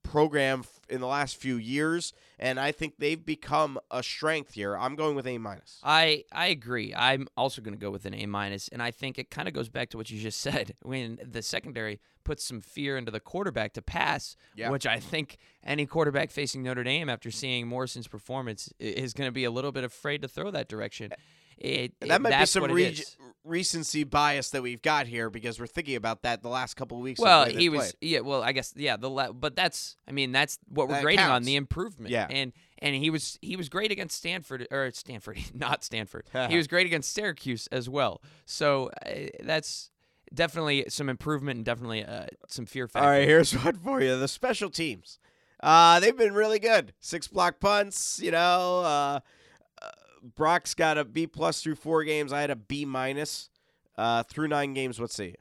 program 0.02 0.64
in 0.90 1.00
the 1.00 1.06
last 1.06 1.36
few 1.36 1.56
years, 1.56 2.12
and 2.38 2.60
I 2.60 2.72
think 2.72 2.94
they've 2.98 3.24
become 3.24 3.78
a 3.90 4.02
strength 4.02 4.52
here. 4.52 4.76
I'm 4.76 4.96
going 4.96 5.16
with 5.16 5.26
A 5.26 5.38
minus. 5.38 5.80
I 5.82 6.24
I 6.30 6.48
agree. 6.48 6.94
I'm 6.94 7.26
also 7.36 7.62
going 7.62 7.72
to 7.74 7.80
go 7.80 7.90
with 7.90 8.04
an 8.04 8.14
A 8.14 8.26
minus, 8.26 8.68
and 8.68 8.82
I 8.82 8.90
think 8.90 9.18
it 9.18 9.30
kind 9.30 9.48
of 9.48 9.54
goes 9.54 9.68
back 9.70 9.88
to 9.90 9.96
what 9.96 10.10
you 10.10 10.20
just 10.20 10.40
said 10.48 10.74
when 10.82 11.18
the 11.24 11.40
secondary 11.42 12.00
puts 12.22 12.44
some 12.44 12.60
fear 12.60 12.96
into 12.98 13.10
the 13.10 13.20
quarterback 13.20 13.72
to 13.74 13.82
pass, 13.82 14.36
Yeah. 14.56 14.70
which 14.70 14.86
I 14.86 14.98
think 14.98 15.36
any 15.62 15.84
quarterback 15.86 16.30
facing 16.30 16.62
Notre 16.62 16.82
Dame 16.84 17.08
after 17.08 17.30
seeing 17.30 17.66
Morrison's 17.66 18.08
performance 18.08 18.72
is 18.78 19.12
going 19.14 19.28
to 19.28 19.32
be 19.32 19.44
a 19.44 19.50
little 19.50 19.72
bit 19.72 19.84
afraid 19.84 20.22
to 20.22 20.28
throw 20.28 20.50
that 20.50 20.68
direction. 20.68 21.12
It, 21.58 21.92
And 22.00 22.10
that 22.10 22.16
it- 22.16 22.22
might 22.22 22.40
be 22.40 22.46
some 22.46 22.64
reg- 22.72 23.00
recency 23.44 24.04
bias 24.04 24.50
that 24.50 24.62
we've 24.62 24.80
got 24.82 25.06
here 25.06 25.28
because 25.30 25.60
we're 25.60 25.66
thinking 25.66 25.96
about 25.96 26.22
that 26.22 26.42
the 26.42 26.48
last 26.48 26.74
couple 26.74 26.96
of 26.96 27.02
weeks. 27.02 27.20
Well, 27.20 27.44
he 27.46 27.68
was 27.68 27.92
played. 27.92 28.10
yeah. 28.10 28.20
Well, 28.20 28.42
I 28.42 28.52
guess 28.52 28.72
yeah. 28.76 28.96
The 28.96 29.10
le- 29.10 29.32
but 29.34 29.54
that's 29.54 29.96
I 30.08 30.12
mean 30.12 30.32
that's 30.32 30.58
what 30.68 30.88
we're 30.88 30.94
That 30.94 31.02
grading 31.02 31.24
on 31.26 31.42
the 31.42 31.56
improvement. 31.56 32.10
Yeah. 32.10 32.26
and 32.30 32.52
and 32.78 32.94
he 32.94 33.10
was 33.10 33.38
he 33.42 33.56
was 33.56 33.68
great 33.68 33.92
against 33.92 34.16
Stanford 34.16 34.66
or 34.70 34.90
Stanford, 34.92 35.38
not 35.54 35.84
Stanford. 35.84 36.26
he 36.48 36.56
was 36.56 36.66
great 36.66 36.86
against 36.86 37.12
Syracuse 37.12 37.66
as 37.70 37.88
well. 37.88 38.22
So 38.46 38.90
uh, 39.06 39.10
that's 39.42 39.90
definitely 40.32 40.86
some 40.88 41.08
improvement 41.08 41.58
and 41.58 41.64
definitely 41.66 42.04
uh, 42.04 42.26
some 42.48 42.66
fear 42.66 42.88
factor. 42.88 43.04
All 43.06 43.12
right, 43.12 43.28
here's 43.28 43.52
one 43.64 43.76
for 43.76 44.00
you: 44.00 44.18
the 44.18 44.28
special 44.28 44.70
teams. 44.70 45.18
Uh, 45.62 46.00
they've 46.00 46.16
been 46.16 46.34
really 46.34 46.58
good. 46.58 46.92
Six 47.00 47.28
block 47.28 47.60
punts. 47.60 48.20
You 48.22 48.30
know, 48.32 48.80
uh, 48.80 49.20
Brock's 50.34 50.74
got 50.74 50.96
a 50.98 51.04
B 51.04 51.26
plus 51.26 51.62
through 51.62 51.74
four 51.76 52.04
games. 52.04 52.32
I 52.32 52.40
had 52.40 52.50
a 52.50 52.56
B 52.56 52.84
minus 52.84 53.50
uh, 53.96 54.22
through 54.22 54.48
nine 54.48 54.74
games. 54.74 54.98
What 55.00 55.10
say 55.10 55.26
you? 55.28 55.34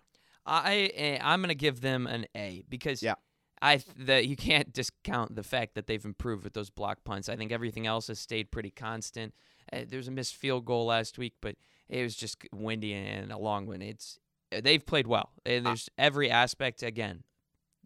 I 0.45 0.91
eh, 0.93 1.17
I'm 1.21 1.41
gonna 1.41 1.55
give 1.55 1.81
them 1.81 2.05
an 2.05 2.25
A 2.36 2.63
because 2.69 3.01
Yeah. 3.01 3.15
I 3.61 3.77
th- 3.77 3.95
the 3.97 4.27
you 4.27 4.36
can't 4.36 4.73
discount 4.73 5.36
the 5.36 5.43
fact 5.43 5.75
that 5.75 5.88
they've 5.88 6.03
improved 6.03 6.43
with 6.43 6.53
those 6.53 6.69
block 6.69 7.05
punts. 7.05 7.29
I 7.29 7.38
think 7.38 7.51
everything 7.53 7.88
else 7.88 8.07
has 8.07 8.19
stayed 8.19 8.51
pretty 8.51 8.71
constant. 8.71 9.34
Uh, 9.71 9.81
there's 9.88 10.09
a 10.09 10.11
missed 10.11 10.36
field 10.36 10.65
goal 10.65 10.88
last 10.88 11.17
week, 11.17 11.36
but 11.41 11.55
it 11.88 12.03
was 12.03 12.15
just 12.15 12.38
windy 12.53 12.93
and 12.93 13.31
a 13.31 13.38
long 13.38 13.65
one. 13.65 13.81
It's 13.81 14.19
uh, 14.53 14.59
they've 14.61 14.86
played 14.86 15.07
well, 15.07 15.29
and 15.45 15.65
there's 15.65 15.89
every 15.97 16.29
aspect 16.29 16.84
again 16.84 17.23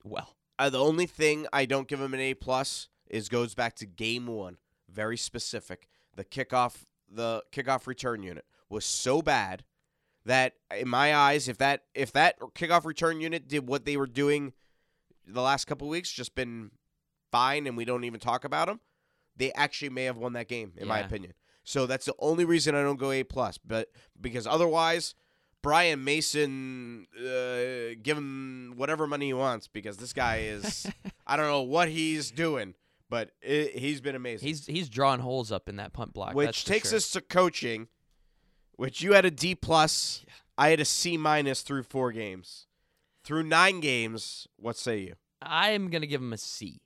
well. 0.04 0.36
Uh, 0.58 0.72
the 0.72 0.80
only 0.80 1.06
thing 1.06 1.46
I 1.54 1.66
don't 1.66 1.88
give 1.88 2.00
them 2.00 2.16
an 2.16 2.20
A 2.20 2.34
plus 2.34 2.90
is 3.08 3.30
goes 3.30 3.54
back 3.54 3.76
to 3.76 3.86
game 3.86 4.26
one. 4.26 4.58
Very 4.90 5.18
specific. 5.18 5.88
The 6.18 6.26
kickoff, 6.26 6.84
the 7.10 7.44
kickoff 7.54 7.88
return 7.88 8.22
unit 8.22 8.44
was 8.70 8.84
so 8.84 9.22
bad 9.22 9.64
that, 10.26 10.56
in 10.78 10.90
my 10.90 11.16
eyes, 11.16 11.48
if 11.48 11.58
that 11.60 11.84
if 11.96 12.12
that 12.12 12.38
kickoff 12.54 12.84
return 12.84 13.22
unit 13.22 13.48
did 13.48 13.66
what 13.68 13.86
they 13.86 13.96
were 13.96 14.08
doing 14.08 14.52
the 15.26 15.42
last 15.42 15.66
couple 15.66 15.88
weeks, 15.88 16.12
just 16.12 16.36
been 16.36 16.72
fine, 17.32 17.66
and 17.66 17.78
we 17.78 17.86
don't 17.86 18.04
even 18.04 18.20
talk 18.20 18.44
about 18.44 18.68
them, 18.68 18.82
they 19.38 19.54
actually 19.54 19.90
may 19.90 20.04
have 20.04 20.18
won 20.18 20.34
that 20.34 20.50
game, 20.50 20.74
in 20.76 20.88
my 20.90 21.00
opinion. 21.08 21.34
So 21.64 21.86
that's 21.86 22.06
the 22.06 22.16
only 22.20 22.46
reason 22.46 22.76
I 22.76 22.82
don't 22.82 22.98
go 23.00 23.12
A 23.12 23.24
plus. 23.24 23.58
But 23.58 23.90
because 24.20 24.48
otherwise, 24.48 25.16
Brian 25.62 26.04
Mason, 26.04 27.08
uh, 27.18 27.96
give 28.02 28.18
him 28.18 28.74
whatever 28.78 29.06
money 29.06 29.28
he 29.28 29.34
wants 29.34 29.68
because 29.68 29.98
this 29.98 30.14
guy 30.14 30.38
is. 30.44 30.88
I 31.28 31.36
don't 31.36 31.48
know 31.48 31.62
what 31.62 31.90
he's 31.90 32.32
doing, 32.32 32.74
but 33.10 33.32
it, 33.42 33.78
he's 33.78 34.02
been 34.02 34.16
amazing. 34.16 34.48
He's 34.48 34.66
he's 34.66 34.90
drawing 34.90 35.20
holes 35.20 35.52
up 35.52 35.70
in 35.70 35.78
that 35.78 35.94
punt 35.94 36.14
block. 36.14 36.34
which 36.34 36.66
takes 36.66 36.90
sure. 36.90 36.98
us 36.98 37.12
to 37.12 37.22
coaching, 37.22 37.88
which 38.76 39.02
you 39.02 39.14
had 39.14 39.26
a 39.26 39.32
D 39.32 39.56
plus. 39.56 40.26
I 40.58 40.70
had 40.70 40.80
a 40.80 40.86
C 40.86 41.18
minus 41.18 41.62
through 41.62 41.84
four 41.84 42.12
games. 42.12 42.68
Through 43.24 43.44
nine 43.44 43.80
games, 43.80 44.48
what 44.58 44.78
say 44.78 45.00
you? 45.00 45.14
I'm 45.42 45.90
gonna 45.90 46.08
give 46.08 46.22
him 46.22 46.34
a 46.34 46.38
C. 46.38 46.82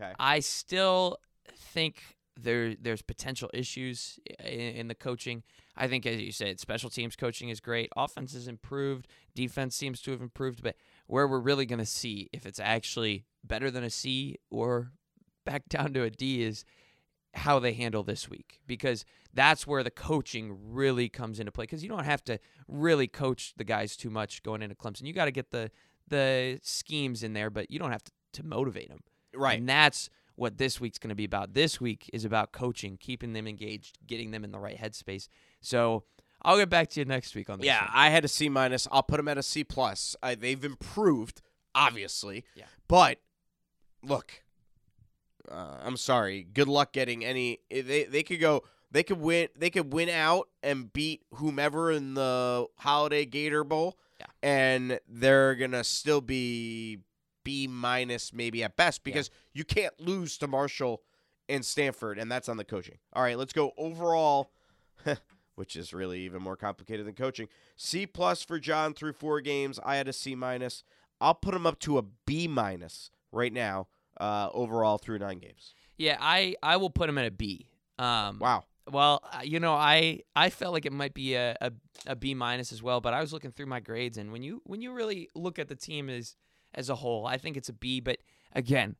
Okay. 0.00 0.12
I 0.18 0.40
still 0.40 1.18
think 1.56 2.02
there 2.40 2.74
there's 2.74 3.02
potential 3.02 3.50
issues 3.52 4.18
in, 4.38 4.60
in 4.60 4.88
the 4.88 4.94
coaching. 4.94 5.42
I 5.76 5.88
think, 5.88 6.04
as 6.04 6.20
you 6.20 6.32
said, 6.32 6.60
special 6.60 6.90
teams 6.90 7.16
coaching 7.16 7.48
is 7.48 7.60
great. 7.60 7.90
Offense 7.96 8.34
has 8.34 8.46
improved. 8.46 9.08
Defense 9.34 9.74
seems 9.74 10.02
to 10.02 10.10
have 10.10 10.20
improved. 10.20 10.62
But 10.62 10.76
where 11.06 11.26
we're 11.26 11.40
really 11.40 11.66
going 11.66 11.78
to 11.78 11.86
see 11.86 12.28
if 12.32 12.44
it's 12.44 12.60
actually 12.60 13.24
better 13.42 13.70
than 13.70 13.82
a 13.82 13.90
C 13.90 14.36
or 14.50 14.92
back 15.44 15.68
down 15.68 15.92
to 15.94 16.02
a 16.02 16.10
D 16.10 16.42
is 16.42 16.64
how 17.34 17.58
they 17.58 17.72
handle 17.72 18.02
this 18.02 18.28
week 18.28 18.60
because 18.66 19.04
that's 19.32 19.66
where 19.66 19.82
the 19.82 19.90
coaching 19.90 20.56
really 20.72 21.08
comes 21.08 21.40
into 21.40 21.50
play 21.50 21.64
because 21.64 21.82
you 21.82 21.88
don't 21.88 22.04
have 22.04 22.22
to 22.24 22.38
really 22.68 23.06
coach 23.06 23.54
the 23.56 23.64
guys 23.64 23.96
too 23.96 24.10
much 24.10 24.42
going 24.42 24.62
into 24.62 24.74
Clemson. 24.74 25.06
You 25.06 25.12
got 25.12 25.24
to 25.26 25.30
get 25.30 25.50
the 25.50 25.70
the 26.08 26.58
schemes 26.62 27.22
in 27.22 27.32
there, 27.32 27.48
but 27.48 27.70
you 27.70 27.78
don't 27.78 27.92
have 27.92 28.04
to, 28.04 28.12
to 28.34 28.42
motivate 28.44 28.88
them. 28.88 29.00
Right. 29.34 29.58
And 29.58 29.68
that's 29.68 30.10
what 30.34 30.58
this 30.58 30.80
week's 30.80 30.98
going 30.98 31.10
to 31.10 31.14
be 31.14 31.24
about. 31.24 31.54
This 31.54 31.80
week 31.80 32.10
is 32.12 32.24
about 32.24 32.52
coaching, 32.52 32.98
keeping 32.98 33.32
them 33.32 33.46
engaged, 33.46 33.98
getting 34.06 34.30
them 34.30 34.44
in 34.44 34.50
the 34.50 34.58
right 34.58 34.78
headspace. 34.78 35.28
So 35.60 36.04
I'll 36.42 36.58
get 36.58 36.68
back 36.68 36.88
to 36.90 37.00
you 37.00 37.06
next 37.06 37.34
week 37.34 37.48
on 37.48 37.58
this. 37.58 37.66
Yeah, 37.66 37.80
one. 37.80 37.90
I 37.94 38.08
had 38.10 38.24
a 38.24 38.28
C 38.28 38.48
minus. 38.48 38.88
I'll 38.90 39.02
put 39.02 39.16
them 39.18 39.28
at 39.28 39.38
a 39.38 39.42
C 39.42 39.64
plus. 39.64 40.16
I, 40.22 40.34
they've 40.34 40.62
improved, 40.64 41.40
obviously. 41.74 42.44
Yeah. 42.54 42.64
But 42.88 43.18
look, 44.02 44.41
uh, 45.50 45.76
I'm 45.82 45.96
sorry. 45.96 46.46
Good 46.52 46.68
luck 46.68 46.92
getting 46.92 47.24
any. 47.24 47.60
eh, 47.70 47.82
They 47.82 48.04
they 48.04 48.22
could 48.22 48.40
go. 48.40 48.62
They 48.90 49.02
could 49.02 49.20
win. 49.20 49.48
They 49.56 49.70
could 49.70 49.92
win 49.92 50.08
out 50.08 50.48
and 50.62 50.92
beat 50.92 51.22
whomever 51.34 51.90
in 51.90 52.14
the 52.14 52.66
Holiday 52.76 53.24
Gator 53.24 53.64
Bowl. 53.64 53.96
Yeah. 54.20 54.26
And 54.42 55.00
they're 55.08 55.54
gonna 55.54 55.84
still 55.84 56.20
be 56.20 56.98
B 57.44 57.66
minus 57.66 58.32
maybe 58.32 58.62
at 58.62 58.76
best 58.76 59.02
because 59.02 59.30
you 59.52 59.64
can't 59.64 59.98
lose 59.98 60.36
to 60.38 60.46
Marshall 60.46 61.02
and 61.48 61.64
Stanford, 61.64 62.18
and 62.18 62.30
that's 62.30 62.48
on 62.48 62.56
the 62.56 62.64
coaching. 62.64 62.98
All 63.14 63.22
right, 63.22 63.36
let's 63.36 63.52
go 63.52 63.72
overall, 63.76 64.52
which 65.56 65.74
is 65.76 65.92
really 65.92 66.20
even 66.20 66.40
more 66.42 66.56
complicated 66.56 67.06
than 67.06 67.14
coaching. 67.14 67.48
C 67.76 68.06
plus 68.06 68.42
for 68.42 68.58
John 68.58 68.94
through 68.94 69.14
four 69.14 69.40
games. 69.40 69.80
I 69.84 69.96
had 69.96 70.06
a 70.08 70.12
C 70.12 70.34
minus. 70.34 70.84
I'll 71.20 71.34
put 71.34 71.54
him 71.54 71.66
up 71.66 71.78
to 71.80 71.98
a 71.98 72.02
B 72.26 72.46
minus 72.48 73.10
right 73.32 73.52
now 73.52 73.88
uh, 74.20 74.48
overall 74.52 74.98
through 74.98 75.18
nine 75.18 75.38
games. 75.38 75.74
Yeah, 75.98 76.16
I 76.20 76.54
I 76.62 76.76
will 76.76 76.90
put 76.90 77.08
him 77.08 77.18
at 77.18 77.26
a 77.26 77.30
B. 77.30 77.68
Um, 77.98 78.38
Wow. 78.38 78.64
Well, 78.90 79.22
uh, 79.32 79.42
you 79.44 79.60
know, 79.60 79.74
I 79.74 80.22
I 80.34 80.50
felt 80.50 80.72
like 80.72 80.86
it 80.86 80.92
might 80.92 81.14
be 81.14 81.34
a, 81.34 81.56
a, 81.60 81.72
a 82.08 82.16
B 82.16 82.34
minus 82.34 82.72
as 82.72 82.82
well, 82.82 83.00
but 83.00 83.14
I 83.14 83.20
was 83.20 83.32
looking 83.32 83.52
through 83.52 83.66
my 83.66 83.78
grades, 83.78 84.18
and 84.18 84.32
when 84.32 84.42
you 84.42 84.60
when 84.64 84.82
you 84.82 84.92
really 84.92 85.28
look 85.36 85.60
at 85.60 85.68
the 85.68 85.76
team 85.76 86.10
as 86.10 86.34
as 86.74 86.90
a 86.90 86.96
whole, 86.96 87.24
I 87.24 87.36
think 87.36 87.56
it's 87.56 87.68
a 87.68 87.72
B. 87.72 88.00
But 88.00 88.18
again, 88.52 88.96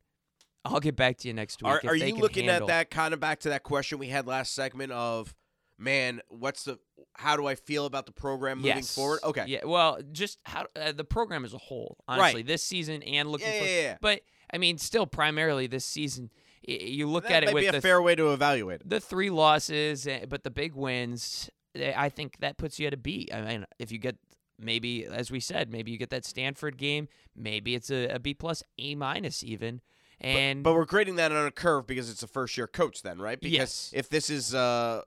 I'll 0.64 0.78
get 0.80 0.94
back 0.94 1.18
to 1.18 1.28
you 1.28 1.34
next 1.34 1.62
week. 1.62 1.84
Are, 1.84 1.90
are 1.90 1.96
you 1.96 2.14
looking 2.14 2.46
handle- 2.46 2.70
at 2.70 2.72
that 2.72 2.90
kind 2.90 3.12
of 3.12 3.18
back 3.18 3.40
to 3.40 3.48
that 3.48 3.64
question 3.64 3.98
we 3.98 4.06
had 4.06 4.26
last 4.26 4.54
segment 4.54 4.92
of, 4.92 5.34
man, 5.78 6.20
what's 6.28 6.64
the, 6.64 6.78
how 7.14 7.36
do 7.36 7.46
I 7.46 7.56
feel 7.56 7.86
about 7.86 8.06
the 8.06 8.12
program 8.12 8.58
moving 8.58 8.76
yes. 8.76 8.94
forward? 8.94 9.20
Okay. 9.24 9.46
Yeah. 9.48 9.64
Well, 9.64 9.98
just 10.12 10.38
how 10.44 10.66
uh, 10.76 10.92
the 10.92 11.04
program 11.04 11.44
as 11.44 11.54
a 11.54 11.58
whole, 11.58 11.96
honestly, 12.06 12.42
this 12.42 12.62
season 12.62 13.02
and 13.02 13.28
looking 13.28 13.48
Yeah, 13.48 13.58
for. 13.58 13.64
yeah, 13.66 13.80
yeah. 13.80 13.96
But 14.00 14.20
I 14.53 14.59
mean, 14.59 14.78
still 14.78 15.07
primarily 15.07 15.66
this 15.66 15.84
season. 15.84 16.30
You 16.64 17.09
look 17.09 17.24
That 17.24 17.42
at 17.42 17.44
it 17.44 17.55
with 17.55 17.62
be 17.62 17.66
a 17.66 17.72
the 17.72 17.80
fair 17.80 18.00
way 18.00 18.14
to 18.14 18.32
evaluate 18.32 18.82
it. 18.82 18.88
the 18.88 19.00
three 19.00 19.30
losses, 19.30 20.07
eh, 20.07 20.26
but 20.28 20.44
the 20.44 20.50
big 20.50 20.74
wins, 20.74 21.50
eh, 21.74 21.92
I 21.96 22.09
think 22.09 22.36
that 22.38 22.57
puts 22.57 22.78
you 22.78 22.86
at 22.86 22.94
a 22.94 22.96
B. 22.96 23.28
I 23.34 23.40
mean, 23.40 23.66
if 23.80 23.90
you 23.90 23.98
get 23.98 24.16
maybe, 24.61 25.05
as 25.07 25.30
we 25.30 25.40
said, 25.40 25.72
maybe 25.72 25.90
you 25.90 25.98
get 25.98 26.11
that 26.11 26.24
Stanford 26.24 26.76
game, 26.78 27.09
maybe 27.34 27.74
it's 27.74 27.90
a, 27.90 28.07
a 28.09 28.18
B 28.20 28.32
plus, 28.34 28.62
A 28.78 28.94
minus 28.94 29.42
even. 29.42 29.80
And 30.24 30.62
But 30.62 30.74
we're 30.74 30.84
grading 30.84 31.16
that 31.16 31.32
on 31.32 31.46
a 31.46 31.50
curve 31.50 31.86
because 31.86 32.08
it's 32.10 32.22
a 32.22 32.26
first 32.26 32.56
year 32.56 32.66
coach, 32.66 33.02
then, 33.02 33.18
right? 33.20 33.40
Because 33.40 33.52
Yes. 33.54 33.90
if 33.94 34.08
this 34.08 34.30
is 34.30 34.54
uh, 34.54 35.02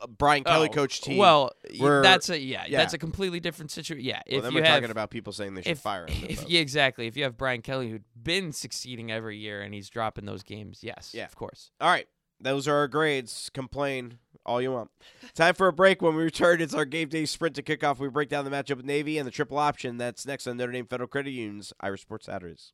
a 0.00 0.08
Brian 0.08 0.44
Kelly 0.44 0.68
Oh, 0.70 0.72
coach 0.72 1.00
team, 1.00 1.18
Well, 1.18 1.52
that's 1.80 2.30
a 2.30 2.38
yeah, 2.38 2.64
yeah. 2.68 2.78
that's 2.78 2.94
a 2.94 2.98
completely 2.98 3.40
different 3.40 3.70
situation. 3.70 4.04
Yeah, 4.04 4.22
Well, 4.28 4.38
if 4.38 4.42
then 4.44 4.54
we're 4.54 4.64
have, 4.64 4.76
talking 4.80 4.90
about 4.90 5.10
people 5.10 5.32
saying 5.32 5.54
they 5.54 5.62
should 5.62 5.72
if, 5.72 5.78
fire 5.78 6.06
him. 6.06 6.26
If 6.28 6.48
yeah, 6.48 6.60
exactly. 6.60 7.06
If 7.06 7.16
you 7.16 7.24
have 7.24 7.36
Brian 7.36 7.62
Kelly 7.62 7.90
who'd 7.90 8.04
been 8.20 8.52
succeeding 8.52 9.10
every 9.12 9.36
year 9.38 9.60
and 9.62 9.74
he's 9.74 9.88
dropping 9.90 10.24
those 10.26 10.42
games, 10.42 10.80
yes, 10.82 11.12
Yeah. 11.14 11.24
of 11.26 11.36
course. 11.36 11.70
All 11.80 11.88
right. 11.90 12.06
Those 12.40 12.68
are 12.68 12.74
our 12.76 12.88
grades. 12.88 13.50
Complain 13.54 14.18
all 14.44 14.60
you 14.60 14.70
want. 14.70 14.90
Time 15.34 15.54
for 15.54 15.68
a 15.68 15.72
break. 15.72 16.02
When 16.02 16.14
we 16.14 16.22
return, 16.22 16.60
it's 16.60 16.74
our 16.74 16.84
game 16.84 17.08
day 17.08 17.24
sprint 17.24 17.56
to 17.56 17.62
kickoff. 17.62 17.98
We 17.98 18.08
break 18.08 18.28
down 18.28 18.44
the 18.44 18.50
matchup 18.50 18.76
with 18.76 18.84
Navy 18.84 19.16
and 19.16 19.26
the 19.26 19.30
triple 19.30 19.56
option. 19.58 19.96
That's 19.96 20.26
next 20.26 20.46
on 20.46 20.58
Notre 20.58 20.70
Dame 20.72 20.86
Federal 20.86 21.08
Credit 21.08 21.30
Union's 21.30 21.72
Irish 21.80 22.02
Sports 22.02 22.26
Saturdays. 22.26 22.72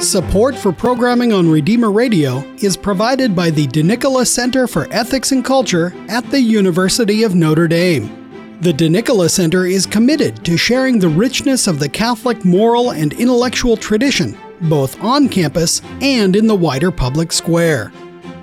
Support 0.00 0.56
for 0.56 0.72
programming 0.72 1.32
on 1.32 1.48
Redeemer 1.48 1.90
Radio 1.90 2.40
is 2.58 2.76
provided 2.76 3.34
by 3.34 3.48
the 3.48 3.66
DeNicola 3.66 4.26
Center 4.26 4.66
for 4.66 4.86
Ethics 4.90 5.32
and 5.32 5.42
Culture 5.42 5.94
at 6.08 6.30
the 6.30 6.38
University 6.38 7.22
of 7.22 7.34
Notre 7.34 7.66
Dame. 7.66 8.58
The 8.60 8.72
DeNicola 8.72 9.30
Center 9.30 9.64
is 9.64 9.86
committed 9.86 10.44
to 10.44 10.58
sharing 10.58 10.98
the 10.98 11.08
richness 11.08 11.66
of 11.66 11.78
the 11.78 11.88
Catholic 11.88 12.44
moral 12.44 12.90
and 12.90 13.14
intellectual 13.14 13.74
tradition, 13.74 14.36
both 14.62 15.02
on 15.02 15.30
campus 15.30 15.80
and 16.02 16.36
in 16.36 16.46
the 16.46 16.54
wider 16.54 16.90
public 16.90 17.32
square. 17.32 17.90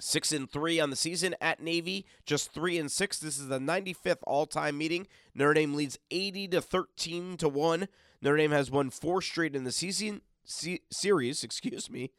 Six 0.00 0.32
and 0.32 0.50
three 0.50 0.80
on 0.80 0.90
the 0.90 0.96
season 0.96 1.36
at 1.40 1.62
Navy, 1.62 2.04
just 2.26 2.52
three 2.52 2.78
and 2.78 2.90
six. 2.90 3.18
This 3.18 3.38
is 3.38 3.46
the 3.46 3.60
95th 3.60 4.18
all-time 4.24 4.76
meeting. 4.76 5.06
Notre 5.34 5.54
Dame 5.54 5.74
leads 5.74 5.98
80 6.10 6.48
to 6.48 6.60
13 6.60 7.36
to 7.36 7.48
one. 7.48 7.88
Notre 8.20 8.36
Dame 8.36 8.50
has 8.50 8.70
won 8.70 8.90
four 8.90 9.22
straight 9.22 9.54
in 9.54 9.64
the 9.64 9.72
season 9.72 10.22
se- 10.44 10.82
series. 10.90 11.44
Excuse 11.44 11.90
me. 11.90 12.10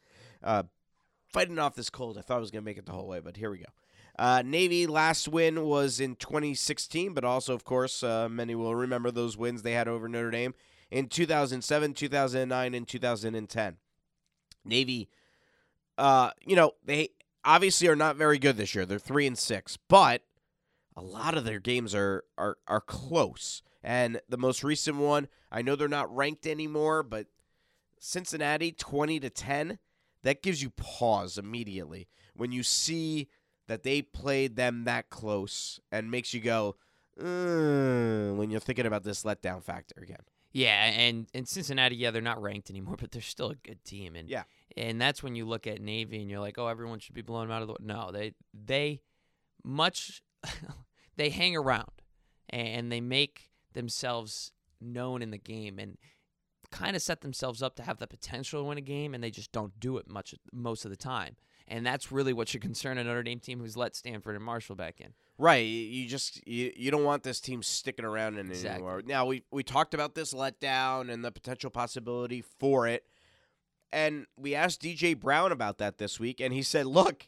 Uh, 0.42 0.64
fighting 1.34 1.60
off 1.60 1.76
this 1.76 1.90
cold. 1.90 2.18
I 2.18 2.22
thought 2.22 2.38
I 2.38 2.40
was 2.40 2.52
gonna 2.52 2.62
make 2.62 2.78
it 2.78 2.86
the 2.86 2.94
whole 2.94 3.08
way, 3.08 3.20
but 3.20 3.38
here 3.38 3.52
we 3.52 3.58
go. 3.58 3.66
Uh, 4.18 4.42
Navy 4.46 4.88
last 4.88 5.28
win 5.28 5.66
was 5.66 6.00
in 6.00 6.16
2016, 6.16 7.14
but 7.14 7.26
also, 7.26 7.54
of 7.54 7.66
course, 7.66 8.02
uh, 8.02 8.30
many 8.30 8.56
will 8.56 8.74
remember 8.74 9.12
those 9.12 9.36
wins 9.36 9.62
they 9.62 9.74
had 9.74 9.90
over 9.90 10.08
Notre 10.08 10.32
Dame 10.32 10.54
in 10.90 11.08
2007, 11.08 11.94
2009, 11.94 12.74
and 12.74 12.88
2010. 12.88 13.78
Navy, 14.64 15.10
uh, 15.98 16.32
you 16.46 16.56
know, 16.56 16.72
they 16.86 17.10
obviously 17.46 17.88
are 17.88 17.96
not 17.96 18.16
very 18.16 18.40
good 18.40 18.58
this 18.58 18.76
year. 18.76 18.86
They're 18.86 19.00
three 19.00 19.28
and 19.28 19.38
six, 19.38 19.78
but 19.88 20.24
a 20.96 21.02
lot 21.02 21.38
of 21.38 21.46
their 21.46 21.60
games 21.60 21.94
are 21.96 22.24
are 22.38 22.58
are 22.68 22.82
close. 22.82 23.62
And 23.84 24.20
the 24.28 24.38
most 24.38 24.64
recent 24.64 24.98
one, 24.98 25.28
I 25.52 25.62
know 25.62 25.76
they're 25.76 25.88
not 25.88 26.14
ranked 26.14 26.48
anymore, 26.48 27.04
but 27.04 27.28
Cincinnati 28.00 28.72
twenty 28.72 29.20
to 29.20 29.30
ten, 29.30 29.80
that 30.24 30.42
gives 30.42 30.62
you 30.62 30.72
pause 30.72 31.38
immediately 31.38 32.08
when 32.36 32.52
you 32.52 32.64
see 32.64 33.30
that 33.68 33.84
they 33.84 34.02
played 34.02 34.56
them 34.56 34.84
that 34.86 35.10
close 35.10 35.80
and 35.92 36.12
makes 36.12 36.34
you 36.34 36.40
go, 36.42 36.76
"Uh," 37.20 38.34
when 38.36 38.50
you're 38.52 38.60
thinking 38.60 38.86
about 38.86 39.04
this 39.04 39.24
letdown 39.24 39.64
factor 39.64 40.02
again. 40.02 40.22
Yeah, 40.52 40.86
and 40.86 41.28
and 41.34 41.48
Cincinnati, 41.48 41.96
yeah, 41.96 42.12
they're 42.12 42.22
not 42.22 42.42
ranked 42.42 42.70
anymore, 42.70 42.96
but 43.00 43.12
they're 43.12 43.22
still 43.22 43.52
a 43.52 43.56
good 43.56 43.84
team, 43.84 44.16
and 44.16 44.30
Yeah. 44.30 44.44
And 44.78 45.00
that's 45.00 45.24
when 45.24 45.36
you 45.36 45.46
look 45.46 45.68
at 45.68 45.82
Navy 45.82 46.20
and 46.22 46.30
you're 46.30 46.40
like, 46.40 46.58
oh, 46.58 46.68
everyone 46.68 47.00
should 47.00 47.16
be 47.16 47.22
blowing 47.22 47.48
them 47.48 47.56
out 47.56 47.62
of 47.62 47.68
the. 47.70 47.76
No, 47.82 48.12
they 48.12 48.34
they 48.54 49.02
much 49.64 50.22
they 51.18 51.30
hang 51.30 51.56
around 51.56 51.92
and 52.50 52.92
they 52.92 53.02
make 53.02 53.50
themselves 53.74 54.52
known 54.82 55.22
in 55.22 55.32
the 55.32 55.38
game 55.38 55.80
and 55.80 55.98
kind 56.72 56.96
of 56.96 57.02
set 57.02 57.22
themselves 57.22 57.62
up 57.62 57.76
to 57.76 57.84
have 57.84 58.00
the 58.00 58.08
potential 58.08 58.62
to 58.62 58.68
win 58.68 58.78
a 58.78 58.82
game, 58.82 59.14
and 59.14 59.24
they 59.24 59.32
just 59.32 59.52
don't 59.52 59.80
do 59.80 59.98
it 59.98 60.10
much 60.10 60.36
most 60.52 60.84
of 60.86 60.92
the 60.92 60.98
time. 60.98 61.36
And 61.68 61.86
that's 61.86 62.12
really 62.12 62.34
what 62.34 62.48
should 62.50 62.62
concern 62.62 62.98
a 63.00 63.04
Notre 63.04 63.24
Dame 63.24 63.40
team 63.40 63.60
who's 63.60 63.76
let 63.76 63.96
Stanford 63.96 64.36
and 64.36 64.44
Marshall 64.44 64.76
back 64.76 65.02
in. 65.02 65.14
Right. 65.38 65.66
You 65.66 66.08
just 66.08 66.46
you, 66.48 66.72
you 66.76 66.92
don't 66.92 67.04
want 67.04 67.24
this 67.24 67.40
team 67.40 67.64
sticking 67.64 68.06
around 68.06 68.38
in 68.38 68.50
Exactly. 68.50 68.76
anymore. 68.76 69.02
Now 69.06 69.26
we 69.26 69.44
we 69.52 69.64
talked 69.64 69.94
about 69.94 70.14
this 70.16 70.34
letdown 70.34 71.12
and 71.12 71.26
the 71.26 71.32
potential 71.32 71.70
possibility 71.72 72.44
for 72.60 72.88
it. 72.88 73.04
And 73.92 74.26
we 74.38 74.56
asked 74.56 74.82
DJ 74.82 75.20
Brown 75.20 75.52
about 75.52 75.78
that 75.78 75.98
this 75.98 76.20
week 76.20 76.40
and 76.42 76.54
he 76.54 76.62
said, 76.62 76.86
"Look, 76.86 77.28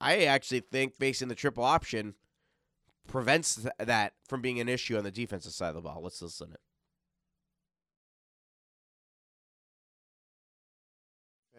I 0.00 0.24
actually 0.24 0.60
think 0.60 0.94
facing 0.94 1.28
the 1.28 1.34
triple 1.34 1.64
option 1.64 2.14
prevents 3.06 3.56
th- 3.56 3.68
that 3.78 4.14
from 4.26 4.42
being 4.42 4.60
an 4.60 4.68
issue 4.68 4.96
on 4.96 5.04
the 5.04 5.10
defensive 5.10 5.52
side 5.52 5.68
of 5.68 5.74
the 5.76 5.80
ball." 5.80 6.00
Let's 6.02 6.20
listen. 6.20 6.48
to 6.48 6.54
it. 6.54 6.60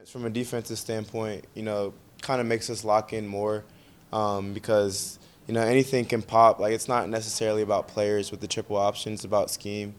From 0.08 0.26
a 0.26 0.30
defensive 0.30 0.78
standpoint, 0.78 1.46
you 1.54 1.64
know, 1.64 1.94
kind 2.22 2.40
of 2.40 2.48
makes 2.48 2.70
us 2.70 2.84
lock 2.86 3.12
in 3.12 3.28
more 3.28 3.66
um, 4.14 4.54
because, 4.54 5.20
you 5.48 5.54
know, 5.54 5.62
anything 5.62 6.06
can 6.06 6.22
pop. 6.22 6.60
Like, 6.60 6.74
it's 6.74 6.88
not 6.88 7.10
necessarily 7.10 7.62
about 7.62 7.88
players 7.88 8.32
with 8.32 8.40
the 8.40 8.48
triple 8.48 8.78
option, 8.78 9.14
it's 9.14 9.26
about 9.26 9.50
scheme. 9.52 9.94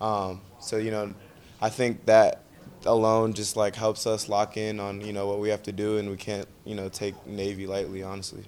Um, 0.00 0.40
so, 0.60 0.76
you 0.78 0.90
know, 0.90 1.14
I 1.60 1.68
think 1.68 2.06
that 2.06 2.42
alone 2.84 3.32
just, 3.32 3.56
like, 3.56 3.76
helps 3.76 4.06
us 4.06 4.28
lock 4.28 4.56
in 4.56 4.80
on, 4.80 5.00
you 5.00 5.12
know, 5.12 5.26
what 5.26 5.38
we 5.40 5.48
have 5.48 5.62
to 5.64 5.72
do, 5.72 5.98
and 5.98 6.10
we 6.10 6.16
can't, 6.16 6.48
you 6.64 6.74
know, 6.74 6.88
take 6.88 7.26
Navy 7.26 7.66
lightly, 7.66 8.02
honestly. 8.02 8.44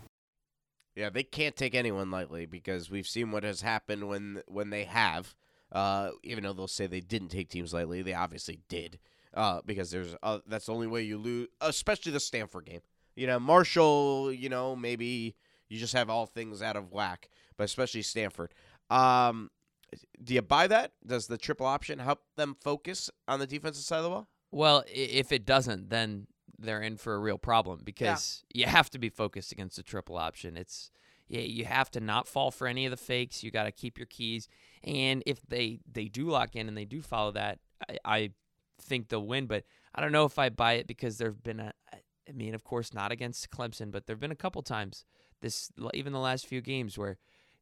Yeah, 0.94 1.10
they 1.10 1.22
can't 1.22 1.56
take 1.56 1.74
anyone 1.74 2.10
lightly 2.10 2.46
because 2.46 2.90
we've 2.90 3.06
seen 3.06 3.30
what 3.30 3.44
has 3.44 3.62
happened 3.62 4.08
when 4.08 4.42
when 4.46 4.70
they 4.70 4.84
have. 4.84 5.34
Uh, 5.70 6.10
even 6.22 6.44
though 6.44 6.52
they'll 6.52 6.68
say 6.68 6.86
they 6.86 7.00
didn't 7.00 7.28
take 7.28 7.48
teams 7.48 7.72
lightly, 7.72 8.02
they 8.02 8.12
obviously 8.12 8.58
did. 8.68 8.98
Uh, 9.32 9.62
because 9.64 9.90
there's 9.90 10.14
uh, 10.22 10.40
that's 10.46 10.66
the 10.66 10.74
only 10.74 10.86
way 10.86 11.02
you 11.02 11.16
lose, 11.16 11.48
especially 11.62 12.12
the 12.12 12.20
Stanford 12.20 12.66
game. 12.66 12.82
You 13.16 13.26
know, 13.26 13.40
Marshall. 13.40 14.30
You 14.32 14.50
know, 14.50 14.76
maybe 14.76 15.34
you 15.70 15.78
just 15.78 15.94
have 15.94 16.10
all 16.10 16.26
things 16.26 16.60
out 16.60 16.76
of 16.76 16.92
whack, 16.92 17.30
but 17.56 17.64
especially 17.64 18.02
Stanford. 18.02 18.52
Um, 18.90 19.50
do 20.22 20.34
you 20.34 20.42
buy 20.42 20.66
that? 20.66 20.92
Does 21.06 21.26
the 21.26 21.38
triple 21.38 21.66
option 21.66 21.98
help 21.98 22.20
them 22.36 22.56
focus 22.60 23.10
on 23.28 23.38
the 23.40 23.46
defensive 23.46 23.84
side 23.84 23.98
of 23.98 24.04
the 24.04 24.10
ball? 24.10 24.28
Well, 24.50 24.84
if 24.86 25.32
it 25.32 25.46
doesn't, 25.46 25.90
then 25.90 26.26
they're 26.58 26.82
in 26.82 26.96
for 26.96 27.14
a 27.14 27.18
real 27.18 27.38
problem 27.38 27.80
because 27.84 28.44
you 28.52 28.66
have 28.66 28.90
to 28.90 28.98
be 28.98 29.08
focused 29.08 29.52
against 29.52 29.76
the 29.76 29.82
triple 29.82 30.16
option. 30.16 30.56
It's 30.56 30.90
yeah, 31.28 31.40
you 31.40 31.64
have 31.64 31.90
to 31.92 32.00
not 32.00 32.28
fall 32.28 32.50
for 32.50 32.66
any 32.66 32.84
of 32.84 32.90
the 32.90 32.96
fakes. 32.96 33.42
You 33.42 33.50
got 33.50 33.64
to 33.64 33.72
keep 33.72 33.98
your 33.98 34.06
keys, 34.06 34.48
and 34.84 35.22
if 35.26 35.40
they 35.46 35.80
they 35.90 36.04
do 36.04 36.28
lock 36.28 36.54
in 36.54 36.68
and 36.68 36.76
they 36.76 36.84
do 36.84 37.00
follow 37.00 37.32
that, 37.32 37.58
I, 37.88 37.98
I 38.04 38.30
think 38.80 39.08
they'll 39.08 39.26
win. 39.26 39.46
But 39.46 39.64
I 39.94 40.02
don't 40.02 40.12
know 40.12 40.26
if 40.26 40.38
I 40.38 40.50
buy 40.50 40.74
it 40.74 40.86
because 40.86 41.18
there've 41.18 41.42
been 41.42 41.60
a. 41.60 41.72
I 42.28 42.32
mean, 42.32 42.54
of 42.54 42.62
course, 42.62 42.94
not 42.94 43.10
against 43.10 43.50
Clemson, 43.50 43.90
but 43.90 44.06
there've 44.06 44.20
been 44.20 44.30
a 44.30 44.36
couple 44.36 44.62
times 44.62 45.04
this 45.40 45.70
even 45.92 46.12
the 46.12 46.18
last 46.18 46.46
few 46.46 46.60
games 46.60 46.96
where 46.96 47.18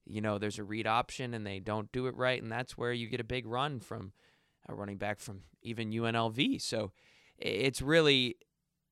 you 0.07 0.20
know 0.20 0.38
there's 0.38 0.59
a 0.59 0.64
read 0.64 0.86
option 0.86 1.34
and 1.34 1.46
they 1.46 1.61
don't 1.61 1.90
do 1.92 2.07
it 2.07 2.16
right, 2.16 2.42
and 2.42 2.51
that's 2.51 2.76
where 2.76 2.92
you 2.92 3.09
get 3.09 3.20
a 3.20 3.24
big 3.24 3.46
run 3.46 3.80
from 3.80 4.12
a 4.68 4.74
running 4.74 4.98
back 4.98 5.20
from 5.20 5.42
even 5.62 5.90
UNLV. 5.90 6.61
So 6.61 6.92
it's 7.38 7.82
really 7.82 8.36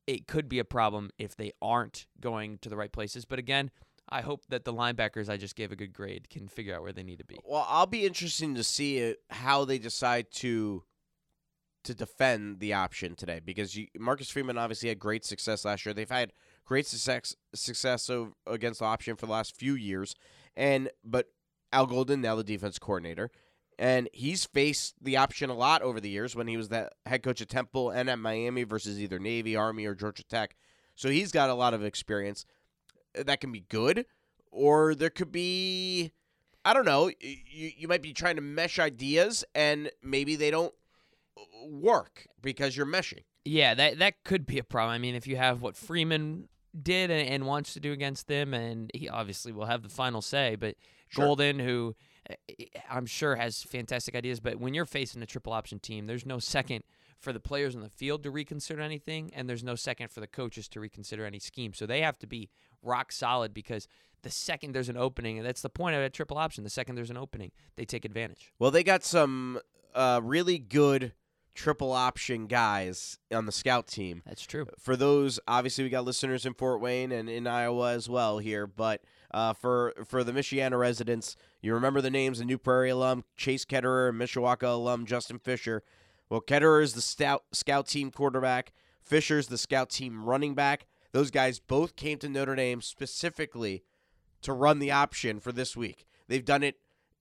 it 0.06 0.26
could 0.26 0.48
be 0.48 0.58
a 0.58 0.64
problem 0.64 1.10
if 1.18 1.36
they 1.36 1.52
aren't 1.60 2.06
going 2.20 2.58
to 2.58 2.68
the 2.68 2.76
right 2.76 2.90
places. 2.90 3.24
But 3.26 3.38
again, 3.38 3.70
I 4.08 4.22
hope 4.22 4.46
that 4.48 4.64
the 4.64 4.72
linebackers 4.72 5.28
I 5.28 5.36
just 5.36 5.54
gave 5.54 5.70
a 5.70 5.76
good 5.76 5.92
grade 5.92 6.30
can 6.30 6.48
figure 6.48 6.74
out 6.74 6.82
where 6.82 6.92
they 6.92 7.02
need 7.02 7.18
to 7.18 7.26
be. 7.26 7.38
Well, 7.44 7.66
I'll 7.68 7.86
be 7.86 8.06
interesting 8.06 8.54
to 8.54 8.64
see 8.64 9.14
how 9.30 9.64
they 9.64 9.78
decide 9.78 10.30
to 10.36 10.84
to 11.84 11.94
defend 11.94 12.58
the 12.60 12.72
option 12.72 13.14
today 13.14 13.40
because 13.42 13.76
you, 13.76 13.86
Marcus 13.98 14.28
Freeman 14.28 14.58
obviously 14.58 14.88
had 14.88 14.98
great 14.98 15.24
success 15.24 15.64
last 15.64 15.86
year. 15.86 15.94
They've 15.94 16.10
had 16.10 16.32
great 16.64 16.86
success 16.86 17.34
success 17.54 18.10
against 18.46 18.80
the 18.80 18.86
option 18.86 19.16
for 19.16 19.26
the 19.26 19.32
last 19.32 19.56
few 19.56 19.74
years, 19.74 20.14
and 20.58 20.90
but 21.04 21.28
Al 21.72 21.86
Golden 21.86 22.20
now 22.20 22.34
the 22.34 22.44
defense 22.44 22.78
coordinator, 22.78 23.30
and 23.78 24.10
he's 24.12 24.44
faced 24.44 24.96
the 25.00 25.16
option 25.16 25.48
a 25.48 25.54
lot 25.54 25.80
over 25.80 26.00
the 26.00 26.10
years 26.10 26.34
when 26.36 26.48
he 26.48 26.58
was 26.58 26.68
the 26.68 26.90
head 27.06 27.22
coach 27.22 27.40
at 27.40 27.48
Temple 27.48 27.90
and 27.90 28.10
at 28.10 28.18
Miami 28.18 28.64
versus 28.64 29.00
either 29.00 29.18
Navy, 29.18 29.56
Army, 29.56 29.86
or 29.86 29.94
Georgia 29.94 30.24
Tech. 30.24 30.56
So 30.96 31.08
he's 31.08 31.30
got 31.30 31.48
a 31.48 31.54
lot 31.54 31.72
of 31.74 31.84
experience. 31.84 32.44
Uh, 33.18 33.22
that 33.22 33.40
can 33.40 33.52
be 33.52 33.60
good, 33.60 34.04
or 34.50 34.96
there 34.96 35.10
could 35.10 35.30
be, 35.30 36.10
I 36.64 36.74
don't 36.74 36.84
know. 36.84 37.08
You 37.20 37.70
you 37.76 37.88
might 37.88 38.02
be 38.02 38.12
trying 38.12 38.36
to 38.36 38.42
mesh 38.42 38.80
ideas, 38.80 39.44
and 39.54 39.90
maybe 40.02 40.34
they 40.34 40.50
don't 40.50 40.74
work 41.64 42.26
because 42.42 42.76
you're 42.76 42.84
meshing. 42.84 43.22
Yeah, 43.44 43.74
that 43.74 44.00
that 44.00 44.24
could 44.24 44.44
be 44.44 44.58
a 44.58 44.64
problem. 44.64 44.94
I 44.94 44.98
mean, 44.98 45.14
if 45.14 45.28
you 45.28 45.36
have 45.36 45.62
what 45.62 45.76
Freeman 45.76 46.48
did 46.80 47.10
and, 47.10 47.28
and 47.28 47.46
wants 47.46 47.72
to 47.74 47.80
do 47.80 47.92
against 47.92 48.28
them, 48.28 48.54
and 48.54 48.90
he 48.94 49.08
obviously 49.08 49.52
will 49.52 49.66
have 49.66 49.82
the 49.82 49.88
final 49.88 50.22
say, 50.22 50.56
but 50.56 50.76
Sure. 51.08 51.24
Golden, 51.24 51.58
who 51.58 51.94
eh, 52.28 52.64
I'm 52.90 53.06
sure 53.06 53.36
has 53.36 53.62
fantastic 53.62 54.14
ideas, 54.14 54.40
but 54.40 54.56
when 54.56 54.74
you're 54.74 54.84
facing 54.84 55.22
a 55.22 55.26
triple 55.26 55.52
option 55.52 55.78
team, 55.78 56.06
there's 56.06 56.26
no 56.26 56.38
second 56.38 56.84
for 57.18 57.32
the 57.32 57.40
players 57.40 57.74
on 57.74 57.82
the 57.82 57.88
field 57.88 58.22
to 58.22 58.30
reconsider 58.30 58.80
anything, 58.80 59.32
and 59.34 59.48
there's 59.48 59.64
no 59.64 59.74
second 59.74 60.10
for 60.10 60.20
the 60.20 60.26
coaches 60.26 60.68
to 60.68 60.80
reconsider 60.80 61.24
any 61.24 61.38
scheme. 61.38 61.72
So 61.72 61.86
they 61.86 62.00
have 62.02 62.18
to 62.18 62.26
be 62.26 62.50
rock 62.82 63.10
solid 63.10 63.52
because 63.52 63.88
the 64.22 64.30
second 64.30 64.72
there's 64.72 64.88
an 64.88 64.96
opening, 64.96 65.38
and 65.38 65.46
that's 65.46 65.62
the 65.62 65.70
point 65.70 65.96
of 65.96 66.02
a 66.02 66.10
triple 66.10 66.38
option. 66.38 66.62
The 66.62 66.70
second 66.70 66.94
there's 66.94 67.10
an 67.10 67.16
opening, 67.16 67.50
they 67.76 67.84
take 67.84 68.04
advantage. 68.04 68.52
Well, 68.58 68.70
they 68.70 68.84
got 68.84 69.02
some 69.02 69.58
uh, 69.94 70.20
really 70.22 70.58
good 70.58 71.12
triple 71.58 71.90
option 71.92 72.46
guys 72.46 73.18
on 73.32 73.46
the 73.46 73.52
scout 73.52 73.88
team. 73.88 74.22
That's 74.24 74.46
true. 74.46 74.66
For 74.78 74.96
those, 74.96 75.40
obviously, 75.48 75.82
we 75.82 75.90
got 75.90 76.04
listeners 76.04 76.46
in 76.46 76.54
Fort 76.54 76.80
Wayne 76.80 77.10
and 77.10 77.28
in 77.28 77.48
Iowa 77.48 77.92
as 77.92 78.08
well 78.08 78.38
here. 78.38 78.66
But 78.66 79.02
uh, 79.32 79.52
for 79.54 79.92
for 80.06 80.22
the 80.22 80.32
Michiana 80.32 80.78
residents, 80.78 81.36
you 81.60 81.74
remember 81.74 82.00
the 82.00 82.10
names: 82.10 82.38
the 82.38 82.44
New 82.44 82.58
Prairie 82.58 82.90
alum 82.90 83.24
Chase 83.36 83.64
Ketterer 83.64 84.08
and 84.08 84.20
Mishawaka 84.20 84.72
alum 84.72 85.04
Justin 85.04 85.40
Fisher. 85.40 85.82
Well, 86.30 86.40
Ketterer 86.40 86.80
is 86.82 86.94
the 86.94 87.02
scout 87.02 87.42
scout 87.52 87.88
team 87.88 88.12
quarterback. 88.12 88.72
Fisher's 89.02 89.48
the 89.48 89.58
scout 89.58 89.90
team 89.90 90.24
running 90.24 90.54
back. 90.54 90.86
Those 91.12 91.30
guys 91.32 91.58
both 91.58 91.96
came 91.96 92.18
to 92.18 92.28
Notre 92.28 92.54
Dame 92.54 92.82
specifically 92.82 93.82
to 94.42 94.52
run 94.52 94.78
the 94.78 94.92
option 94.92 95.40
for 95.40 95.50
this 95.50 95.76
week. 95.76 96.06
They've 96.28 96.44
done 96.44 96.62
it 96.62 96.76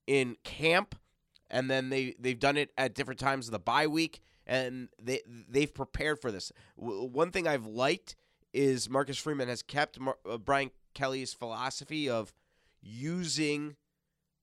in 0.05 0.35
camp, 0.43 0.95
and 1.49 1.69
then 1.69 1.89
they 1.89 2.15
they've 2.19 2.39
done 2.39 2.57
it 2.57 2.71
at 2.77 2.93
different 2.93 3.19
times 3.19 3.47
of 3.47 3.51
the 3.51 3.59
bye 3.59 3.87
week, 3.87 4.19
and 4.45 4.89
they 5.01 5.21
they've 5.49 5.73
prepared 5.73 6.19
for 6.19 6.31
this. 6.31 6.51
W- 6.79 7.03
one 7.03 7.31
thing 7.31 7.47
I've 7.47 7.65
liked 7.65 8.15
is 8.53 8.89
Marcus 8.89 9.17
Freeman 9.17 9.47
has 9.47 9.61
kept 9.61 9.99
Mar- 9.99 10.17
uh, 10.29 10.37
Brian 10.37 10.71
Kelly's 10.93 11.33
philosophy 11.33 12.09
of 12.09 12.33
using 12.81 13.75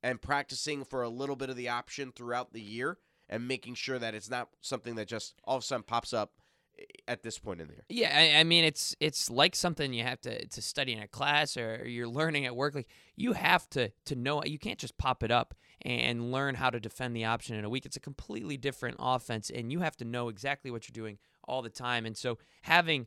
and 0.02 0.20
practicing 0.20 0.84
for 0.84 1.02
a 1.02 1.08
little 1.08 1.36
bit 1.36 1.50
of 1.50 1.56
the 1.56 1.68
option 1.68 2.12
throughout 2.12 2.52
the 2.52 2.60
year 2.60 2.98
and 3.28 3.48
making 3.48 3.74
sure 3.74 3.98
that 3.98 4.14
it's 4.14 4.30
not 4.30 4.48
something 4.60 4.96
that 4.96 5.08
just 5.08 5.34
all 5.44 5.56
of 5.56 5.62
a 5.62 5.66
sudden 5.66 5.82
pops 5.82 6.12
up 6.12 6.32
eh, 6.78 6.84
at 7.08 7.22
this 7.22 7.38
point 7.38 7.60
in 7.60 7.68
the 7.68 7.74
year. 7.74 7.84
Yeah, 7.88 8.16
I, 8.16 8.40
I 8.40 8.44
mean 8.44 8.64
it's 8.64 8.94
it's 9.00 9.30
like 9.30 9.56
something 9.56 9.92
you 9.92 10.04
have 10.04 10.20
to 10.22 10.46
to 10.46 10.62
study 10.62 10.92
in 10.92 11.00
a 11.00 11.08
class 11.08 11.56
or 11.56 11.88
you're 11.88 12.08
learning 12.08 12.46
at 12.46 12.54
work. 12.54 12.74
Like 12.74 12.88
you 13.16 13.32
have 13.32 13.68
to 13.70 13.90
to 14.04 14.14
know 14.14 14.42
you 14.44 14.58
can't 14.58 14.78
just 14.78 14.98
pop 14.98 15.22
it 15.22 15.30
up 15.30 15.54
and 15.84 16.32
learn 16.32 16.54
how 16.54 16.70
to 16.70 16.80
defend 16.80 17.14
the 17.14 17.24
option 17.24 17.56
in 17.56 17.64
a 17.64 17.68
week. 17.68 17.84
It's 17.84 17.96
a 17.96 18.00
completely 18.00 18.56
different 18.56 18.96
offense, 18.98 19.50
and 19.50 19.70
you 19.70 19.80
have 19.80 19.96
to 19.98 20.04
know 20.04 20.28
exactly 20.28 20.70
what 20.70 20.88
you're 20.88 20.94
doing 20.94 21.18
all 21.46 21.62
the 21.62 21.70
time. 21.70 22.06
And 22.06 22.16
so 22.16 22.38
having 22.62 23.06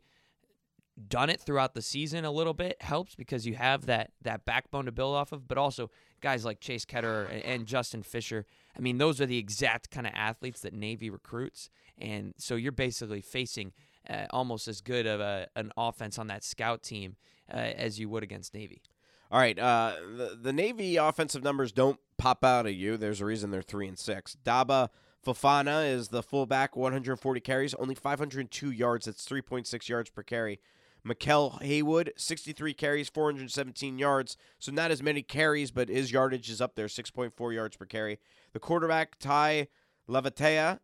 done 1.07 1.29
it 1.29 1.39
throughout 1.39 1.73
the 1.75 1.81
season 1.81 2.25
a 2.25 2.31
little 2.31 2.53
bit 2.53 2.81
helps 2.81 3.13
because 3.13 3.45
you 3.45 3.53
have 3.53 3.85
that 3.85 4.11
that 4.23 4.45
backbone 4.45 4.85
to 4.85 4.91
build 4.91 5.15
off 5.15 5.31
of. 5.31 5.47
But 5.47 5.57
also 5.57 5.89
guys 6.21 6.45
like 6.45 6.59
Chase 6.59 6.85
Ketterer 6.85 7.31
and, 7.31 7.43
and 7.43 7.65
Justin 7.65 8.03
Fisher. 8.03 8.45
I 8.75 8.81
mean, 8.81 8.97
those 8.97 9.19
are 9.21 9.25
the 9.25 9.37
exact 9.37 9.89
kind 9.91 10.07
of 10.07 10.13
athletes 10.15 10.61
that 10.61 10.73
Navy 10.73 11.09
recruits, 11.09 11.69
and 11.97 12.33
so 12.37 12.55
you're 12.55 12.71
basically 12.71 13.21
facing 13.21 13.73
uh, 14.09 14.25
almost 14.29 14.67
as 14.67 14.81
good 14.81 15.05
of 15.05 15.19
a, 15.19 15.47
an 15.55 15.71
offense 15.77 16.17
on 16.17 16.27
that 16.27 16.43
scout 16.43 16.83
team 16.83 17.15
uh, 17.51 17.57
as 17.57 17.99
you 17.99 18.09
would 18.09 18.23
against 18.23 18.53
Navy. 18.53 18.81
All 19.29 19.39
right, 19.39 19.57
uh, 19.59 19.93
the 20.15 20.37
the 20.41 20.53
Navy 20.53 20.95
offensive 20.95 21.43
numbers 21.43 21.71
don't 21.71 21.99
pop 22.17 22.43
out 22.43 22.65
at 22.65 22.75
you. 22.75 22.97
There's 22.97 23.21
a 23.21 23.25
reason 23.25 23.51
they're 23.51 23.61
three 23.61 23.87
and 23.87 23.99
six. 23.99 24.37
Daba 24.45 24.89
Fofana 25.25 25.89
is 25.91 26.07
the 26.07 26.23
fullback, 26.23 26.77
140 26.77 27.39
carries, 27.41 27.73
only 27.73 27.95
502 27.95 28.71
yards. 28.71 29.05
That's 29.05 29.27
3.6 29.27 29.89
yards 29.89 30.09
per 30.09 30.23
carry. 30.23 30.59
Maquel 31.05 31.61
Haywood, 31.61 32.13
63 32.17 32.73
carries, 32.73 33.09
417 33.09 33.99
yards. 33.99 34.37
So 34.59 34.71
not 34.71 34.91
as 34.91 35.03
many 35.03 35.21
carries, 35.21 35.71
but 35.71 35.89
his 35.89 36.11
yardage 36.11 36.49
is 36.49 36.61
up 36.61 36.75
there, 36.75 36.87
6.4 36.87 37.53
yards 37.53 37.77
per 37.77 37.85
carry. 37.85 38.19
The 38.53 38.59
quarterback, 38.59 39.19
Tai 39.19 39.67
Lavatai, 40.09 40.79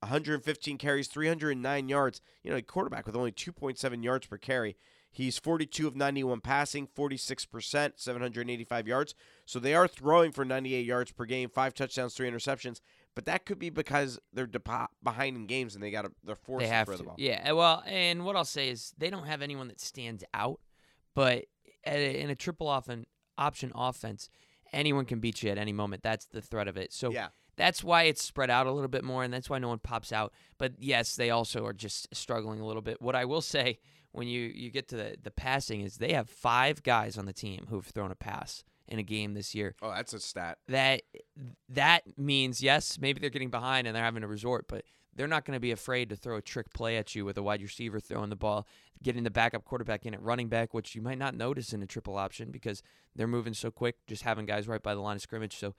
115 0.00 0.78
carries, 0.78 1.08
309 1.08 1.88
yards. 1.88 2.20
You 2.42 2.50
know, 2.50 2.56
a 2.56 2.62
quarterback 2.62 3.06
with 3.06 3.16
only 3.16 3.32
2.7 3.32 4.04
yards 4.04 4.26
per 4.26 4.38
carry. 4.38 4.76
He's 5.14 5.38
42 5.38 5.86
of 5.86 5.94
91 5.94 6.40
passing, 6.40 6.88
46%, 6.88 7.92
785 7.96 8.88
yards. 8.88 9.14
So 9.46 9.58
they 9.60 9.72
are 9.74 9.86
throwing 9.86 10.32
for 10.32 10.44
98 10.44 10.84
yards 10.84 11.12
per 11.12 11.24
game, 11.24 11.48
five 11.48 11.72
touchdowns, 11.72 12.14
three 12.14 12.28
interceptions. 12.28 12.80
But 13.14 13.24
that 13.26 13.46
could 13.46 13.60
be 13.60 13.70
because 13.70 14.18
they're 14.32 14.48
depo- 14.48 14.88
behind 15.04 15.36
in 15.36 15.46
games 15.46 15.76
and 15.76 15.84
they 15.84 15.92
got 15.92 16.06
they're 16.24 16.34
forced 16.34 16.64
they 16.64 16.68
have 16.68 16.86
to 16.86 16.90
throw 16.90 16.96
to. 16.96 17.02
the 17.02 17.06
ball. 17.06 17.14
Yeah, 17.16 17.52
well, 17.52 17.84
and 17.86 18.24
what 18.24 18.34
I'll 18.34 18.44
say 18.44 18.68
is 18.70 18.92
they 18.98 19.08
don't 19.08 19.26
have 19.26 19.40
anyone 19.40 19.68
that 19.68 19.80
stands 19.80 20.24
out, 20.34 20.58
but 21.14 21.44
a, 21.86 22.20
in 22.20 22.28
a 22.30 22.34
triple 22.34 22.66
often 22.66 23.06
option 23.38 23.70
offense, 23.72 24.28
anyone 24.72 25.04
can 25.04 25.20
beat 25.20 25.44
you 25.44 25.50
at 25.50 25.58
any 25.58 25.72
moment. 25.72 26.02
That's 26.02 26.26
the 26.26 26.40
threat 26.42 26.66
of 26.66 26.76
it. 26.76 26.92
So 26.92 27.12
Yeah. 27.12 27.28
that's 27.56 27.84
why 27.84 28.02
it's 28.04 28.20
spread 28.20 28.50
out 28.50 28.66
a 28.66 28.72
little 28.72 28.88
bit 28.88 29.04
more, 29.04 29.22
and 29.22 29.32
that's 29.32 29.48
why 29.48 29.60
no 29.60 29.68
one 29.68 29.78
pops 29.78 30.12
out. 30.12 30.32
But 30.58 30.72
yes, 30.80 31.14
they 31.14 31.30
also 31.30 31.64
are 31.66 31.72
just 31.72 32.12
struggling 32.12 32.58
a 32.58 32.66
little 32.66 32.82
bit. 32.82 33.00
What 33.00 33.14
I 33.14 33.24
will 33.26 33.42
say 33.42 33.78
when 34.14 34.28
you 34.28 34.42
you 34.42 34.70
get 34.70 34.88
to 34.88 34.96
the 34.96 35.16
the 35.20 35.30
passing 35.30 35.80
is 35.80 35.96
they 35.96 36.12
have 36.12 36.30
five 36.30 36.82
guys 36.82 37.18
on 37.18 37.26
the 37.26 37.32
team 37.32 37.66
who've 37.68 37.84
thrown 37.84 38.10
a 38.12 38.14
pass 38.14 38.64
in 38.86 38.98
a 38.98 39.02
game 39.02 39.34
this 39.34 39.54
year. 39.54 39.74
Oh, 39.82 39.90
that's 39.90 40.12
a 40.12 40.20
stat. 40.20 40.58
That 40.68 41.02
that 41.68 42.18
means 42.18 42.62
yes, 42.62 42.98
maybe 43.00 43.20
they're 43.20 43.30
getting 43.30 43.50
behind 43.50 43.86
and 43.86 43.96
they're 43.96 44.04
having 44.04 44.22
to 44.22 44.28
resort, 44.28 44.66
but 44.68 44.84
they're 45.16 45.26
not 45.26 45.44
going 45.44 45.56
to 45.56 45.60
be 45.60 45.72
afraid 45.72 46.08
to 46.10 46.16
throw 46.16 46.36
a 46.36 46.42
trick 46.42 46.72
play 46.72 46.96
at 46.96 47.14
you 47.14 47.24
with 47.24 47.36
a 47.38 47.42
wide 47.42 47.62
receiver 47.62 47.98
throwing 47.98 48.30
the 48.30 48.36
ball, 48.36 48.66
getting 49.02 49.24
the 49.24 49.30
backup 49.30 49.64
quarterback 49.64 50.06
in 50.06 50.14
at 50.14 50.22
running 50.22 50.48
back, 50.48 50.74
which 50.74 50.94
you 50.94 51.02
might 51.02 51.18
not 51.18 51.34
notice 51.34 51.72
in 51.72 51.82
a 51.82 51.86
triple 51.86 52.16
option 52.16 52.50
because 52.50 52.82
they're 53.16 53.26
moving 53.26 53.54
so 53.54 53.70
quick, 53.70 53.96
just 54.06 54.22
having 54.22 54.46
guys 54.46 54.68
right 54.68 54.82
by 54.82 54.94
the 54.94 55.00
line 55.00 55.16
of 55.16 55.22
scrimmage. 55.22 55.56
So 55.56 55.74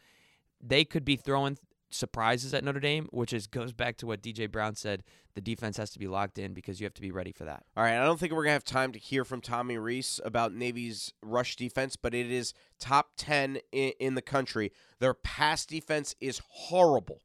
they 0.62 0.84
could 0.84 1.06
be 1.06 1.16
throwing 1.16 1.58
surprises 1.90 2.54
at 2.54 2.64
Notre 2.64 2.80
Dame, 2.80 3.08
which 3.12 3.32
is 3.34 3.48
goes 3.48 3.72
back 3.74 3.98
to 3.98 4.08
what 4.08 4.22
DJ 4.22 4.52
Brown 4.52 4.76
said. 4.76 5.04
The 5.34 5.42
defense 5.42 5.78
has 5.78 5.90
to 5.92 6.00
be 6.00 6.08
locked 6.08 6.38
in 6.38 6.54
because 6.54 6.80
you 6.80 6.86
have 6.86 6.94
to 6.96 7.02
be 7.02 7.12
ready 7.12 7.32
for 7.32 7.46
that. 7.46 7.64
All 7.76 7.84
right, 7.84 7.98
I 7.98 8.04
don't 8.04 8.20
think 8.20 8.32
we're 8.32 8.44
going 8.44 8.50
to 8.50 8.54
have 8.54 8.64
time 8.64 8.92
to 8.94 9.00
hear 9.00 9.26
from 9.26 9.42
Tommy 9.42 9.78
Rees 9.78 10.20
about 10.24 10.54
Navy's 10.54 11.14
rush 11.22 11.56
defense, 11.56 11.96
but 11.96 12.14
it 12.14 12.32
is 12.32 12.54
top 12.80 13.12
10 13.18 13.60
in, 13.72 13.92
in 14.00 14.16
the 14.16 14.22
country. 14.22 14.72
Their 15.00 15.14
pass 15.14 15.66
defense 15.66 16.16
is 16.22 16.42
horrible. 16.48 17.22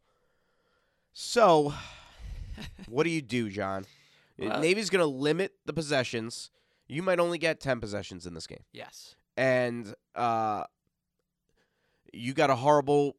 So, 1.12 1.72
what 2.88 3.04
do 3.04 3.11
you 3.11 3.22
do, 3.22 3.48
John? 3.50 3.86
Well- 4.38 4.58
Navy's 4.61 4.88
going 4.88 5.02
to 5.02 5.06
limit 5.06 5.52
the 5.66 5.74
possessions. 5.74 6.50
You 6.88 7.02
might 7.02 7.20
only 7.20 7.36
get 7.36 7.61
10 7.61 7.78
possessions 7.78 8.24
in 8.26 8.32
this 8.32 8.46
game. 8.46 8.64
Yes. 8.72 9.14
And 9.36 9.94
uh, 10.14 10.64
you 12.12 12.32
got 12.32 12.48
a 12.48 12.54
horrible 12.56 13.16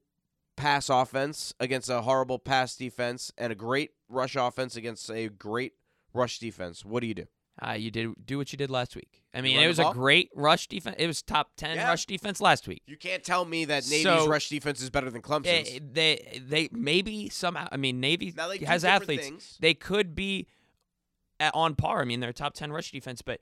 pass 0.62 0.90
offense 0.90 1.54
against 1.60 1.90
a 1.90 2.02
horrible 2.02 2.40
pass 2.40 2.76
defense 2.76 3.32
and 3.38 3.52
a 3.52 3.56
great 3.56 3.92
rush 4.10 4.36
offense 4.36 4.76
against 4.76 5.10
a 5.10 5.28
great 5.30 5.74
rush 6.14 6.40
defense, 6.40 6.86
what 6.86 7.02
do 7.02 7.08
you 7.08 7.14
do? 7.16 7.26
Uh, 7.62 7.74
you 7.74 7.92
did 7.92 8.10
do 8.26 8.38
what 8.38 8.52
you 8.52 8.58
did 8.58 8.70
last 8.70 8.96
week. 8.96 9.22
I 9.34 9.42
mean, 9.42 9.60
it 9.60 9.68
was 9.68 9.78
a 9.80 9.92
great 9.92 10.30
rush 10.36 10.68
defense. 10.68 10.96
It 10.98 11.06
was 11.08 11.22
top 11.22 11.52
ten 11.58 11.76
Yeah. 11.76 11.90
rush 11.90 12.06
defense 12.06 12.40
last 12.42 12.68
week. 12.68 12.82
You 12.88 12.98
can't 12.98 13.24
tell 13.24 13.46
me 13.46 13.66
that 13.66 13.84
Navy's 13.90 14.04
So- 14.04 14.28
rush 14.28 14.50
defense 14.50 14.82
is 14.82 14.90
better 14.90 15.10
than 15.10 15.22
Clemson's. 15.22 15.70
Eh, 15.70 15.80
they 15.82 16.42
they 16.48 16.70
maybe 16.72 17.30
somehow. 17.30 17.68
I 17.72 17.78
mean, 17.78 18.00
Navy 18.00 18.32
they 18.32 18.60
has 18.66 18.84
athletes. 18.86 19.24
things. 19.24 19.58
They 19.60 19.74
could 19.74 20.16
be 20.16 20.48
at, 21.40 21.54
on 21.54 21.76
par. 21.76 22.02
I 22.02 22.06
mean, 22.06 22.20
they're 22.20 22.34
top 22.34 22.54
ten 22.54 22.72
rush 22.72 22.92
defense, 22.92 23.22
but 23.22 23.40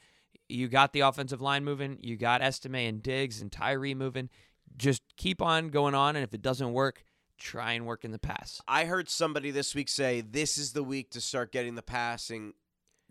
you 0.49 0.67
got 0.67 0.91
the 0.93 1.01
offensive 1.01 1.39
line 1.41 1.63
moving. 1.63 1.97
You 2.01 2.17
got 2.17 2.41
Estime 2.41 2.76
and 2.89 3.03
Diggs 3.03 3.41
and 3.41 3.51
Tyree 3.51 3.93
moving. 3.93 4.30
Just 4.76 5.03
keep 5.17 5.41
on 5.41 5.70
going 5.70 5.93
on, 5.95 6.15
and 6.15 6.24
if 6.24 6.34
it 6.34 6.41
doesn't 6.41 6.74
work, 6.74 7.03
try 7.40 7.74
and 7.74 7.86
work 7.86 8.04
in 8.06 8.12
the 8.12 8.20
pass. 8.20 8.62
I 8.68 8.86
heard 8.86 9.10
somebody 9.10 9.52
this 9.52 9.74
week 9.74 9.90
say 9.90 10.22
this 10.22 10.58
is 10.58 10.74
the 10.74 10.84
week 10.84 11.12
to 11.12 11.22
start 11.22 11.52
getting 11.52 11.76
the 11.76 11.82
passing 11.82 12.54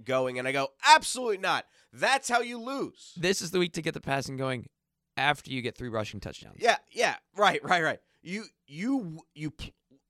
going, 0.04 0.38
and 0.38 0.46
I 0.46 0.52
go, 0.52 0.68
absolutely 0.86 1.38
not. 1.38 1.66
That's 1.92 2.28
how 2.28 2.40
you 2.40 2.60
lose. 2.60 3.12
This 3.16 3.42
is 3.42 3.50
the 3.50 3.58
week 3.58 3.72
to 3.74 3.82
get 3.82 3.94
the 3.94 4.00
passing 4.00 4.36
going 4.36 4.68
after 5.16 5.50
you 5.50 5.62
get 5.62 5.76
three 5.76 5.88
rushing 5.88 6.20
touchdowns. 6.20 6.56
Yeah, 6.60 6.76
yeah, 6.92 7.16
right, 7.36 7.62
right, 7.64 7.82
right. 7.82 7.98
You, 8.22 8.44
you, 8.66 9.20
you. 9.34 9.52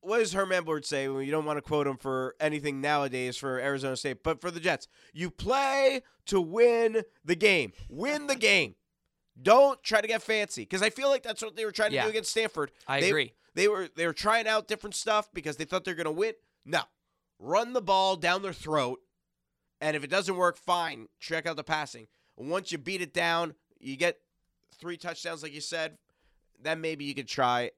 What 0.00 0.18
does 0.18 0.32
Herm 0.32 0.52
Edwards 0.52 0.88
say 0.88 1.08
when 1.08 1.24
you 1.24 1.30
don't 1.30 1.44
want 1.44 1.56
to 1.58 1.62
quote 1.62 1.86
him 1.86 1.96
for 1.96 2.34
anything 2.40 2.80
nowadays 2.80 3.36
for 3.36 3.58
Arizona 3.58 3.96
State, 3.96 4.22
but 4.22 4.40
for 4.40 4.50
the 4.50 4.60
Jets, 4.60 4.88
you 5.12 5.30
play 5.30 6.02
to 6.26 6.40
win 6.40 7.02
the 7.24 7.34
game. 7.34 7.72
Win 7.88 8.26
the 8.26 8.36
game. 8.36 8.74
Don't 9.40 9.82
try 9.82 10.00
to 10.00 10.08
get 10.08 10.22
fancy 10.22 10.62
because 10.62 10.82
I 10.82 10.90
feel 10.90 11.08
like 11.08 11.22
that's 11.22 11.42
what 11.42 11.56
they 11.56 11.64
were 11.64 11.72
trying 11.72 11.90
to 11.90 11.96
Yeah. 11.96 12.04
do 12.04 12.10
against 12.10 12.30
Stanford. 12.30 12.72
I 12.86 13.00
They- 13.00 13.08
agree. 13.08 13.32
They 13.54 13.68
were 13.68 13.88
they 13.96 14.06
were 14.06 14.12
trying 14.12 14.46
out 14.46 14.68
different 14.68 14.94
stuff 14.94 15.28
because 15.32 15.56
they 15.56 15.64
thought 15.64 15.84
they're 15.84 15.94
going 15.94 16.04
to 16.06 16.10
win. 16.10 16.34
No, 16.64 16.82
run 17.38 17.72
the 17.72 17.80
ball 17.82 18.16
down 18.16 18.42
their 18.42 18.52
throat, 18.52 19.00
and 19.80 19.96
if 19.96 20.04
it 20.04 20.10
doesn't 20.10 20.36
work, 20.36 20.56
fine. 20.56 21.08
Check 21.18 21.46
out 21.46 21.56
the 21.56 21.64
passing. 21.64 22.06
Once 22.36 22.70
you 22.72 22.78
beat 22.78 23.00
it 23.00 23.12
down, 23.12 23.54
you 23.80 23.96
get 23.96 24.18
three 24.78 24.96
touchdowns, 24.96 25.42
like 25.42 25.52
you 25.54 25.60
said. 25.60 25.98
Then 26.60 26.80
maybe 26.80 27.04
you 27.04 27.14
could 27.14 27.28
try 27.28 27.70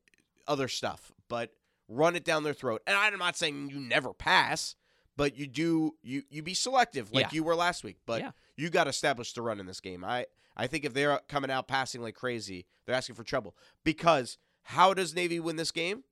other 0.47 0.69
stuff, 0.69 1.13
but 1.29 1.53
run 1.89 2.17
it 2.17 2.25
down 2.25 2.43
their 2.45 2.55
throat. 2.55 2.83
And 2.87 2.97
I'm 2.97 3.19
not 3.19 3.37
saying 3.37 3.69
you 3.71 3.79
never 3.81 4.13
pass, 4.15 4.75
but 5.17 5.37
you 5.37 5.47
do 5.47 5.97
you 6.03 6.23
you 6.31 6.43
be 6.43 6.55
selective 6.55 7.13
like 7.13 7.27
Yeah. 7.27 7.31
you 7.33 7.45
were 7.45 7.55
last 7.55 7.85
week. 7.85 7.99
But 8.07 8.21
Yeah. 8.23 8.31
you 8.57 8.71
got 8.71 8.89
established 8.89 8.91
to 8.91 8.99
establish 8.99 9.33
the 9.35 9.43
run 9.43 9.61
in 9.61 9.67
this 9.67 9.81
game. 9.81 10.05
I 10.05 10.27
I 10.57 10.67
think 10.67 10.85
if 10.85 10.93
they're 10.95 11.21
coming 11.29 11.51
out 11.51 11.69
passing 11.69 12.03
like 12.03 12.15
crazy, 12.15 12.67
they're 12.85 12.95
asking 12.95 13.15
for 13.17 13.25
trouble. 13.25 13.57
Because 13.85 14.39
how 14.63 14.95
does 14.95 15.15
Navy 15.15 15.41
win 15.41 15.57
this 15.57 15.71
game? 15.71 16.05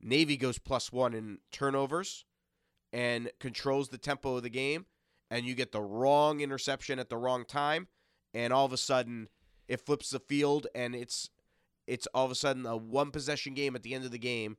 Navy 0.00 0.36
goes 0.36 0.58
plus 0.58 0.92
one 0.92 1.14
in 1.14 1.38
turnovers 1.50 2.24
and 2.92 3.30
controls 3.40 3.88
the 3.88 3.98
tempo 3.98 4.36
of 4.36 4.42
the 4.42 4.50
game, 4.50 4.86
and 5.30 5.46
you 5.46 5.54
get 5.54 5.72
the 5.72 5.80
wrong 5.80 6.40
interception 6.40 6.98
at 6.98 7.08
the 7.08 7.16
wrong 7.16 7.44
time, 7.44 7.88
and 8.34 8.52
all 8.52 8.66
of 8.66 8.72
a 8.72 8.76
sudden 8.76 9.28
it 9.68 9.84
flips 9.84 10.10
the 10.10 10.20
field, 10.20 10.66
and 10.74 10.94
it's 10.94 11.30
it's 11.86 12.06
all 12.08 12.24
of 12.24 12.30
a 12.30 12.34
sudden 12.34 12.66
a 12.66 12.76
one 12.76 13.10
possession 13.10 13.54
game 13.54 13.74
at 13.76 13.82
the 13.82 13.94
end 13.94 14.04
of 14.04 14.10
the 14.10 14.18
game, 14.18 14.56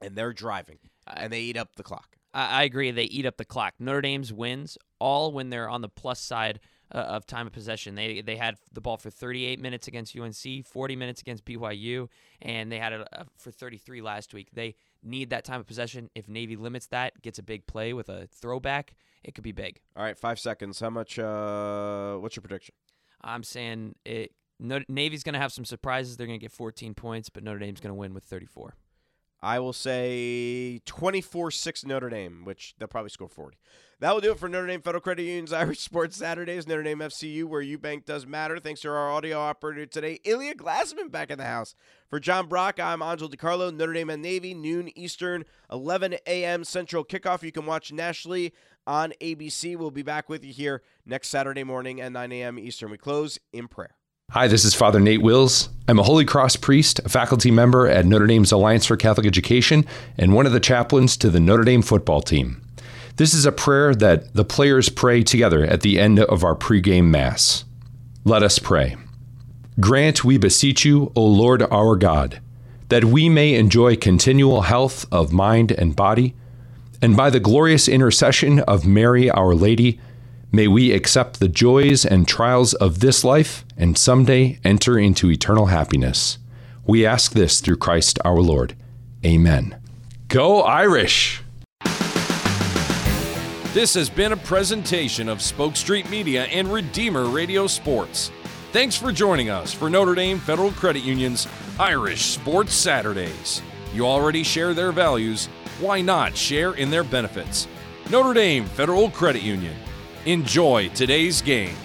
and 0.00 0.16
they're 0.16 0.32
driving 0.32 0.78
and 1.06 1.32
they 1.32 1.40
eat 1.40 1.56
up 1.56 1.76
the 1.76 1.82
clock. 1.82 2.16
I, 2.34 2.60
I 2.60 2.62
agree. 2.64 2.90
They 2.90 3.04
eat 3.04 3.26
up 3.26 3.36
the 3.36 3.44
clock. 3.44 3.74
Notre 3.78 4.00
Dame's 4.00 4.32
wins 4.32 4.78
all 4.98 5.32
when 5.32 5.50
they're 5.50 5.68
on 5.68 5.82
the 5.82 5.88
plus 5.88 6.20
side 6.20 6.60
uh, 6.92 6.98
of 6.98 7.26
time 7.26 7.46
of 7.46 7.52
possession. 7.52 7.94
They 7.94 8.20
they 8.20 8.36
had 8.36 8.56
the 8.72 8.80
ball 8.80 8.96
for 8.96 9.10
38 9.10 9.60
minutes 9.60 9.88
against 9.88 10.16
UNC, 10.16 10.66
40 10.66 10.96
minutes 10.96 11.20
against 11.20 11.44
BYU, 11.44 12.08
and 12.40 12.70
they 12.70 12.78
had 12.78 12.92
it 12.92 13.08
uh, 13.12 13.24
for 13.38 13.50
33 13.50 14.00
last 14.02 14.34
week. 14.34 14.48
They 14.52 14.74
need 15.02 15.30
that 15.30 15.44
time 15.44 15.60
of 15.60 15.66
possession. 15.66 16.10
If 16.14 16.28
Navy 16.28 16.56
limits 16.56 16.86
that, 16.88 17.20
gets 17.22 17.38
a 17.38 17.42
big 17.42 17.66
play 17.66 17.92
with 17.92 18.08
a 18.08 18.26
throwback, 18.26 18.94
it 19.24 19.34
could 19.34 19.44
be 19.44 19.52
big. 19.52 19.80
All 19.96 20.02
right, 20.02 20.18
five 20.18 20.38
seconds. 20.38 20.80
How 20.80 20.90
much? 20.90 21.18
Uh, 21.18 22.16
what's 22.16 22.36
your 22.36 22.42
prediction? 22.42 22.74
I'm 23.22 23.42
saying 23.42 23.96
it. 24.04 24.32
Navy's 24.58 25.22
going 25.22 25.34
to 25.34 25.38
have 25.38 25.52
some 25.52 25.66
surprises. 25.66 26.16
They're 26.16 26.26
going 26.26 26.38
to 26.38 26.42
get 26.42 26.52
14 26.52 26.94
points, 26.94 27.28
but 27.28 27.44
Notre 27.44 27.58
Dame's 27.58 27.78
going 27.80 27.90
to 27.90 27.94
win 27.94 28.14
with 28.14 28.24
34. 28.24 28.74
I 29.46 29.60
will 29.60 29.72
say 29.72 30.80
24 30.86 31.52
6 31.52 31.86
Notre 31.86 32.10
Dame, 32.10 32.44
which 32.44 32.74
they'll 32.80 32.88
probably 32.88 33.10
score 33.10 33.28
40. 33.28 33.56
That 34.00 34.12
will 34.12 34.20
do 34.20 34.32
it 34.32 34.40
for 34.40 34.48
Notre 34.48 34.66
Dame 34.66 34.82
Federal 34.82 35.00
Credit 35.00 35.22
Union's 35.22 35.52
Irish 35.52 35.78
Sports 35.78 36.16
Saturdays, 36.16 36.66
Notre 36.66 36.82
Dame 36.82 36.98
FCU, 36.98 37.44
where 37.44 37.62
Eubank 37.62 38.04
does 38.06 38.26
matter. 38.26 38.58
Thanks 38.58 38.80
to 38.80 38.88
our 38.88 39.08
audio 39.08 39.38
operator 39.38 39.86
today, 39.86 40.18
Ilya 40.24 40.56
Glassman, 40.56 41.12
back 41.12 41.30
in 41.30 41.38
the 41.38 41.44
house. 41.44 41.76
For 42.08 42.18
John 42.18 42.48
Brock, 42.48 42.80
I'm 42.80 43.00
Angel 43.02 43.28
DiCarlo, 43.28 43.72
Notre 43.72 43.92
Dame 43.92 44.10
and 44.10 44.20
Navy, 44.20 44.52
noon 44.52 44.90
Eastern, 44.98 45.44
11 45.70 46.16
a.m. 46.26 46.64
Central 46.64 47.04
kickoff. 47.04 47.44
You 47.44 47.52
can 47.52 47.66
watch 47.66 47.92
nationally 47.92 48.52
on 48.84 49.12
ABC. 49.20 49.76
We'll 49.76 49.92
be 49.92 50.02
back 50.02 50.28
with 50.28 50.44
you 50.44 50.52
here 50.52 50.82
next 51.06 51.28
Saturday 51.28 51.62
morning 51.62 52.00
at 52.00 52.10
9 52.10 52.32
a.m. 52.32 52.58
Eastern. 52.58 52.90
We 52.90 52.98
close 52.98 53.38
in 53.52 53.68
prayer. 53.68 53.94
Hi, 54.32 54.48
this 54.48 54.64
is 54.64 54.74
Father 54.74 54.98
Nate 54.98 55.22
Wills. 55.22 55.68
I'm 55.86 56.00
a 56.00 56.02
Holy 56.02 56.24
Cross 56.24 56.56
priest, 56.56 56.98
a 57.04 57.08
faculty 57.08 57.52
member 57.52 57.86
at 57.86 58.04
Notre 58.04 58.26
Dame's 58.26 58.50
Alliance 58.50 58.84
for 58.84 58.96
Catholic 58.96 59.24
Education, 59.24 59.86
and 60.18 60.34
one 60.34 60.46
of 60.46 60.52
the 60.52 60.58
chaplains 60.58 61.16
to 61.18 61.30
the 61.30 61.38
Notre 61.38 61.62
Dame 61.62 61.80
football 61.80 62.20
team. 62.20 62.60
This 63.16 63.32
is 63.32 63.46
a 63.46 63.52
prayer 63.52 63.94
that 63.94 64.34
the 64.34 64.44
players 64.44 64.88
pray 64.88 65.22
together 65.22 65.64
at 65.64 65.82
the 65.82 66.00
end 66.00 66.18
of 66.18 66.42
our 66.42 66.56
pregame 66.56 67.04
Mass. 67.04 67.64
Let 68.24 68.42
us 68.42 68.58
pray. 68.58 68.96
Grant, 69.78 70.24
we 70.24 70.38
beseech 70.38 70.84
you, 70.84 71.12
O 71.14 71.24
Lord 71.24 71.62
our 71.62 71.94
God, 71.94 72.40
that 72.88 73.04
we 73.04 73.28
may 73.28 73.54
enjoy 73.54 73.94
continual 73.94 74.62
health 74.62 75.06
of 75.12 75.32
mind 75.32 75.70
and 75.70 75.94
body, 75.94 76.34
and 77.00 77.16
by 77.16 77.30
the 77.30 77.40
glorious 77.40 77.86
intercession 77.88 78.58
of 78.60 78.86
Mary 78.86 79.30
our 79.30 79.54
Lady, 79.54 80.00
May 80.56 80.68
we 80.68 80.92
accept 80.92 81.38
the 81.38 81.48
joys 81.48 82.06
and 82.06 82.26
trials 82.26 82.72
of 82.72 83.00
this 83.00 83.24
life 83.24 83.66
and 83.76 83.98
someday 83.98 84.58
enter 84.64 84.98
into 84.98 85.30
eternal 85.30 85.66
happiness. 85.66 86.38
We 86.86 87.04
ask 87.04 87.32
this 87.32 87.60
through 87.60 87.76
Christ 87.76 88.18
our 88.24 88.40
Lord. 88.40 88.74
Amen. 89.22 89.78
Go 90.28 90.62
Irish! 90.62 91.42
This 93.74 93.92
has 93.92 94.08
been 94.08 94.32
a 94.32 94.36
presentation 94.38 95.28
of 95.28 95.42
Spoke 95.42 95.76
Street 95.76 96.08
Media 96.08 96.44
and 96.44 96.72
Redeemer 96.72 97.26
Radio 97.26 97.66
Sports. 97.66 98.32
Thanks 98.72 98.96
for 98.96 99.12
joining 99.12 99.50
us 99.50 99.74
for 99.74 99.90
Notre 99.90 100.14
Dame 100.14 100.38
Federal 100.38 100.70
Credit 100.70 101.02
Union's 101.02 101.46
Irish 101.78 102.22
Sports 102.22 102.72
Saturdays. 102.72 103.60
You 103.92 104.06
already 104.06 104.42
share 104.42 104.72
their 104.72 104.90
values, 104.90 105.50
why 105.80 106.00
not 106.00 106.34
share 106.34 106.72
in 106.72 106.88
their 106.88 107.04
benefits? 107.04 107.68
Notre 108.08 108.32
Dame 108.32 108.64
Federal 108.64 109.10
Credit 109.10 109.42
Union. 109.42 109.76
Enjoy 110.26 110.88
today's 110.88 111.40
game. 111.40 111.76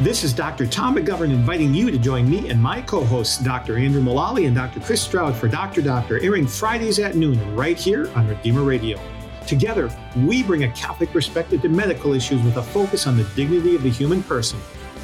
This 0.00 0.24
is 0.24 0.32
Dr. 0.32 0.66
Tom 0.66 0.96
McGovern 0.96 1.30
inviting 1.30 1.72
you 1.72 1.92
to 1.92 1.96
join 1.96 2.28
me 2.28 2.48
and 2.50 2.60
my 2.60 2.82
co 2.82 3.04
hosts, 3.04 3.38
Dr. 3.38 3.78
Andrew 3.78 4.02
Mullally 4.02 4.46
and 4.46 4.56
Dr. 4.56 4.80
Chris 4.80 5.00
Stroud, 5.00 5.36
for 5.36 5.46
Dr. 5.46 5.80
Doctor, 5.80 6.20
airing 6.24 6.44
Fridays 6.44 6.98
at 6.98 7.14
noon 7.14 7.54
right 7.54 7.78
here 7.78 8.10
on 8.16 8.26
Redeemer 8.26 8.64
Radio. 8.64 8.98
Together, 9.46 9.88
we 10.16 10.42
bring 10.42 10.64
a 10.64 10.72
Catholic 10.72 11.10
perspective 11.10 11.62
to 11.62 11.68
medical 11.68 12.14
issues 12.14 12.42
with 12.42 12.56
a 12.56 12.62
focus 12.64 13.06
on 13.06 13.16
the 13.16 13.24
dignity 13.36 13.76
of 13.76 13.84
the 13.84 13.90
human 13.90 14.24
person, 14.24 14.58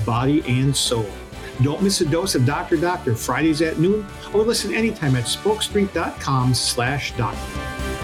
body, 0.05 0.43
and 0.49 0.77
soul. 0.77 1.09
Don't 1.63 1.83
miss 1.83 2.01
a 2.01 2.05
dose 2.05 2.35
of 2.35 2.47
Dr. 2.47 2.77
Doctor 2.77 3.15
Fridays 3.15 3.63
at 3.63 3.79
noon 3.79 4.07
or 4.33 4.43
listen 4.43 4.73
anytime 4.73 5.17
at 5.17 5.25
spokestreet.com 5.25 6.55
slash 6.55 7.17
doctor. 7.17 7.98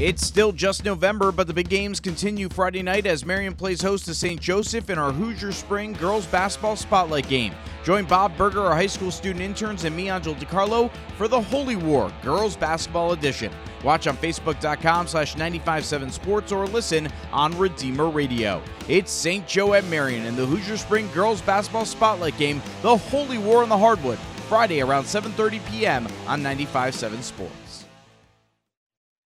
It's 0.00 0.26
still 0.26 0.50
just 0.50 0.86
November, 0.86 1.30
but 1.30 1.46
the 1.46 1.52
big 1.52 1.68
games 1.68 2.00
continue 2.00 2.48
Friday 2.48 2.82
night 2.82 3.04
as 3.04 3.26
Marion 3.26 3.54
plays 3.54 3.82
host 3.82 4.06
to 4.06 4.14
St. 4.14 4.40
Joseph 4.40 4.88
in 4.88 4.98
our 4.98 5.12
Hoosier 5.12 5.52
Spring 5.52 5.92
Girls 5.92 6.24
Basketball 6.24 6.74
Spotlight 6.74 7.28
game. 7.28 7.52
Join 7.84 8.06
Bob 8.06 8.34
Berger, 8.38 8.62
our 8.62 8.74
high 8.74 8.86
school 8.86 9.10
student 9.10 9.42
interns, 9.42 9.84
and 9.84 9.94
me, 9.94 10.08
Angel 10.08 10.34
DiCarlo, 10.34 10.90
for 11.18 11.28
the 11.28 11.38
Holy 11.38 11.76
War 11.76 12.10
Girls 12.22 12.56
Basketball 12.56 13.12
Edition. 13.12 13.52
Watch 13.84 14.06
on 14.06 14.16
Facebook.com 14.16 15.06
slash 15.06 15.36
957 15.36 16.10
Sports 16.12 16.50
or 16.50 16.66
listen 16.66 17.06
on 17.30 17.56
Redeemer 17.58 18.08
Radio. 18.08 18.62
It's 18.88 19.12
St. 19.12 19.46
Joe 19.46 19.74
at 19.74 19.84
Marion 19.84 20.24
in 20.24 20.34
the 20.34 20.46
Hoosier 20.46 20.78
Spring 20.78 21.10
Girls 21.12 21.42
Basketball 21.42 21.84
Spotlight 21.84 22.38
game, 22.38 22.62
the 22.80 22.96
Holy 22.96 23.36
War 23.36 23.62
on 23.62 23.68
the 23.68 23.76
Hardwood, 23.76 24.18
Friday 24.48 24.80
around 24.80 25.04
7.30 25.04 25.60
p.m. 25.70 26.06
on 26.26 26.42
957 26.42 27.22
Sports. 27.22 27.59